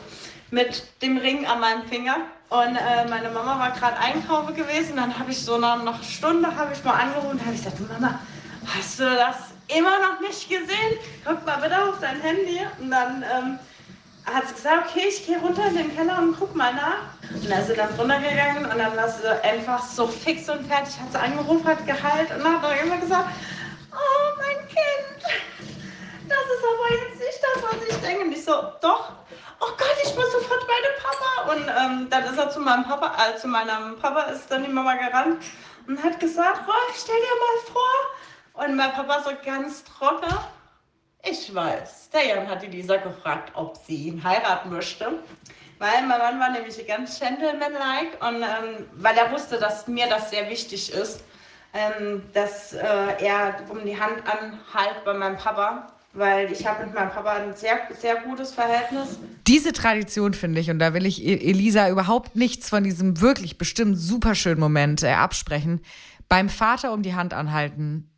mit 0.52 0.84
dem 1.02 1.18
Ring 1.18 1.46
an 1.48 1.60
meinem 1.60 1.84
Finger. 1.88 2.18
Und 2.54 2.76
äh, 2.76 3.10
meine 3.10 3.30
Mama 3.30 3.58
war 3.58 3.72
gerade 3.72 3.98
einkaufen 3.98 4.54
gewesen. 4.54 4.96
Dann 4.96 5.18
habe 5.18 5.32
ich 5.32 5.44
so 5.44 5.58
nach 5.58 5.82
einer 5.82 5.98
Stunde 6.04 6.56
habe 6.56 6.72
ich 6.72 6.84
mal 6.84 6.94
angerufen 6.94 7.32
und 7.32 7.42
habe 7.42 7.54
gesagt, 7.54 7.80
Mama, 7.80 8.20
hast 8.68 9.00
du 9.00 9.06
das 9.06 9.38
immer 9.76 9.98
noch 10.00 10.20
nicht 10.22 10.48
gesehen? 10.48 11.00
Guck 11.26 11.44
mal 11.48 11.58
bitte 11.58 11.82
auf 11.82 12.00
dein 12.00 12.22
Handy. 12.22 12.60
Und 12.80 12.92
dann 12.92 13.24
ähm, 13.24 13.60
hat 14.32 14.48
sie 14.48 14.54
gesagt, 14.54 14.88
okay, 14.88 15.06
ich 15.10 15.26
gehe 15.26 15.40
runter 15.40 15.66
in 15.66 15.78
den 15.78 15.96
Keller 15.96 16.20
und 16.20 16.38
guck 16.38 16.56
mal 16.56 16.76
nach. 16.76 17.02
Und 17.34 17.50
dann 17.50 17.60
ist 17.60 17.70
sie 17.70 17.74
dann 17.74 17.90
runtergegangen 17.96 18.66
und 18.66 18.78
dann 18.78 18.96
war 18.96 19.10
sie 19.10 19.44
einfach 19.44 19.84
so 19.84 20.06
fix 20.06 20.48
und 20.48 20.68
fertig, 20.68 20.94
hat 21.00 21.12
sie 21.12 21.20
angerufen, 21.20 21.68
hat 21.68 21.84
geheilt 21.88 22.30
und 22.38 22.44
hat 22.44 22.64
er 22.64 22.84
immer 22.84 22.98
gesagt, 22.98 23.30
oh 23.92 24.38
mein 24.38 24.68
Kind, 24.68 25.73
das 26.28 26.46
ist 26.46 26.64
aber 26.64 26.96
jetzt 26.96 27.20
nicht 27.20 27.40
das, 27.42 27.64
was 27.64 27.88
ich 27.90 28.02
denke. 28.02 28.26
Und 28.26 28.32
ich 28.32 28.44
so, 28.44 28.52
doch, 28.82 29.12
oh 29.60 29.72
Gott, 29.78 29.98
ich 30.04 30.16
muss 30.16 30.32
sofort 30.32 30.68
bei 30.68 30.74
dem 30.82 31.02
Papa. 31.02 31.52
Und 31.54 31.68
ähm, 31.68 32.10
dann 32.10 32.24
ist 32.26 32.38
er 32.38 32.50
zu 32.50 32.60
meinem 32.60 32.84
Papa, 32.84 33.16
äh, 33.24 33.38
zu 33.38 33.48
meinem 33.48 33.98
Papa 34.00 34.24
ist 34.24 34.50
dann 34.52 34.64
die 34.64 34.72
Mama 34.72 34.96
gerannt 34.96 35.44
und 35.88 36.04
hat 36.04 36.20
gesagt, 36.20 36.68
Rolf, 36.68 36.96
stell 36.96 37.16
dir 37.16 37.40
mal 37.40 37.72
vor. 37.72 38.66
Und 38.66 38.76
mein 38.76 38.92
Papa 38.94 39.22
so 39.24 39.32
ganz 39.44 39.84
trocken, 39.84 40.38
ich 41.24 41.54
weiß. 41.54 42.10
Der 42.12 42.28
Jan 42.28 42.50
hat 42.50 42.62
die 42.62 42.68
Lisa 42.68 42.98
gefragt, 42.98 43.52
ob 43.56 43.78
sie 43.78 44.08
ihn 44.08 44.24
heiraten 44.24 44.70
möchte. 44.72 45.20
Weil 45.80 46.04
mein 46.04 46.20
Mann 46.20 46.40
war 46.40 46.50
nämlich 46.52 46.86
ganz 46.88 47.20
gentleman-like 47.20 48.22
und 48.22 48.44
ähm, 48.44 48.88
weil 48.94 49.18
er 49.18 49.32
wusste, 49.32 49.58
dass 49.58 49.88
mir 49.88 50.08
das 50.08 50.30
sehr 50.30 50.50
wichtig 50.50 50.94
ist, 50.94 51.24
ähm, 51.74 52.24
dass 52.34 52.74
äh, 52.74 53.26
er 53.26 53.56
um 53.70 53.84
die 53.84 54.00
Hand 54.00 54.24
anhalt 54.28 55.04
bei 55.04 55.14
meinem 55.14 55.38
Papa 55.38 55.92
weil 56.14 56.52
ich 56.52 56.66
habe 56.66 56.86
mit 56.86 56.94
meinem 56.94 57.10
Papa 57.10 57.34
ein 57.34 57.56
sehr, 57.56 57.80
sehr 58.00 58.22
gutes 58.22 58.52
Verhältnis. 58.54 59.18
Diese 59.48 59.74
Tradition 59.74 60.34
finde 60.34 60.62
ich, 60.62 60.70
und 60.70 60.80
da 60.80 60.94
will 60.94 61.06
ich 61.06 61.24
e- 61.24 61.50
Elisa 61.50 61.90
überhaupt 61.90 62.36
nichts 62.36 62.70
von 62.70 62.84
diesem 62.84 63.20
wirklich 63.20 63.58
bestimmt 63.58 63.98
super 63.98 64.36
schönen 64.36 64.60
Moment 64.60 65.04
äh, 65.04 65.12
absprechen, 65.12 65.82
beim 66.30 66.50
Vater 66.50 66.94
um 66.94 67.02
die 67.02 67.16
Hand 67.16 67.34
anhalten, 67.34 68.10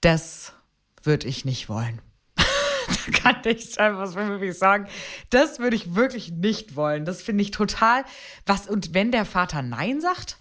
das 0.00 0.54
würde 1.02 1.28
ich 1.28 1.44
nicht 1.44 1.68
wollen. 1.68 2.00
da 2.36 3.18
kann 3.18 3.36
ich 3.44 3.78
einfach 3.78 4.14
wirklich 4.14 4.56
sagen, 4.56 4.88
das 5.30 5.58
würde 5.58 5.76
ich 5.76 5.94
wirklich 5.94 6.32
nicht 6.32 6.74
wollen. 6.74 7.04
Das 7.04 7.22
finde 7.22 7.42
ich 7.42 7.50
total. 7.50 8.04
Was, 8.46 8.66
und 8.66 8.94
wenn 8.94 9.12
der 9.12 9.24
Vater 9.24 9.62
Nein 9.62 10.00
sagt? 10.00 10.38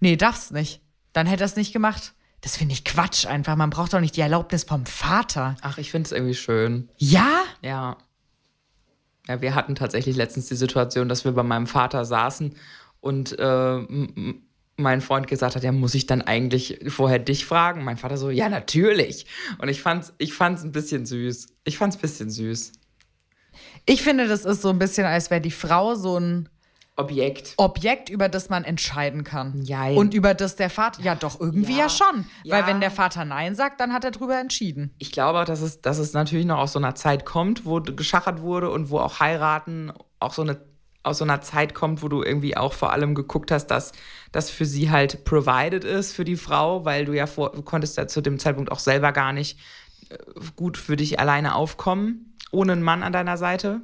Nee, 0.00 0.16
darf's 0.16 0.50
nicht. 0.50 0.80
Dann 1.12 1.26
hätte 1.26 1.44
er 1.44 1.46
es 1.46 1.56
nicht 1.56 1.72
gemacht. 1.72 2.14
Das 2.40 2.56
finde 2.56 2.72
ich 2.72 2.84
Quatsch 2.84 3.26
einfach. 3.26 3.56
Man 3.56 3.70
braucht 3.70 3.92
doch 3.92 4.00
nicht 4.00 4.16
die 4.16 4.20
Erlaubnis 4.20 4.64
vom 4.64 4.86
Vater. 4.86 5.56
Ach, 5.60 5.78
ich 5.78 5.90
finde 5.90 6.06
es 6.06 6.12
irgendwie 6.12 6.34
schön. 6.34 6.88
Ja? 6.96 7.42
Ja. 7.62 7.96
Ja, 9.26 9.42
wir 9.42 9.54
hatten 9.54 9.74
tatsächlich 9.74 10.16
letztens 10.16 10.46
die 10.46 10.56
Situation, 10.56 11.08
dass 11.08 11.24
wir 11.24 11.32
bei 11.32 11.42
meinem 11.42 11.66
Vater 11.66 12.04
saßen 12.04 12.54
und 13.00 13.38
äh, 13.38 13.78
mein 14.76 15.00
Freund 15.00 15.26
gesagt 15.26 15.56
hat, 15.56 15.64
ja, 15.64 15.72
muss 15.72 15.94
ich 15.94 16.06
dann 16.06 16.22
eigentlich 16.22 16.78
vorher 16.88 17.18
dich 17.18 17.44
fragen? 17.44 17.84
Mein 17.84 17.98
Vater 17.98 18.16
so, 18.16 18.30
ja, 18.30 18.48
natürlich. 18.48 19.26
Und 19.58 19.68
ich 19.68 19.82
fand's, 19.82 20.14
ich 20.18 20.32
fand's 20.32 20.62
ein 20.62 20.72
bisschen 20.72 21.04
süß. 21.04 21.48
Ich 21.64 21.76
fand's 21.76 21.96
ein 21.96 22.00
bisschen 22.00 22.30
süß. 22.30 22.72
Ich 23.86 24.02
finde, 24.02 24.28
das 24.28 24.44
ist 24.44 24.62
so 24.62 24.70
ein 24.70 24.78
bisschen, 24.78 25.04
als 25.04 25.30
wäre 25.30 25.40
die 25.40 25.50
Frau 25.50 25.94
so 25.94 26.18
ein 26.18 26.48
Objekt. 26.98 27.54
Objekt, 27.58 28.08
über 28.10 28.28
das 28.28 28.48
man 28.48 28.64
entscheiden 28.64 29.22
kann. 29.22 29.62
Jein. 29.62 29.96
Und 29.96 30.14
über 30.14 30.34
das 30.34 30.56
der 30.56 30.68
Vater, 30.68 31.00
ja 31.00 31.14
doch, 31.14 31.38
irgendwie 31.40 31.72
ja, 31.76 31.84
Ja. 31.84 31.88
schon. 31.88 32.26
Weil 32.44 32.60
Ja. 32.62 32.66
wenn 32.66 32.80
der 32.80 32.90
Vater 32.90 33.24
Nein 33.24 33.54
sagt, 33.54 33.80
dann 33.80 33.92
hat 33.92 34.02
er 34.04 34.10
drüber 34.10 34.38
entschieden. 34.38 34.92
Ich 34.98 35.12
glaube, 35.12 35.44
dass 35.44 35.60
es, 35.60 35.80
dass 35.80 35.98
es 35.98 36.12
natürlich 36.12 36.44
noch 36.44 36.58
aus 36.58 36.72
so 36.72 36.80
einer 36.80 36.96
Zeit 36.96 37.24
kommt, 37.24 37.64
wo 37.64 37.80
geschachert 37.80 38.42
wurde 38.42 38.70
und 38.70 38.90
wo 38.90 38.98
auch 38.98 39.20
heiraten 39.20 39.92
auch 40.18 40.32
so 40.34 40.42
eine 40.42 40.60
aus 41.04 41.18
so 41.18 41.24
einer 41.24 41.40
Zeit 41.40 41.74
kommt, 41.74 42.02
wo 42.02 42.08
du 42.08 42.22
irgendwie 42.22 42.56
auch 42.56 42.72
vor 42.74 42.92
allem 42.92 43.14
geguckt 43.14 43.50
hast, 43.52 43.68
dass 43.68 43.92
das 44.32 44.50
für 44.50 44.66
sie 44.66 44.90
halt 44.90 45.24
provided 45.24 45.84
ist 45.84 46.12
für 46.12 46.24
die 46.24 46.36
Frau, 46.36 46.84
weil 46.84 47.04
du 47.06 47.12
ja 47.14 47.26
vor, 47.26 47.52
du 47.52 47.62
konntest 47.62 47.96
ja 47.96 48.08
zu 48.08 48.20
dem 48.20 48.38
Zeitpunkt 48.38 48.70
auch 48.72 48.80
selber 48.80 49.12
gar 49.12 49.32
nicht 49.32 49.58
äh, 50.10 50.16
gut 50.56 50.76
für 50.76 50.96
dich 50.96 51.18
alleine 51.20 51.54
aufkommen, 51.54 52.36
ohne 52.50 52.72
einen 52.72 52.82
Mann 52.82 53.02
an 53.04 53.12
deiner 53.12 53.38
Seite. 53.38 53.80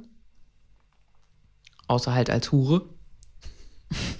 Außer 1.87 2.13
halt 2.13 2.29
als 2.29 2.51
Hure. 2.51 2.89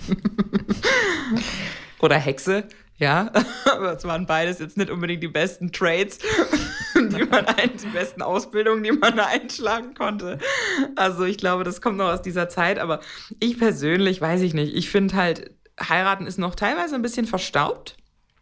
Oder 1.99 2.17
Hexe, 2.17 2.67
ja. 2.97 3.31
Aber 3.71 3.93
es 3.93 4.03
waren 4.03 4.25
beides 4.25 4.59
jetzt 4.59 4.77
nicht 4.77 4.89
unbedingt 4.89 5.21
die 5.23 5.27
besten 5.27 5.71
Trades, 5.71 6.19
die 6.95 7.23
man 7.25 7.45
ein, 7.45 7.71
die 7.81 7.87
besten 7.87 8.21
Ausbildungen, 8.21 8.83
die 8.83 8.91
man 8.91 9.17
da 9.17 9.25
einschlagen 9.25 9.93
konnte. 9.93 10.39
Also 10.95 11.25
ich 11.25 11.37
glaube, 11.37 11.63
das 11.63 11.81
kommt 11.81 11.97
noch 11.97 12.11
aus 12.11 12.21
dieser 12.21 12.49
Zeit. 12.49 12.79
Aber 12.79 13.01
ich 13.39 13.57
persönlich 13.57 14.21
weiß 14.21 14.41
ich 14.41 14.53
nicht. 14.53 14.75
Ich 14.75 14.89
finde 14.89 15.15
halt, 15.15 15.51
heiraten 15.81 16.25
ist 16.27 16.39
noch 16.39 16.55
teilweise 16.55 16.95
ein 16.95 17.01
bisschen 17.01 17.25
verstaubt. 17.25 17.97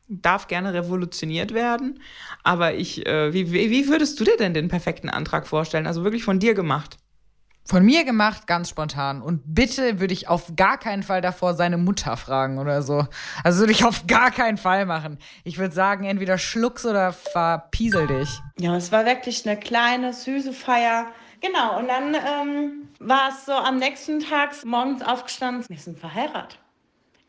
Darf 0.07 0.47
gerne 0.47 0.73
revolutioniert 0.73 1.53
werden. 1.53 1.99
Aber 2.43 2.75
ich, 2.75 3.05
äh, 3.07 3.33
wie, 3.33 3.51
wie 3.51 3.71
wie 3.71 3.87
würdest 3.87 4.19
du 4.19 4.23
dir 4.23 4.37
denn 4.37 4.53
den 4.53 4.67
perfekten 4.67 5.09
Antrag 5.09 5.47
vorstellen? 5.47 5.87
Also 5.87 6.03
wirklich 6.03 6.23
von 6.23 6.39
dir 6.39 6.53
gemacht. 6.53 6.97
Von 7.65 7.85
mir 7.85 8.03
gemacht, 8.03 8.45
ganz 8.45 8.69
spontan. 8.69 9.21
Und 9.21 9.41
bitte 9.45 9.99
würde 10.01 10.13
ich 10.13 10.27
auf 10.27 10.53
gar 10.57 10.77
keinen 10.77 11.01
Fall 11.01 11.21
davor 11.21 11.53
seine 11.53 11.77
Mutter 11.77 12.17
fragen 12.17 12.59
oder 12.59 12.81
so. 12.81 13.07
Also 13.43 13.59
würde 13.61 13.71
ich 13.71 13.85
auf 13.85 14.05
gar 14.05 14.31
keinen 14.31 14.57
Fall 14.57 14.85
machen. 14.85 15.17
Ich 15.45 15.57
würde 15.57 15.73
sagen, 15.73 16.03
entweder 16.03 16.37
schluck's 16.37 16.85
oder 16.85 17.13
verpiesel 17.13 18.07
dich. 18.07 18.41
Ja, 18.59 18.75
es 18.75 18.91
war 18.91 19.05
wirklich 19.05 19.47
eine 19.47 19.57
kleine, 19.57 20.11
süße 20.13 20.51
Feier. 20.51 21.07
Genau, 21.39 21.79
und 21.79 21.87
dann 21.87 22.15
ähm, 22.15 22.89
war 22.99 23.29
es 23.29 23.45
so 23.45 23.53
am 23.53 23.77
nächsten 23.77 24.19
Tag 24.19 24.51
morgens 24.65 25.01
aufgestanden, 25.01 25.65
wir 25.67 25.77
sind 25.77 25.99
verheiratet. 25.99 26.57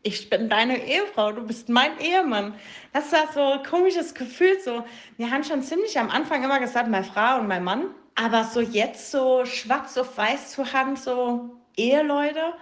ich 0.03 0.29
bin 0.29 0.49
deine 0.49 0.77
Ehefrau, 0.85 1.31
du 1.31 1.41
bist 1.41 1.67
mein 1.67 1.97
Ehemann. 1.99 2.53
Das 2.93 3.11
war 3.11 3.31
so 3.33 3.59
ein 3.59 3.63
komisches 3.63 4.13
Gefühl. 4.13 4.57
So, 4.63 4.85
wir 5.17 5.31
haben 5.31 5.43
schon 5.43 5.63
ziemlich 5.63 5.97
am 5.97 6.09
Anfang 6.09 6.43
immer 6.43 6.59
gesagt, 6.59 6.87
meine 6.89 7.03
Frau 7.03 7.39
und 7.39 7.47
mein 7.47 7.63
Mann. 7.63 7.87
Aber 8.15 8.45
so 8.45 8.61
jetzt 8.61 9.11
so 9.11 9.45
schwarz 9.45 9.97
auf 9.97 10.17
weiß 10.17 10.51
zu 10.51 10.71
haben, 10.71 10.95
so 10.95 11.57
Eheleute, 11.75 12.53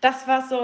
das 0.00 0.26
war 0.26 0.48
so 0.48 0.58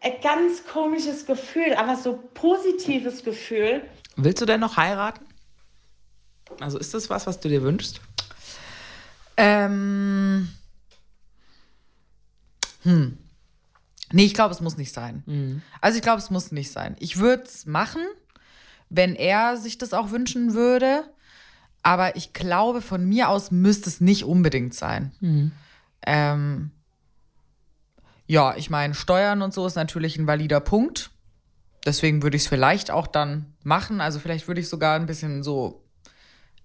ein 0.00 0.20
ganz 0.22 0.64
komisches 0.64 1.26
Gefühl, 1.26 1.74
aber 1.74 1.96
so 1.96 2.18
positives 2.34 3.22
Gefühl. 3.22 3.82
Willst 4.16 4.40
du 4.40 4.46
denn 4.46 4.60
noch 4.60 4.76
heiraten? 4.76 5.24
Also 6.60 6.78
ist 6.78 6.94
das 6.94 7.08
was, 7.10 7.26
was 7.26 7.40
du 7.40 7.48
dir 7.48 7.62
wünschst? 7.62 8.00
Ähm. 9.36 10.48
Hm. 12.82 13.18
Nee, 14.12 14.24
ich 14.24 14.34
glaube, 14.34 14.52
es 14.52 14.60
muss 14.60 14.76
nicht 14.76 14.92
sein. 14.92 15.22
Mhm. 15.26 15.62
Also 15.80 15.96
ich 15.96 16.02
glaube, 16.02 16.18
es 16.18 16.30
muss 16.30 16.52
nicht 16.52 16.70
sein. 16.70 16.96
Ich 16.98 17.18
würde 17.18 17.44
es 17.44 17.64
machen, 17.64 18.02
wenn 18.90 19.14
er 19.14 19.56
sich 19.56 19.78
das 19.78 19.94
auch 19.94 20.10
wünschen 20.10 20.52
würde. 20.52 21.04
Aber 21.82 22.16
ich 22.16 22.32
glaube, 22.32 22.80
von 22.80 23.04
mir 23.08 23.28
aus 23.28 23.50
müsste 23.50 23.88
es 23.88 24.00
nicht 24.00 24.24
unbedingt 24.24 24.74
sein. 24.74 25.12
Mhm. 25.20 25.52
Ähm, 26.06 26.70
ja, 28.26 28.54
ich 28.56 28.70
meine, 28.70 28.94
Steuern 28.94 29.42
und 29.42 29.52
so 29.52 29.66
ist 29.66 29.74
natürlich 29.74 30.16
ein 30.16 30.26
valider 30.26 30.60
Punkt. 30.60 31.10
Deswegen 31.84 32.22
würde 32.22 32.36
ich 32.36 32.44
es 32.44 32.48
vielleicht 32.48 32.90
auch 32.90 33.06
dann 33.06 33.54
machen. 33.64 34.00
Also 34.00 34.20
vielleicht 34.20 34.46
würde 34.46 34.60
ich 34.60 34.68
sogar 34.68 34.94
ein 34.96 35.06
bisschen 35.06 35.42
so 35.42 35.82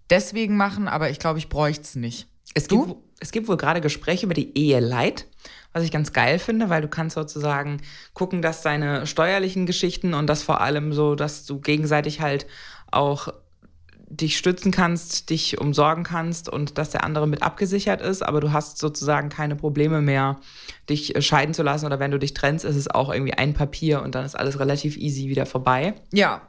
deswegen 0.10 0.56
machen, 0.56 0.88
aber 0.88 1.10
ich 1.10 1.20
glaube, 1.20 1.40
ich 1.40 1.50
bräuchte 1.50 1.82
es 1.82 1.96
nicht. 1.96 2.28
Es 2.54 2.68
Du? 2.68 2.86
gibt, 2.86 3.00
es 3.20 3.32
gibt 3.32 3.48
wohl 3.48 3.58
gerade 3.58 3.82
Gespräche 3.82 4.26
über 4.26 4.36
die 4.36 4.58
Eheleid, 4.58 5.26
was 5.74 5.84
ich 5.84 5.92
ganz 5.92 6.14
geil 6.14 6.40
finde, 6.40 6.70
weil 6.70 6.82
du 6.82 6.88
kannst 6.88 7.16
sozusagen 7.16 7.82
gucken, 8.14 8.42
dass 8.42 8.62
deine 8.62 9.06
steuerlichen 9.08 9.66
Geschichten 9.66 10.14
und 10.14 10.28
das 10.28 10.44
vor 10.44 10.62
allem 10.62 10.94
so, 10.94 11.16
dass 11.16 11.46
du 11.46 11.60
gegenseitig 11.60 12.22
halt 12.22 12.46
auch 12.92 13.28
dich 14.10 14.38
stützen 14.38 14.72
kannst, 14.72 15.30
dich 15.30 15.60
umsorgen 15.60 16.04
kannst 16.04 16.48
und 16.50 16.78
dass 16.78 16.90
der 16.90 17.04
andere 17.04 17.28
mit 17.28 17.44
abgesichert 17.44 18.02
ist, 18.02 18.24
aber 18.24 18.40
du 18.40 18.54
hast 18.54 18.78
sozusagen 18.78 19.30
keine 19.30 19.56
Probleme 19.56 20.02
mehr, 20.02 20.40
dich 20.90 21.16
äh, 21.16 21.22
scheiden 21.22 21.54
zu 21.54 21.64
lassen 21.64 21.86
oder 21.86 22.00
wenn 22.00 22.12
du 22.12 22.20
dich 22.20 22.34
trennst, 22.34 22.66
ist 22.66 22.78
es 22.78 22.90
auch 22.90 23.12
irgendwie 23.12 23.34
ein 23.34 23.54
Papier 23.54 24.02
und 24.02 24.16
dann 24.16 24.26
ist 24.26 24.36
alles 24.36 24.60
relativ 24.60 24.98
easy 24.98 25.28
wieder 25.28 25.46
vorbei. 25.46 25.96
Ja, 26.14 26.42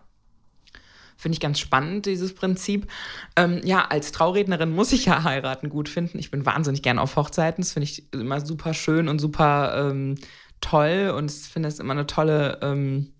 Finde 1.21 1.35
ich 1.35 1.40
ganz 1.40 1.59
spannend, 1.59 2.07
dieses 2.07 2.33
Prinzip. 2.33 2.87
Ähm, 3.35 3.61
ja, 3.64 3.85
als 3.87 4.12
Traurednerin 4.12 4.71
muss 4.71 4.92
ich 4.92 5.07
ja 5.07 5.25
heiraten 5.25 5.68
gut 5.68 5.88
finden. 5.88 6.16
Ich 6.21 6.31
bin 6.31 6.47
wahnsinnig 6.47 6.81
gern 6.81 7.01
auf 7.01 7.16
Hochzeiten. 7.16 7.61
Das 7.61 7.73
finde 7.73 7.88
ich 7.88 8.12
immer 8.12 8.40
super 8.40 8.73
schön 8.73 9.09
und 9.09 9.18
super 9.18 9.90
ähm, 9.90 10.14
toll. 10.61 11.12
Und 11.16 11.33
ich 11.33 11.38
finde 11.38 11.68
es 11.71 11.81
immer 11.81 11.94
eine 11.94 12.07
tolle 12.07 12.61
ähm, 12.62 13.14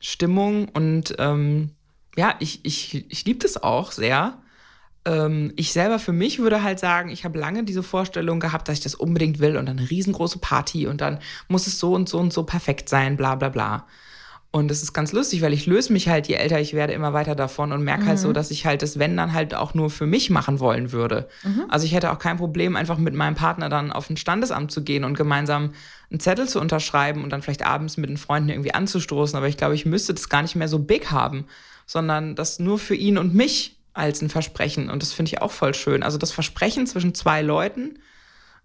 Stimmung. 0.00 0.70
Und 0.70 1.14
ähm, 1.18 1.72
ja, 2.16 2.34
ich, 2.40 2.60
ich, 2.64 3.10
ich 3.10 3.24
liebe 3.24 3.40
das 3.40 3.62
auch 3.62 3.92
sehr. 3.92 4.38
Ähm, 5.04 5.52
ich 5.56 5.72
selber 5.72 5.98
für 5.98 6.12
mich 6.12 6.38
würde 6.38 6.62
halt 6.62 6.78
sagen, 6.78 7.10
ich 7.10 7.24
habe 7.24 7.38
lange 7.38 7.64
diese 7.64 7.82
Vorstellung 7.82 8.40
gehabt, 8.40 8.68
dass 8.68 8.78
ich 8.78 8.84
das 8.84 8.94
unbedingt 8.94 9.40
will 9.40 9.56
und 9.56 9.66
dann 9.66 9.78
eine 9.78 9.90
riesengroße 9.90 10.38
Party 10.38 10.86
und 10.86 11.00
dann 11.00 11.18
muss 11.48 11.66
es 11.66 11.78
so 11.78 11.94
und 11.94 12.08
so 12.08 12.18
und 12.18 12.32
so 12.32 12.44
perfekt 12.44 12.88
sein, 12.88 13.16
bla 13.16 13.34
bla 13.34 13.48
bla. 13.48 13.86
Und 14.54 14.70
es 14.70 14.82
ist 14.82 14.92
ganz 14.92 15.12
lustig, 15.12 15.40
weil 15.40 15.54
ich 15.54 15.64
löse 15.64 15.94
mich 15.94 16.10
halt, 16.10 16.28
je 16.28 16.34
älter 16.34 16.60
ich 16.60 16.74
werde, 16.74 16.92
immer 16.92 17.14
weiter 17.14 17.34
davon 17.34 17.72
und 17.72 17.82
merke 17.82 18.04
halt 18.04 18.18
so, 18.18 18.34
dass 18.34 18.50
ich 18.50 18.66
halt 18.66 18.82
das 18.82 18.98
Wenn 18.98 19.16
dann 19.16 19.32
halt 19.32 19.54
auch 19.54 19.72
nur 19.72 19.88
für 19.88 20.04
mich 20.04 20.28
machen 20.28 20.60
wollen 20.60 20.92
würde. 20.92 21.26
Also 21.70 21.86
ich 21.86 21.94
hätte 21.94 22.12
auch 22.12 22.18
kein 22.18 22.36
Problem, 22.36 22.76
einfach 22.76 22.98
mit 22.98 23.14
meinem 23.14 23.34
Partner 23.34 23.70
dann 23.70 23.90
auf 23.90 24.10
ein 24.10 24.18
Standesamt 24.18 24.70
zu 24.70 24.84
gehen 24.84 25.04
und 25.04 25.16
gemeinsam 25.16 25.72
einen 26.10 26.20
Zettel 26.20 26.50
zu 26.50 26.60
unterschreiben 26.60 27.24
und 27.24 27.30
dann 27.30 27.40
vielleicht 27.40 27.64
abends 27.64 27.96
mit 27.96 28.10
den 28.10 28.18
Freunden 28.18 28.50
irgendwie 28.50 28.74
anzustoßen. 28.74 29.38
Aber 29.38 29.48
ich 29.48 29.56
glaube, 29.56 29.74
ich 29.74 29.86
müsste 29.86 30.12
das 30.12 30.28
gar 30.28 30.42
nicht 30.42 30.54
mehr 30.54 30.68
so 30.68 30.80
big 30.80 31.10
haben, 31.10 31.46
sondern 31.86 32.34
das 32.34 32.58
nur 32.58 32.78
für 32.78 32.94
ihn 32.94 33.18
und 33.18 33.34
mich 33.34 33.78
als 33.94 34.22
ein 34.22 34.30
Versprechen. 34.30 34.88
Und 34.90 35.02
das 35.02 35.12
finde 35.12 35.30
ich 35.30 35.42
auch 35.42 35.50
voll 35.52 35.74
schön. 35.74 36.02
Also 36.02 36.18
das 36.18 36.32
Versprechen 36.32 36.86
zwischen 36.86 37.14
zwei 37.14 37.42
Leuten 37.42 37.98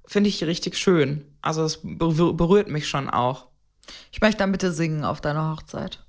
finde 0.05 0.29
ich 0.29 0.43
richtig 0.43 0.77
schön. 0.77 1.25
Also 1.41 1.63
es 1.63 1.83
berühr- 1.83 2.33
berührt 2.35 2.69
mich 2.69 2.87
schon 2.87 3.09
auch. 3.09 3.47
ich 4.11 4.21
möchte 4.21 4.39
dann 4.39 4.51
bitte 4.51 4.71
singen 4.71 5.03
auf 5.03 5.19
deiner 5.21 5.51
Hochzeit. 5.51 6.03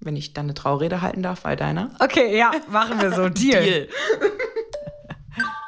Wenn 0.00 0.16
ich 0.16 0.32
dann 0.34 0.46
eine 0.46 0.54
Traurede 0.54 1.00
halten 1.02 1.22
darf 1.22 1.42
bei 1.42 1.54
deiner. 1.56 1.90
Okay, 2.00 2.36
ja, 2.36 2.50
machen 2.70 3.00
wir 3.00 3.12
so. 3.12 3.28
Deal. 3.30 3.88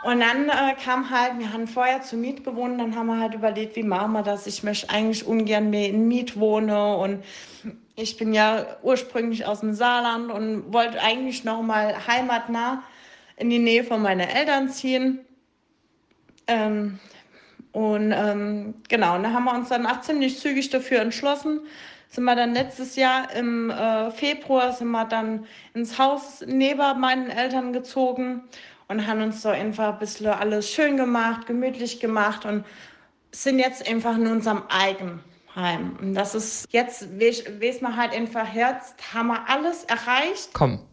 Und 0.04 0.20
dann 0.20 0.48
äh, 0.48 0.74
kam 0.84 1.10
halt, 1.10 1.38
wir 1.38 1.52
haben 1.52 1.66
vorher 1.66 2.00
zu 2.02 2.16
Miet 2.16 2.44
gewohnt, 2.44 2.78
dann 2.80 2.94
haben 2.94 3.06
wir 3.08 3.18
halt 3.18 3.34
überlegt, 3.34 3.74
wie 3.74 3.82
machen 3.82 4.12
wir 4.12 4.22
das? 4.22 4.46
Ich 4.46 4.62
möchte 4.62 4.88
eigentlich 4.90 5.26
ungern 5.26 5.70
mehr 5.70 5.88
in 5.88 6.06
Miet 6.06 6.36
wohnen 6.38 6.70
und 6.70 7.24
ich 7.96 8.18
bin 8.18 8.34
ja 8.34 8.76
ursprünglich 8.82 9.46
aus 9.46 9.60
dem 9.60 9.74
Saarland 9.74 10.30
und 10.30 10.72
wollte 10.72 11.00
eigentlich 11.00 11.44
noch 11.44 11.62
mal 11.62 12.06
heimatnah 12.06 12.82
in 13.36 13.48
die 13.50 13.58
Nähe 13.58 13.84
von 13.84 14.02
meinen 14.02 14.20
Eltern 14.20 14.68
ziehen. 14.68 15.20
Ähm, 16.46 16.98
und 17.72 18.12
ähm, 18.12 18.74
genau, 18.88 19.18
da 19.18 19.32
haben 19.32 19.44
wir 19.44 19.54
uns 19.54 19.70
dann 19.70 19.86
auch 19.86 20.02
ziemlich 20.02 20.38
zügig 20.38 20.70
dafür 20.70 21.00
entschlossen. 21.00 21.60
Sind 22.08 22.24
wir 22.24 22.36
dann 22.36 22.54
letztes 22.54 22.96
Jahr 22.96 23.32
im 23.34 23.70
äh, 23.70 24.10
Februar 24.10 24.72
sind 24.72 24.90
wir 24.90 25.06
dann 25.06 25.46
ins 25.74 25.98
Haus 25.98 26.44
neben 26.46 27.00
meinen 27.00 27.30
Eltern 27.30 27.72
gezogen 27.72 28.42
und 28.88 29.06
haben 29.06 29.22
uns 29.22 29.42
so 29.42 29.48
einfach 29.48 29.94
ein 29.94 29.98
bisschen 29.98 30.28
alles 30.28 30.70
schön 30.70 30.96
gemacht, 30.96 31.46
gemütlich 31.46 31.98
gemacht 31.98 32.44
und 32.44 32.64
sind 33.32 33.58
jetzt 33.58 33.88
einfach 33.88 34.16
in 34.16 34.26
unserem 34.28 34.62
eigenen 34.68 35.20
Heim. 35.56 35.96
Und 36.00 36.14
das 36.14 36.34
ist 36.34 36.66
jetzt, 36.70 37.18
wie 37.18 37.66
es 37.66 37.80
man 37.80 37.96
halt 37.96 38.12
einfach 38.12 38.46
Herz, 38.46 38.94
haben 39.12 39.28
wir 39.28 39.48
alles 39.48 39.84
erreicht. 39.84 40.50
Komm, 40.52 40.86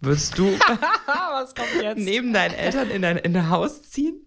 würdest 0.00 0.36
du 0.36 0.58
Was 1.06 1.54
kommt 1.54 1.82
jetzt? 1.82 1.98
neben 1.98 2.32
deinen 2.32 2.54
Eltern 2.54 2.90
in 2.90 3.02
dein, 3.02 3.16
in 3.18 3.32
dein 3.32 3.48
Haus 3.48 3.82
ziehen? 3.82 4.26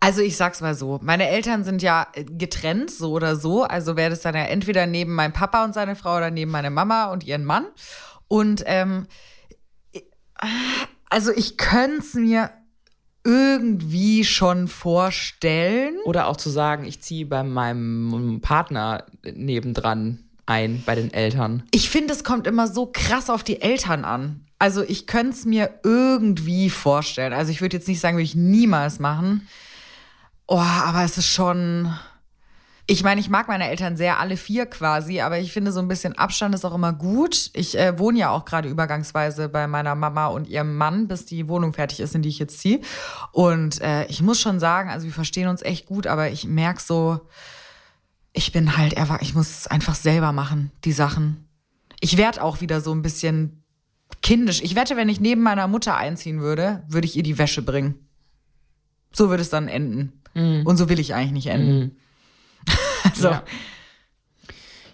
Also 0.00 0.20
ich 0.20 0.36
sag's 0.36 0.60
mal 0.60 0.74
so, 0.74 1.00
meine 1.02 1.28
Eltern 1.28 1.64
sind 1.64 1.82
ja 1.82 2.06
äh, 2.12 2.24
getrennt, 2.24 2.90
so 2.90 3.12
oder 3.12 3.36
so. 3.36 3.62
Also 3.62 3.96
wäre 3.96 4.10
das 4.10 4.20
dann 4.20 4.34
ja 4.34 4.42
entweder 4.42 4.86
neben 4.86 5.14
meinem 5.14 5.32
Papa 5.32 5.64
und 5.64 5.74
seine 5.74 5.96
Frau 5.96 6.16
oder 6.16 6.30
neben 6.30 6.50
meine 6.50 6.70
Mama 6.70 7.06
und 7.06 7.24
ihren 7.24 7.44
Mann. 7.44 7.66
Und 8.28 8.62
ähm, 8.66 9.06
also 11.08 11.32
ich 11.32 11.56
könnte 11.56 11.98
es 11.98 12.14
mir 12.14 12.50
irgendwie 13.26 14.24
schon 14.24 14.68
vorstellen. 14.68 15.96
Oder 16.04 16.28
auch 16.28 16.36
zu 16.36 16.48
sagen, 16.48 16.84
ich 16.84 17.00
ziehe 17.00 17.26
bei 17.26 17.42
meinem 17.42 18.40
Partner 18.40 19.04
nebendran 19.24 20.20
ein, 20.46 20.84
bei 20.86 20.94
den 20.94 21.12
Eltern. 21.12 21.64
Ich 21.72 21.90
finde, 21.90 22.14
es 22.14 22.22
kommt 22.22 22.46
immer 22.46 22.68
so 22.68 22.86
krass 22.86 23.28
auf 23.28 23.42
die 23.42 23.60
Eltern 23.60 24.04
an. 24.04 24.46
Also 24.60 24.82
ich 24.82 25.08
könnte 25.08 25.32
es 25.32 25.44
mir 25.44 25.80
irgendwie 25.82 26.70
vorstellen. 26.70 27.32
Also 27.32 27.50
ich 27.50 27.60
würde 27.60 27.76
jetzt 27.76 27.88
nicht 27.88 28.00
sagen, 28.00 28.16
würde 28.16 28.24
ich 28.24 28.36
niemals 28.36 29.00
machen. 29.00 29.48
Oh, 30.46 30.58
aber 30.58 31.02
es 31.02 31.18
ist 31.18 31.26
schon. 31.26 31.92
Ich 32.88 33.02
meine, 33.02 33.20
ich 33.20 33.28
mag 33.28 33.48
meine 33.48 33.68
Eltern 33.68 33.96
sehr, 33.96 34.20
alle 34.20 34.36
vier 34.36 34.66
quasi, 34.66 35.20
aber 35.20 35.40
ich 35.40 35.52
finde, 35.52 35.72
so 35.72 35.80
ein 35.80 35.88
bisschen 35.88 36.16
Abstand 36.16 36.54
ist 36.54 36.64
auch 36.64 36.74
immer 36.74 36.92
gut. 36.92 37.50
Ich 37.52 37.76
äh, 37.76 37.98
wohne 37.98 38.18
ja 38.18 38.30
auch 38.30 38.44
gerade 38.44 38.68
übergangsweise 38.68 39.48
bei 39.48 39.66
meiner 39.66 39.96
Mama 39.96 40.26
und 40.28 40.46
ihrem 40.46 40.76
Mann, 40.76 41.08
bis 41.08 41.26
die 41.26 41.48
Wohnung 41.48 41.72
fertig 41.72 41.98
ist, 41.98 42.14
in 42.14 42.22
die 42.22 42.28
ich 42.28 42.38
jetzt 42.38 42.60
ziehe. 42.60 42.80
Und 43.32 43.80
äh, 43.80 44.06
ich 44.06 44.22
muss 44.22 44.40
schon 44.40 44.60
sagen, 44.60 44.88
also 44.88 45.04
wir 45.04 45.12
verstehen 45.12 45.48
uns 45.48 45.62
echt 45.62 45.86
gut, 45.86 46.06
aber 46.06 46.30
ich 46.30 46.44
merke 46.46 46.80
so, 46.80 47.20
ich 48.32 48.52
bin 48.52 48.76
halt, 48.76 48.94
ich 49.20 49.34
muss 49.34 49.50
es 49.50 49.66
einfach 49.66 49.96
selber 49.96 50.30
machen, 50.30 50.70
die 50.84 50.92
Sachen. 50.92 51.48
Ich 52.00 52.16
werde 52.16 52.42
auch 52.42 52.60
wieder 52.60 52.80
so 52.80 52.92
ein 52.94 53.02
bisschen 53.02 53.64
kindisch. 54.22 54.60
Ich 54.62 54.76
wette, 54.76 54.96
wenn 54.96 55.08
ich 55.08 55.18
neben 55.20 55.42
meiner 55.42 55.66
Mutter 55.66 55.96
einziehen 55.96 56.40
würde, 56.40 56.84
würde 56.86 57.06
ich 57.06 57.16
ihr 57.16 57.22
die 57.24 57.38
Wäsche 57.38 57.62
bringen. 57.62 57.96
So 59.12 59.28
würde 59.30 59.42
es 59.42 59.50
dann 59.50 59.66
enden. 59.66 60.22
Und 60.66 60.76
so 60.76 60.88
will 60.88 61.00
ich 61.00 61.14
eigentlich 61.14 61.32
nicht 61.32 61.46
enden. 61.48 61.96
Also, 63.10 63.28
Ja. 63.28 63.42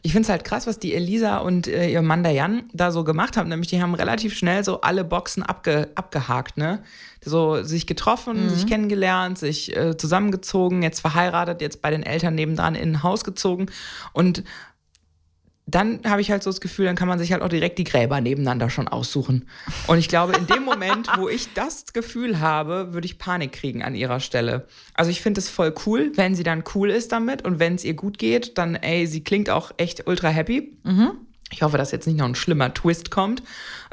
Ich 0.05 0.11
finde 0.11 0.27
es 0.27 0.31
halt 0.31 0.43
krass, 0.43 0.67
was 0.67 0.81
die 0.81 0.95
Elisa 0.95 1.39
und 1.39 1.69
äh, 1.69 1.89
ihr 1.89 2.03
Mann 2.03 2.25
der 2.25 2.33
Jan 2.33 2.65
da 2.73 2.91
so 2.91 3.05
gemacht 3.05 3.37
haben. 3.37 3.49
Nämlich, 3.49 3.69
die 3.69 3.81
haben 3.81 3.95
relativ 3.95 4.37
schnell 4.37 4.65
so 4.65 4.81
alle 4.81 5.05
Boxen 5.05 5.45
abge 5.45 5.91
abgehakt, 5.95 6.57
ne? 6.57 6.83
So 7.25 7.63
sich 7.63 7.87
getroffen, 7.87 8.51
sich 8.51 8.67
kennengelernt, 8.67 9.39
sich 9.39 9.77
äh, 9.77 9.97
zusammengezogen, 9.97 10.83
jetzt 10.83 10.99
verheiratet, 10.99 11.61
jetzt 11.61 11.83
bei 11.83 11.93
den 11.93 12.03
Eltern 12.03 12.35
nebendran 12.35 12.75
in 12.75 12.95
ein 12.95 13.03
Haus 13.05 13.23
gezogen. 13.23 13.67
Und 14.13 14.43
dann 15.67 16.01
habe 16.05 16.21
ich 16.21 16.31
halt 16.31 16.43
so 16.43 16.51
das 16.51 16.61
Gefühl, 16.61 16.87
dann 16.87 16.97
kann 16.97 17.09
man 17.09 17.19
sich 17.19 17.33
halt 17.33 17.43
auch 17.43 17.49
direkt 17.49 17.79
die 17.79 17.85
Gräber 17.85 18.21
nebeneinander 18.21 18.69
schon 18.69 18.89
aussuchen. 18.89 19.47
Und 19.87 19.99
ich 19.99 20.09
glaube, 20.09 20.35
in 20.35 20.47
dem 20.47 20.65
Moment, 20.65 21.09
wo 21.17 21.29
ich 21.29 21.53
das 21.55 21.93
Gefühl 21.93 22.41
habe, 22.41 22.93
würde 22.93 23.07
ich 23.07 23.19
Panik 23.19 23.53
kriegen 23.53 23.83
an 23.83 23.95
ihrer 23.95 24.21
Stelle. 24.21 24.67
Also 24.95 25.11
ich 25.11 25.21
finde 25.21 25.41
es 25.41 25.49
voll 25.49 25.73
cool, 25.87 26.13
wenn 26.17 26.35
sie 26.35 26.43
dann 26.43 26.65
cool 26.75 26.91
ist 26.91 27.13
damit 27.13 27.45
und 27.45 27.61
wenn 27.61 27.77
es 27.77 27.85
ihr 27.85 27.95
gut 27.95 28.19
geht, 28.19 28.59
dann, 28.59 28.75
ey, 28.75 29.07
sie 29.07 29.23
klingt 29.23 29.51
auch 29.51 29.71
echt 29.77 30.07
ultra 30.09 30.29
happy. 30.29 30.77
Ich 31.53 31.63
hoffe, 31.63 31.77
dass 31.77 31.93
jetzt 31.93 32.07
nicht 32.07 32.19
noch 32.19 32.27
ein 32.27 32.35
schlimmer 32.35 32.73
Twist 32.73 33.11
kommt 33.11 33.43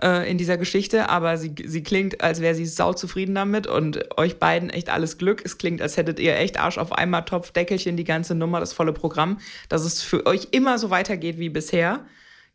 äh, 0.01 0.29
in 0.29 0.37
dieser 0.37 0.57
Geschichte, 0.57 1.09
aber 1.09 1.37
sie, 1.37 1.53
sie 1.65 1.83
klingt, 1.83 2.21
als 2.21 2.39
wäre 2.41 2.55
sie 2.55 2.65
sauzufrieden 2.65 3.35
damit 3.35 3.67
und 3.67 4.17
euch 4.17 4.39
beiden 4.39 4.69
echt 4.69 4.89
alles 4.89 5.17
Glück. 5.17 5.41
Es 5.43 5.57
klingt, 5.57 5.81
als 5.81 5.97
hättet 5.97 6.19
ihr 6.19 6.37
echt 6.37 6.59
Arsch 6.59 6.77
auf 6.77 6.93
einmal 6.93 7.25
Topf, 7.25 7.51
Deckelchen, 7.51 7.97
die 7.97 8.05
ganze 8.05 8.33
Nummer, 8.33 8.59
das 8.59 8.73
volle 8.73 8.93
Programm, 8.93 9.39
dass 9.67 9.83
es 9.83 10.01
für 10.01 10.25
euch 10.25 10.47
immer 10.51 10.79
so 10.79 10.89
weitergeht 10.89 11.37
wie 11.37 11.49
bisher. 11.49 12.05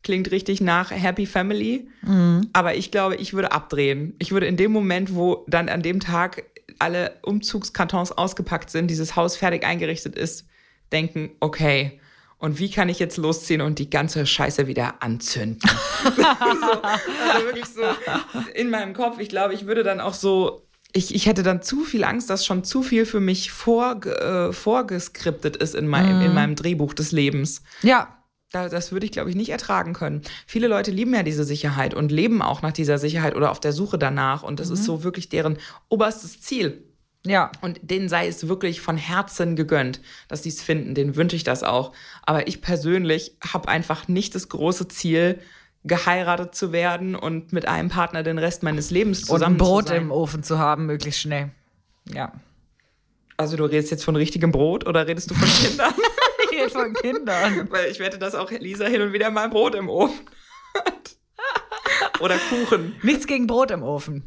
Klingt 0.02 0.30
richtig 0.30 0.60
nach 0.60 0.90
Happy 0.90 1.24
Family, 1.24 1.88
mhm. 2.02 2.48
aber 2.52 2.74
ich 2.74 2.90
glaube, 2.90 3.16
ich 3.16 3.32
würde 3.32 3.52
abdrehen. 3.52 4.14
Ich 4.18 4.32
würde 4.32 4.46
in 4.46 4.56
dem 4.56 4.70
Moment, 4.70 5.14
wo 5.14 5.44
dann 5.48 5.68
an 5.68 5.82
dem 5.82 6.00
Tag 6.00 6.44
alle 6.78 7.16
Umzugskartons 7.22 8.12
ausgepackt 8.12 8.70
sind, 8.70 8.88
dieses 8.88 9.16
Haus 9.16 9.36
fertig 9.36 9.64
eingerichtet 9.64 10.16
ist, 10.16 10.46
denken, 10.92 11.30
okay, 11.40 12.00
und 12.38 12.58
wie 12.58 12.70
kann 12.70 12.88
ich 12.88 12.98
jetzt 12.98 13.16
losziehen 13.16 13.60
und 13.60 13.78
die 13.78 13.88
ganze 13.88 14.26
Scheiße 14.26 14.66
wieder 14.66 15.02
anzünden? 15.02 15.60
so, 16.04 16.82
also 16.82 17.46
wirklich 17.46 17.66
so 17.66 17.82
in 18.54 18.70
meinem 18.70 18.94
Kopf. 18.94 19.18
Ich 19.18 19.28
glaube, 19.28 19.54
ich 19.54 19.66
würde 19.66 19.82
dann 19.82 20.00
auch 20.00 20.14
so, 20.14 20.66
ich, 20.92 21.14
ich 21.14 21.26
hätte 21.26 21.42
dann 21.42 21.62
zu 21.62 21.84
viel 21.84 22.04
Angst, 22.04 22.30
dass 22.30 22.46
schon 22.46 22.64
zu 22.64 22.82
viel 22.82 23.06
für 23.06 23.20
mich 23.20 23.50
vor, 23.50 24.04
äh, 24.04 24.52
vorgeskriptet 24.52 25.56
ist 25.56 25.74
in, 25.74 25.88
mein, 25.88 26.18
mm. 26.18 26.22
in 26.22 26.28
mhm. 26.28 26.34
meinem 26.34 26.56
Drehbuch 26.56 26.94
des 26.94 27.12
Lebens. 27.12 27.62
Ja. 27.82 28.18
Da, 28.52 28.68
das 28.68 28.92
würde 28.92 29.04
ich, 29.04 29.10
glaube 29.10 29.30
ich, 29.30 29.34
nicht 29.34 29.48
ertragen 29.48 29.94
können. 29.94 30.22
Viele 30.46 30.68
Leute 30.68 30.92
lieben 30.92 31.12
ja 31.12 31.24
diese 31.24 31.42
Sicherheit 31.42 31.92
und 31.92 32.12
leben 32.12 32.40
auch 32.40 32.62
nach 32.62 32.70
dieser 32.70 32.98
Sicherheit 32.98 33.34
oder 33.34 33.50
auf 33.50 33.58
der 33.58 33.72
Suche 33.72 33.98
danach. 33.98 34.44
Und 34.44 34.60
das 34.60 34.68
mhm. 34.68 34.74
ist 34.74 34.84
so 34.84 35.02
wirklich 35.02 35.28
deren 35.28 35.58
oberstes 35.88 36.40
Ziel. 36.40 36.93
Ja. 37.26 37.50
Und 37.62 37.80
denen 37.82 38.08
sei 38.08 38.26
es 38.28 38.48
wirklich 38.48 38.80
von 38.80 38.96
Herzen 38.96 39.56
gegönnt, 39.56 40.00
dass 40.28 40.42
sie 40.42 40.50
es 40.50 40.62
finden. 40.62 40.94
Den 40.94 41.16
wünsche 41.16 41.36
ich 41.36 41.44
das 41.44 41.62
auch. 41.62 41.92
Aber 42.22 42.46
ich 42.46 42.60
persönlich 42.60 43.36
habe 43.52 43.68
einfach 43.68 44.08
nicht 44.08 44.34
das 44.34 44.48
große 44.48 44.88
Ziel, 44.88 45.40
geheiratet 45.84 46.54
zu 46.54 46.72
werden 46.72 47.14
und 47.14 47.52
mit 47.52 47.68
einem 47.68 47.90
Partner 47.90 48.22
den 48.22 48.38
Rest 48.38 48.62
meines 48.62 48.90
Lebens 48.90 49.26
zusammen 49.26 49.42
und 49.42 49.52
ein 49.52 49.56
Brot 49.58 49.90
im 49.90 50.10
Ofen 50.10 50.42
zu 50.42 50.58
haben, 50.58 50.86
möglichst 50.86 51.20
schnell. 51.20 51.50
Ja. 52.12 52.32
Also 53.36 53.56
du 53.56 53.64
redest 53.64 53.90
jetzt 53.90 54.04
von 54.04 54.16
richtigem 54.16 54.50
Brot 54.50 54.86
oder 54.86 55.06
redest 55.06 55.30
du 55.30 55.34
von 55.34 55.48
Kindern? 55.68 55.92
ich 56.44 56.58
rede 56.58 56.70
von 56.70 56.92
Kindern. 56.94 57.68
Weil 57.70 57.90
ich 57.90 57.98
wette, 58.00 58.18
dass 58.18 58.34
auch 58.34 58.50
Lisa 58.50 58.86
hin 58.86 59.02
und 59.02 59.12
wieder 59.12 59.30
mal 59.30 59.50
Brot 59.50 59.74
im 59.74 59.90
Ofen 59.90 60.24
hat. 60.74 61.16
oder 62.20 62.38
Kuchen. 62.48 62.96
Nichts 63.02 63.26
gegen 63.26 63.46
Brot 63.46 63.70
im 63.70 63.82
Ofen. 63.82 64.24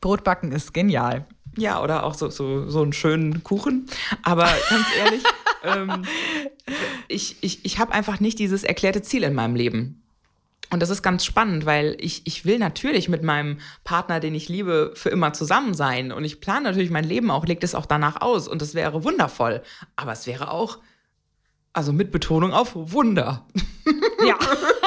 Brotbacken 0.00 0.50
ist 0.50 0.74
genial. 0.74 1.26
Ja, 1.58 1.82
oder 1.82 2.04
auch 2.04 2.14
so, 2.14 2.30
so, 2.30 2.68
so 2.68 2.82
einen 2.82 2.92
schönen 2.92 3.42
Kuchen. 3.42 3.86
Aber 4.22 4.44
ganz 4.44 4.86
ehrlich, 4.98 5.22
ähm, 5.64 6.04
ich, 7.08 7.36
ich, 7.40 7.64
ich 7.64 7.78
habe 7.78 7.92
einfach 7.92 8.20
nicht 8.20 8.38
dieses 8.38 8.64
erklärte 8.64 9.02
Ziel 9.02 9.22
in 9.22 9.34
meinem 9.34 9.56
Leben. 9.56 10.02
Und 10.70 10.80
das 10.80 10.90
ist 10.90 11.02
ganz 11.02 11.24
spannend, 11.24 11.64
weil 11.64 11.96
ich, 11.98 12.22
ich 12.26 12.44
will 12.44 12.58
natürlich 12.58 13.08
mit 13.08 13.22
meinem 13.22 13.58
Partner, 13.84 14.20
den 14.20 14.34
ich 14.34 14.48
liebe, 14.48 14.92
für 14.94 15.08
immer 15.08 15.32
zusammen 15.32 15.72
sein. 15.72 16.12
Und 16.12 16.24
ich 16.24 16.40
plane 16.40 16.64
natürlich 16.64 16.90
mein 16.90 17.04
Leben 17.04 17.30
auch, 17.30 17.46
lege 17.46 17.60
das 17.60 17.74
auch 17.74 17.86
danach 17.86 18.20
aus. 18.20 18.48
Und 18.48 18.60
das 18.60 18.74
wäre 18.74 19.02
wundervoll. 19.02 19.62
Aber 19.96 20.12
es 20.12 20.26
wäre 20.26 20.50
auch, 20.50 20.78
also 21.72 21.92
mit 21.92 22.12
Betonung 22.12 22.52
auf 22.52 22.72
Wunder. 22.74 23.46
Ja. 24.26 24.38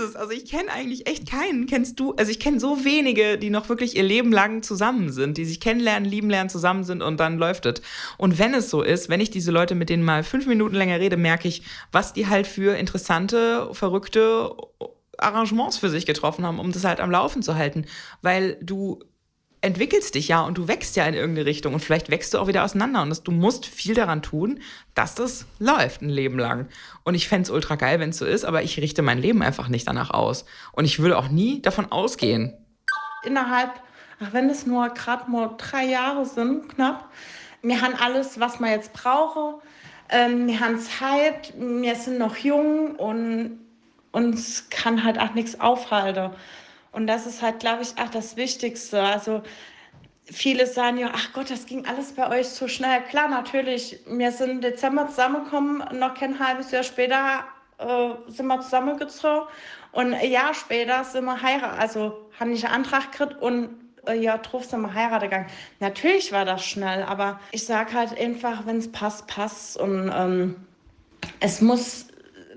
Jesus, 0.00 0.16
also 0.16 0.32
ich 0.32 0.46
kenne 0.46 0.70
eigentlich 0.70 1.06
echt 1.06 1.28
keinen. 1.28 1.66
Kennst 1.66 2.00
du? 2.00 2.14
Also 2.14 2.30
ich 2.30 2.40
kenne 2.40 2.60
so 2.60 2.84
wenige, 2.84 3.38
die 3.38 3.50
noch 3.50 3.68
wirklich 3.68 3.96
ihr 3.96 4.02
Leben 4.02 4.32
lang 4.32 4.62
zusammen 4.62 5.12
sind, 5.12 5.36
die 5.36 5.44
sich 5.44 5.60
kennenlernen, 5.60 6.08
lieben 6.08 6.30
lernen, 6.30 6.50
zusammen 6.50 6.84
sind 6.84 7.02
und 7.02 7.20
dann 7.20 7.38
läuft 7.38 7.66
es. 7.66 7.82
Und 8.16 8.38
wenn 8.38 8.54
es 8.54 8.70
so 8.70 8.82
ist, 8.82 9.08
wenn 9.08 9.20
ich 9.20 9.30
diese 9.30 9.50
Leute 9.50 9.74
mit 9.74 9.90
denen 9.90 10.02
mal 10.02 10.24
fünf 10.24 10.46
Minuten 10.46 10.74
länger 10.74 11.00
rede, 11.00 11.16
merke 11.16 11.48
ich, 11.48 11.62
was 11.92 12.12
die 12.12 12.26
halt 12.26 12.46
für 12.46 12.76
interessante, 12.76 13.68
verrückte 13.72 14.50
Arrangements 15.18 15.76
für 15.76 15.90
sich 15.90 16.06
getroffen 16.06 16.46
haben, 16.46 16.58
um 16.58 16.72
das 16.72 16.84
halt 16.84 17.00
am 17.00 17.10
Laufen 17.10 17.42
zu 17.42 17.54
halten. 17.54 17.84
Weil 18.22 18.56
du 18.62 19.00
entwickelst 19.62 20.14
dich 20.14 20.28
ja 20.28 20.40
und 20.42 20.56
du 20.56 20.68
wächst 20.68 20.96
ja 20.96 21.04
in 21.04 21.14
irgendeine 21.14 21.46
Richtung 21.46 21.74
und 21.74 21.80
vielleicht 21.80 22.10
wächst 22.10 22.32
du 22.32 22.38
auch 22.38 22.46
wieder 22.46 22.64
auseinander 22.64 23.02
und 23.02 23.10
das, 23.10 23.22
du 23.22 23.30
musst 23.30 23.66
viel 23.66 23.94
daran 23.94 24.22
tun, 24.22 24.60
dass 24.94 25.14
das 25.14 25.46
läuft 25.58 26.02
ein 26.02 26.08
Leben 26.08 26.38
lang. 26.38 26.68
Und 27.04 27.14
ich 27.14 27.28
fände 27.28 27.42
es 27.42 27.50
ultra 27.50 27.74
geil, 27.74 28.00
wenn 28.00 28.10
es 28.10 28.18
so 28.18 28.24
ist, 28.24 28.44
aber 28.44 28.62
ich 28.62 28.78
richte 28.78 29.02
mein 29.02 29.18
Leben 29.18 29.42
einfach 29.42 29.68
nicht 29.68 29.86
danach 29.86 30.10
aus. 30.10 30.46
Und 30.72 30.86
ich 30.86 30.98
würde 31.00 31.18
auch 31.18 31.28
nie 31.28 31.60
davon 31.60 31.92
ausgehen. 31.92 32.54
Innerhalb, 33.22 33.70
ach, 34.20 34.32
wenn 34.32 34.48
es 34.48 34.66
nur 34.66 34.88
gerade 34.90 35.30
mal 35.30 35.54
drei 35.58 35.84
Jahre 35.84 36.24
sind, 36.24 36.68
knapp, 36.70 37.10
wir 37.62 37.82
haben 37.82 37.94
alles, 37.94 38.40
was 38.40 38.60
man 38.60 38.70
jetzt 38.70 38.94
brauche. 38.94 39.60
Ähm, 40.08 40.46
wir 40.46 40.60
haben 40.60 40.78
Zeit, 40.78 41.52
wir 41.58 41.94
sind 41.94 42.18
noch 42.18 42.36
jung 42.36 42.96
und 42.96 43.60
uns 44.12 44.68
kann 44.70 45.04
halt 45.04 45.20
auch 45.20 45.34
nichts 45.34 45.60
aufhalten. 45.60 46.30
Und 46.92 47.06
das 47.06 47.26
ist 47.26 47.42
halt, 47.42 47.60
glaube 47.60 47.82
ich, 47.82 47.98
auch 47.98 48.10
das 48.10 48.36
Wichtigste. 48.36 49.02
Also 49.02 49.42
viele 50.24 50.66
sagen 50.66 50.98
ja, 50.98 51.10
ach 51.14 51.32
Gott, 51.32 51.50
das 51.50 51.66
ging 51.66 51.86
alles 51.86 52.12
bei 52.12 52.28
euch 52.28 52.48
so 52.48 52.68
schnell. 52.68 53.02
Klar, 53.02 53.28
natürlich, 53.28 54.00
wir 54.06 54.32
sind 54.32 54.50
im 54.50 54.60
Dezember 54.60 55.08
zusammengekommen, 55.08 55.84
noch 55.98 56.14
kein 56.14 56.38
halbes 56.38 56.70
Jahr 56.70 56.82
später 56.82 57.44
äh, 57.78 58.10
sind 58.28 58.46
wir 58.46 58.60
zusammengezogen. 58.60 59.48
Und 59.92 60.14
ein 60.14 60.30
Jahr 60.30 60.54
später 60.54 61.04
sind 61.04 61.24
wir 61.24 61.42
heiratet, 61.42 61.78
also 61.78 62.30
haben 62.38 62.52
ich 62.52 62.64
einen 62.64 62.74
Antrag 62.74 63.10
gekriegt 63.10 63.40
und 63.42 63.70
äh, 64.06 64.14
ja, 64.14 64.38
drauf 64.38 64.64
sind 64.64 64.82
wir 64.82 64.94
heiratet 64.94 65.30
gegangen. 65.30 65.50
Natürlich 65.80 66.32
war 66.32 66.44
das 66.44 66.64
schnell, 66.64 67.02
aber 67.02 67.40
ich 67.52 67.64
sage 67.64 67.92
halt 67.94 68.18
einfach, 68.18 68.66
wenn 68.66 68.78
es 68.78 68.90
passt, 68.90 69.26
passt. 69.26 69.76
Und 69.76 70.12
ähm, 70.14 70.56
es 71.40 71.60
muss, 71.60 72.06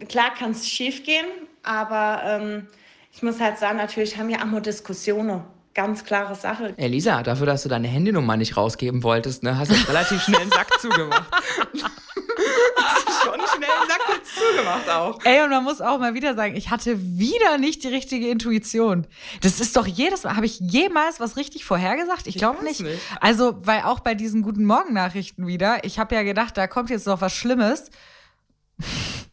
klar 0.10 0.34
kann 0.36 0.52
es 0.52 0.70
schief 0.70 1.04
gehen, 1.04 1.26
aber 1.64 2.22
ähm, 2.26 2.68
ich 3.14 3.22
muss 3.22 3.40
halt 3.40 3.60
sagen, 3.60 3.78
natürlich 3.78 4.18
haben 4.18 4.28
wir 4.28 4.42
auch 4.42 4.46
mal 4.46 4.62
Diskussionen. 4.62 5.44
Ganz 5.76 6.04
klare 6.04 6.36
Sache. 6.36 6.74
Elisa, 6.78 7.24
dafür, 7.24 7.48
dass 7.48 7.64
du 7.64 7.70
deine 7.70 7.88
Handynummer 7.88 8.38
nicht 8.38 8.58
rausgeben 8.58 9.02
wolltest, 9.02 9.42
ne, 9.42 9.58
hast 9.58 9.72
du 9.72 9.76
relativ 9.88 10.22
schnell 10.22 10.42
einen 10.42 10.52
Sack 10.52 10.70
zugemacht. 10.80 11.26
hast 11.32 13.08
du 13.08 13.12
schon 13.12 13.40
schnell 13.56 13.70
einen 13.70 13.90
Sack 13.90 14.22
zugemacht 14.24 14.90
auch. 14.90 15.20
Ey, 15.24 15.44
und 15.44 15.50
man 15.50 15.64
muss 15.64 15.82
auch 15.82 15.98
mal 15.98 16.14
wieder 16.14 16.36
sagen, 16.36 16.56
ich 16.56 16.70
hatte 16.70 17.00
wieder 17.00 17.58
nicht 17.58 17.84
die 17.84 17.88
richtige 17.88 18.30
Intuition. 18.30 19.08
Das 19.42 19.60
ist 19.60 19.76
doch 19.76 19.88
jedes 19.88 20.24
Mal, 20.24 20.36
habe 20.36 20.46
ich 20.46 20.60
jemals 20.60 21.20
was 21.20 21.38
richtig 21.38 21.66
vorhergesagt? 21.66 22.28
Ich 22.28 22.36
glaube 22.36 22.64
nicht. 22.64 22.82
nicht. 22.82 23.00
Also, 23.20 23.56
weil 23.66 23.82
auch 23.82 24.00
bei 24.02 24.14
diesen 24.14 24.44
guten 24.44 24.66
Morgen-Nachrichten 24.66 25.48
wieder, 25.48 25.84
ich 25.86 25.98
habe 25.98 26.14
ja 26.14 26.22
gedacht, 26.22 26.56
da 26.56 26.68
kommt 26.68 26.92
jetzt 26.92 27.08
noch 27.08 27.22
was 27.22 27.34
Schlimmes. 27.34 27.90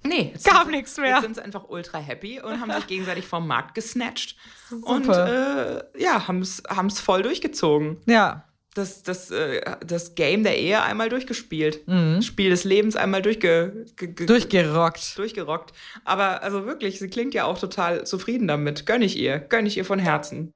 Nee, 0.03 0.32
gab 0.44 0.68
nichts 0.68 0.96
mehr. 0.96 1.11
Jetzt 1.11 1.22
sind 1.22 1.34
sie 1.36 1.42
einfach 1.42 1.68
ultra 1.68 1.98
happy 1.98 2.40
und 2.40 2.61
haben 2.61 2.72
sich 2.72 2.86
gegenseitig 2.86 3.26
vom 3.26 3.46
Markt 3.46 3.74
gesnatcht. 3.74 4.36
Und 4.82 5.09
äh, 5.09 5.82
ja, 5.98 6.26
haben 6.26 6.40
es 6.40 7.01
voll 7.01 7.22
durchgezogen. 7.22 7.98
Ja. 8.07 8.44
Das, 8.74 9.03
das, 9.03 9.32
äh, 9.32 9.61
das 9.84 10.14
Game 10.14 10.44
der 10.44 10.57
Ehe 10.57 10.80
einmal 10.80 11.09
durchgespielt. 11.09 11.86
Mhm. 11.88 12.22
Spiel 12.22 12.51
des 12.51 12.62
Lebens 12.62 12.94
einmal 12.94 13.20
durchge 13.20 13.84
durchgerockt. 13.96 15.18
Durchgerockt. 15.18 15.72
Aber 16.05 16.42
also 16.42 16.66
wirklich, 16.66 17.01
sie 17.01 17.09
klingt 17.09 17.34
ja 17.34 17.44
auch 17.44 17.59
total 17.59 18.07
zufrieden 18.07 18.46
damit. 18.46 18.86
Gönn 18.86 19.03
ich 19.03 19.18
ihr. 19.18 19.40
Gönn 19.40 19.66
ich 19.66 19.76
ihr 19.76 19.84
von 19.84 19.98
Herzen. 19.98 20.53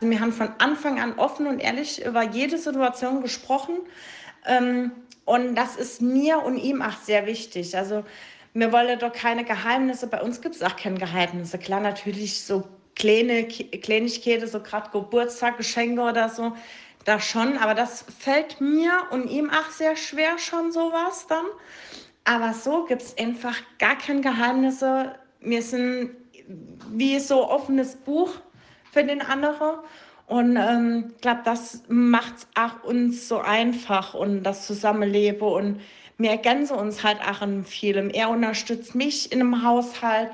Wir 0.00 0.20
haben 0.20 0.32
von 0.32 0.48
Anfang 0.58 1.00
an 1.00 1.18
offen 1.18 1.46
und 1.46 1.60
ehrlich 1.60 2.04
über 2.04 2.22
jede 2.22 2.58
Situation 2.58 3.22
gesprochen. 3.22 3.76
Ähm, 4.46 4.92
und 5.24 5.54
das 5.54 5.76
ist 5.76 6.02
mir 6.02 6.42
und 6.42 6.56
ihm 6.56 6.82
auch 6.82 6.96
sehr 7.02 7.26
wichtig. 7.26 7.76
Also 7.76 8.04
wir 8.54 8.72
wollen 8.72 8.98
doch 9.00 9.12
keine 9.12 9.44
Geheimnisse. 9.44 10.06
Bei 10.06 10.22
uns 10.22 10.40
gibt 10.40 10.54
es 10.54 10.62
auch 10.62 10.76
keine 10.76 10.98
Geheimnisse. 10.98 11.58
Klar, 11.58 11.80
natürlich 11.80 12.40
so 12.42 12.64
kleine 12.94 13.44
Kleinigkeiten, 13.48 14.46
so 14.46 14.60
gerade 14.60 14.90
Geburtstaggeschenke 14.90 16.00
oder 16.00 16.28
so, 16.28 16.52
da 17.04 17.18
schon. 17.20 17.58
Aber 17.58 17.74
das 17.74 18.04
fällt 18.18 18.60
mir 18.60 18.92
und 19.10 19.28
ihm 19.28 19.50
auch 19.50 19.70
sehr 19.70 19.96
schwer 19.96 20.38
schon 20.38 20.70
sowas 20.70 21.26
dann. 21.28 21.44
Aber 22.24 22.54
so 22.54 22.84
gibt 22.84 23.02
es 23.02 23.18
einfach 23.18 23.56
gar 23.78 23.98
keine 23.98 24.20
Geheimnisse. 24.20 25.16
Wir 25.40 25.60
sind 25.60 26.10
wie 26.90 27.18
so 27.18 27.50
offenes 27.50 27.96
Buch 27.96 28.30
für 28.92 29.02
den 29.02 29.20
anderen. 29.20 29.78
Und 30.26 30.56
ähm, 30.56 31.12
ich 31.14 31.20
glaube, 31.20 31.42
das 31.44 31.82
macht 31.88 32.34
es 32.36 32.46
auch 32.54 32.84
uns 32.84 33.28
so 33.28 33.40
einfach 33.40 34.14
und 34.14 34.44
das 34.44 34.66
Zusammenleben. 34.66 35.46
Und 35.46 35.80
wir 36.18 36.30
ergänzen 36.30 36.76
uns 36.76 37.02
halt 37.02 37.20
auch 37.20 37.42
in 37.42 37.64
vielem. 37.64 38.10
Er 38.10 38.30
unterstützt 38.30 38.94
mich 38.94 39.32
in 39.32 39.40
einem 39.40 39.64
Haushalt. 39.64 40.30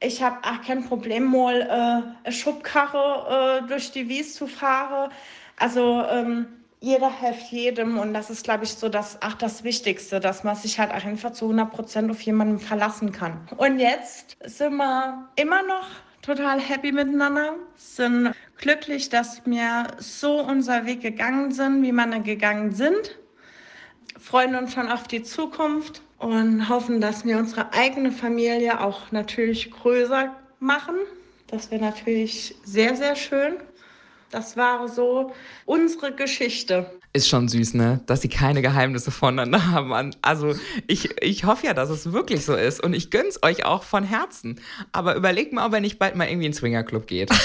Ich 0.00 0.22
habe 0.22 0.36
auch 0.42 0.62
kein 0.64 0.84
Problem, 0.84 1.24
mal 1.24 1.62
äh, 1.62 2.26
eine 2.26 2.32
Schubkarre 2.32 3.62
äh, 3.62 3.68
durch 3.68 3.90
die 3.92 4.08
Wies 4.08 4.34
zu 4.34 4.46
fahren. 4.46 5.10
Also 5.58 6.04
ähm, 6.10 6.46
jeder 6.80 7.10
hilft 7.10 7.50
jedem 7.50 7.98
und 7.98 8.12
das 8.12 8.30
ist, 8.30 8.44
glaube 8.44 8.64
ich, 8.64 8.74
so 8.74 8.88
das, 8.88 9.20
auch 9.22 9.34
das 9.34 9.64
Wichtigste, 9.64 10.20
dass 10.20 10.44
man 10.44 10.54
sich 10.54 10.78
halt 10.78 10.90
einfach 10.92 11.32
zu 11.32 11.46
100 11.46 11.70
Prozent 11.70 12.10
auf 12.10 12.20
jemanden 12.20 12.58
verlassen 12.58 13.12
kann. 13.12 13.48
Und 13.56 13.78
jetzt 13.78 14.36
sind 14.44 14.76
wir 14.76 15.28
immer 15.36 15.62
noch 15.62 15.88
total 16.22 16.60
happy 16.60 16.92
miteinander, 16.92 17.54
sind 17.76 18.32
glücklich, 18.58 19.08
dass 19.08 19.44
wir 19.46 19.86
so 19.98 20.40
unser 20.40 20.84
Weg 20.86 21.00
gegangen 21.00 21.52
sind, 21.52 21.82
wie 21.82 21.92
wir 21.92 22.06
gegangen 22.20 22.72
sind. 22.72 23.18
Freuen 24.18 24.54
uns 24.54 24.74
schon 24.74 24.88
auf 24.88 25.08
die 25.08 25.22
Zukunft 25.22 26.02
und 26.18 26.68
hoffen, 26.68 27.00
dass 27.00 27.24
wir 27.24 27.38
unsere 27.38 27.72
eigene 27.72 28.12
Familie 28.12 28.80
auch 28.80 29.12
natürlich 29.12 29.70
größer 29.70 30.34
machen. 30.60 30.96
Das 31.48 31.70
wäre 31.70 31.82
natürlich 31.82 32.54
sehr, 32.64 32.96
sehr 32.96 33.16
schön. 33.16 33.56
Das 34.30 34.56
war 34.56 34.88
so 34.88 35.32
unsere 35.64 36.12
Geschichte. 36.12 36.90
Ist 37.12 37.28
schon 37.28 37.48
süß, 37.48 37.74
ne? 37.74 38.00
Dass 38.06 38.22
sie 38.22 38.28
keine 38.28 38.60
Geheimnisse 38.60 39.10
voneinander 39.10 39.66
haben. 39.70 40.10
Also 40.22 40.54
ich, 40.86 41.10
ich 41.22 41.44
hoffe 41.44 41.66
ja, 41.66 41.74
dass 41.74 41.90
es 41.90 42.12
wirklich 42.12 42.44
so 42.44 42.54
ist. 42.54 42.82
Und 42.82 42.94
ich 42.94 43.10
gönn's 43.10 43.42
euch 43.42 43.64
auch 43.64 43.84
von 43.84 44.02
Herzen. 44.02 44.60
Aber 44.92 45.14
überlegt 45.14 45.52
mal, 45.52 45.66
ob 45.66 45.74
er 45.74 45.80
nicht 45.80 45.98
bald 45.98 46.16
mal 46.16 46.24
irgendwie 46.24 46.46
in 46.46 46.52
den 46.52 46.58
Swingerclub 46.58 47.06
geht. 47.06 47.30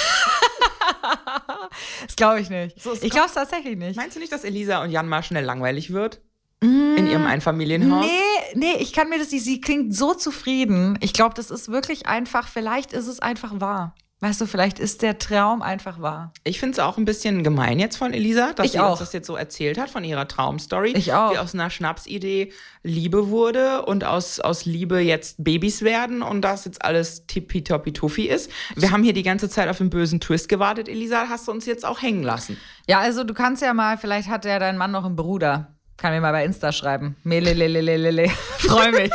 das 2.06 2.16
glaube 2.16 2.42
ich 2.42 2.50
nicht. 2.50 2.82
So, 2.82 2.94
ich 2.94 3.10
glaube 3.10 3.28
es 3.28 3.34
tatsächlich 3.34 3.78
nicht. 3.78 3.96
Meinst 3.96 4.16
du 4.16 4.20
nicht, 4.20 4.32
dass 4.32 4.44
Elisa 4.44 4.84
und 4.84 4.92
Jan 4.92 5.08
mal 5.08 5.24
schnell 5.24 5.44
langweilig 5.44 5.94
wird? 5.94 6.22
In 6.64 7.08
ihrem 7.08 7.26
Einfamilienhaus? 7.26 8.06
Nee, 8.06 8.56
nee, 8.56 8.78
ich 8.80 8.94
kann 8.94 9.10
mir 9.10 9.18
das 9.18 9.32
nicht. 9.32 9.44
Sie 9.44 9.60
klingt 9.62 9.96
so 9.96 10.14
zufrieden. 10.14 10.98
Ich 11.02 11.14
glaube, 11.14 11.34
das 11.34 11.50
ist 11.50 11.70
wirklich 11.70 12.06
einfach, 12.06 12.48
vielleicht 12.48 12.94
ist 12.94 13.08
es 13.08 13.20
einfach 13.20 13.60
wahr. 13.60 13.96
Weißt 14.24 14.40
du, 14.40 14.46
vielleicht 14.46 14.78
ist 14.78 15.02
der 15.02 15.18
Traum 15.18 15.64
einfach 15.64 16.00
wahr. 16.00 16.32
Ich 16.44 16.60
finde 16.60 16.74
es 16.74 16.80
auch 16.80 17.00
ein 17.00 17.06
bisschen 17.06 17.44
gemein 17.44 17.80
jetzt 17.80 17.98
von 17.98 18.14
Elisa, 18.14 18.54
dass 18.54 18.68
ich 18.68 18.74
sie 18.74 18.80
auch. 18.80 18.92
uns 18.92 19.00
das 19.00 19.14
jetzt 19.14 19.26
so 19.26 19.36
erzählt 19.36 19.80
hat 19.80 19.90
von 19.90 20.04
ihrer 20.04 20.28
Traumstory. 20.28 20.92
Ich 20.92 21.12
auch. 21.12 21.34
Wie 21.34 21.40
aus 21.40 21.56
einer 21.56 21.72
Schnapsidee 21.72 22.54
Liebe 22.84 23.30
wurde 23.30 23.84
und 23.86 24.04
aus, 24.04 24.40
aus 24.40 24.66
Liebe 24.66 25.00
jetzt 25.00 25.44
Babys 25.44 25.82
werden 25.82 26.22
und 26.22 26.42
das 26.42 26.66
jetzt 26.66 26.86
alles 26.86 27.26
tippitoppi-tuffi 27.26 28.28
ist. 28.28 28.52
Wir 28.76 28.92
haben 28.92 29.02
hier 29.02 29.14
die 29.14 29.24
ganze 29.24 29.50
Zeit 29.50 29.68
auf 29.68 29.80
den 29.80 29.90
bösen 29.90 30.20
Twist 30.20 30.50
gewartet, 30.50 30.88
Elisa. 30.88 31.28
Hast 31.28 31.48
du 31.48 31.52
uns 31.52 31.66
jetzt 31.66 31.84
auch 31.84 32.04
hängen 32.04 32.22
lassen? 32.22 32.58
Ja, 32.88 33.00
also 33.00 33.24
du 33.24 33.34
kannst 33.34 33.64
ja 33.64 33.74
mal, 33.74 33.98
vielleicht 33.98 34.30
hat 34.30 34.46
ja 34.46 34.60
dein 34.60 34.78
Mann 34.78 34.92
noch 34.92 35.06
einen 35.06 35.16
Bruder. 35.16 35.76
Kann 36.02 36.14
mir 36.14 36.22
mal 36.22 36.32
bei 36.32 36.46
Insta 36.46 36.72
schreiben. 36.72 37.16
Melelelelelele. 37.24 38.28
Freu 38.58 38.92
mich. 38.92 39.12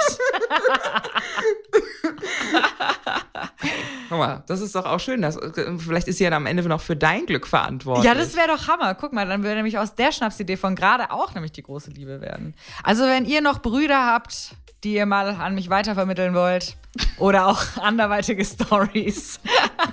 Guck 4.09 4.19
mal, 4.19 4.45
das 4.47 4.61
ist 4.61 4.75
doch 4.75 4.85
auch 4.85 5.01
schön. 5.01 5.23
Dass, 5.23 5.39
vielleicht 5.79 6.09
ist 6.09 6.19
sie 6.19 6.25
ja 6.25 6.31
am 6.31 6.47
Ende 6.47 6.67
noch 6.69 6.81
für 6.81 6.97
dein 6.97 7.27
Glück 7.27 7.47
verantwortlich. 7.47 8.05
Ja, 8.05 8.15
das 8.15 8.37
wäre 8.37 8.49
doch 8.49 8.69
Hammer. 8.69 8.95
Guck 8.95 9.13
mal, 9.13 9.27
dann 9.27 9.43
würde 9.43 9.57
nämlich 9.57 9.79
aus 9.79 9.95
der 9.95 10.13
Schnapsidee 10.13 10.57
von 10.57 10.77
gerade 10.77 11.11
auch 11.11 11.35
nämlich 11.35 11.53
die 11.53 11.63
große 11.63 11.91
Liebe 11.91 12.21
werden. 12.21 12.55
Also, 12.83 13.05
wenn 13.05 13.25
ihr 13.25 13.41
noch 13.41 13.61
Brüder 13.61 14.07
habt, 14.07 14.55
die 14.85 14.95
ihr 14.95 15.07
mal 15.07 15.31
an 15.31 15.55
mich 15.55 15.71
weitervermitteln 15.71 16.35
wollt 16.35 16.77
oder 17.19 17.49
auch 17.49 17.63
anderweitige 17.83 18.45
Stories, 18.45 19.41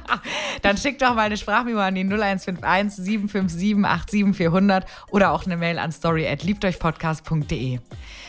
dann 0.62 0.78
schickt 0.78 1.01
doch 1.01 1.16
mal 1.16 1.24
eine 1.24 1.38
Sprachmemo 1.38 1.80
an 1.80 1.95
die 1.95 2.04
0151 2.04 3.04
757 3.04 3.86
87400 3.86 4.86
oder 5.10 5.32
auch 5.32 5.45
eine 5.45 5.58
Mail 5.58 5.80
an 5.80 5.91
story@liebteuchpodcast.de. 5.91 7.80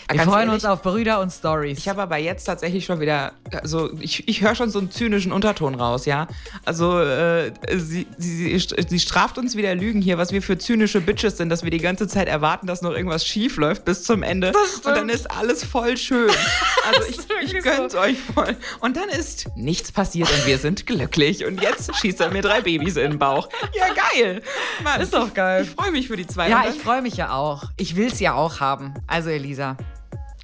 Wir 0.09 0.19
Ganz 0.19 0.31
freuen 0.31 0.49
ehrlich, 0.49 0.55
uns 0.55 0.65
auf 0.67 0.83
Brüder 0.83 1.21
und 1.21 1.31
Stories. 1.31 1.79
Ich 1.79 1.89
habe 1.89 2.03
aber 2.03 2.19
jetzt 2.19 2.45
tatsächlich 2.45 2.85
schon 2.85 3.01
wieder, 3.01 3.33
also 3.63 3.91
ich, 4.01 4.29
ich 4.29 4.43
höre 4.43 4.55
schon 4.55 4.71
so 4.71 4.79
einen 4.79 4.91
zynischen 4.91 5.33
Unterton 5.33 5.75
raus, 5.75 6.05
ja. 6.05 6.29
Also 6.65 7.01
äh, 7.01 7.53
sie, 7.77 8.07
sie, 8.19 8.59
sie 8.59 9.01
straft 9.01 9.39
uns 9.39 9.57
wieder 9.57 9.75
Lügen 9.75 10.03
hier, 10.03 10.19
was 10.19 10.31
wir 10.33 10.43
für 10.43 10.59
zynische 10.59 11.01
Bitches 11.01 11.39
sind, 11.39 11.49
dass 11.49 11.63
wir 11.65 11.71
die 11.71 11.79
ganze 11.79 12.07
Zeit 12.07 12.29
erwarten, 12.29 12.67
dass 12.67 12.83
noch 12.83 12.93
irgendwas 12.93 13.27
schief 13.27 13.57
läuft 13.57 13.85
bis 13.87 14.05
zum 14.05 14.23
Ende. 14.23 14.53
Und 14.85 14.97
dann 14.97 15.09
ist 15.09 15.31
alles 15.31 15.65
voll 15.65 15.97
schön. 15.97 16.31
Also 16.87 17.01
ich, 17.09 17.55
ich 17.55 17.63
gönn's 17.63 17.95
euch 17.95 18.19
voll. 18.21 18.57
Und 18.81 18.97
dann 18.97 19.09
ist 19.09 19.47
nichts 19.57 19.91
passiert 19.91 20.31
und 20.31 20.47
wir 20.47 20.59
sind 20.59 20.87
glücklich. 20.87 21.45
Und 21.47 21.63
jetzt 21.63 21.95
schießt 21.97 22.21
er 22.21 22.31
mir 22.31 22.43
drei 22.43 22.61
Babys 22.61 22.97
in 22.97 23.13
den 23.13 23.19
Bauch. 23.19 23.49
Ja, 23.75 23.87
geil. 23.95 24.43
Mann, 24.83 25.01
Ist 25.01 25.15
doch 25.15 25.33
geil. 25.33 25.63
Ich, 25.63 25.71
ich 25.71 25.75
freue 25.75 25.91
mich 25.93 26.09
für 26.09 26.17
die 26.17 26.27
zwei. 26.27 26.51
ja, 26.51 26.65
ich 26.69 26.81
freue 26.81 27.01
mich 27.01 27.17
ja 27.17 27.33
auch. 27.33 27.65
Ich 27.79 27.97
will 27.97 28.09
es 28.09 28.21
ja 28.21 28.35
auch 28.35 28.61
haben. 28.61 28.95
Also, 29.07 29.31
Elisa, 29.31 29.77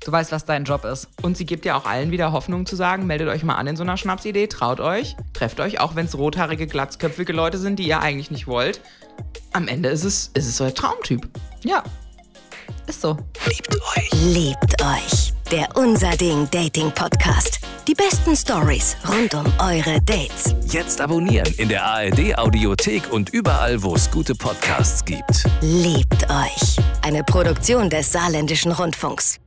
du 0.05 0.13
weißt, 0.13 0.33
was 0.33 0.45
dein 0.45 0.65
Job 0.65 0.85
ist. 0.85 1.09
Und 1.23 1.37
sie 1.37 1.47
gibt 1.47 1.65
ja 1.65 1.77
auch 1.77 1.87
allen 1.87 2.11
wieder 2.11 2.33
Hoffnung 2.33 2.67
zu 2.67 2.77
sagen, 2.77 3.07
meldet 3.07 3.29
euch 3.29 3.43
mal 3.43 3.55
an 3.55 3.67
in 3.67 3.77
so 3.77 3.83
einer 3.83 3.97
Schnapsidee, 3.97 4.47
traut 4.47 4.81
euch, 4.81 5.17
trefft 5.33 5.61
euch, 5.61 5.81
auch 5.81 5.95
wenn 5.95 6.07
es 6.07 6.17
rothaarige, 6.17 6.67
glatzköpfige 6.67 7.33
Leute 7.33 7.59
sind, 7.59 7.79
die 7.79 7.87
ihr 7.87 8.01
eigentlich 8.01 8.31
nicht 8.31 8.47
wollt. 8.47 8.81
Am 9.53 9.69
Ende 9.69 9.89
ist 9.91 10.05
es, 10.05 10.31
ist 10.35 10.47
es 10.47 10.61
euer 10.61 10.75
Traumtyp. 10.75 11.29
Ja, 11.63 11.83
ist 12.87 13.03
so. 13.03 13.17
Liebt 14.13 14.83
euch. 14.83 15.33
Der 15.51 15.69
Unser 15.77 16.11
Ding 16.17 16.49
Dating 16.51 16.93
Podcast. 16.93 17.61
Die 17.87 17.95
besten 17.95 18.37
Stories 18.37 18.97
rund 19.09 19.35
um 19.35 19.45
eure 19.59 20.01
Dates. 20.03 20.55
Jetzt 20.67 21.01
abonnieren 21.01 21.53
in 21.59 21.69
der 21.69 21.85
ARD 21.85 22.39
Audiothek 22.39 23.13
und 23.13 23.31
überall, 23.31 23.83
wo 23.83 23.95
es 23.95 24.11
gute 24.11 24.35
Podcasts 24.35 25.05
gibt. 25.05 25.45
Liebt 25.61 26.25
euch. 26.31 26.77
Eine 27.03 27.25
Produktion 27.25 27.91
des 27.91 28.13
Saarländischen 28.13 28.71
Rundfunks. 28.73 29.41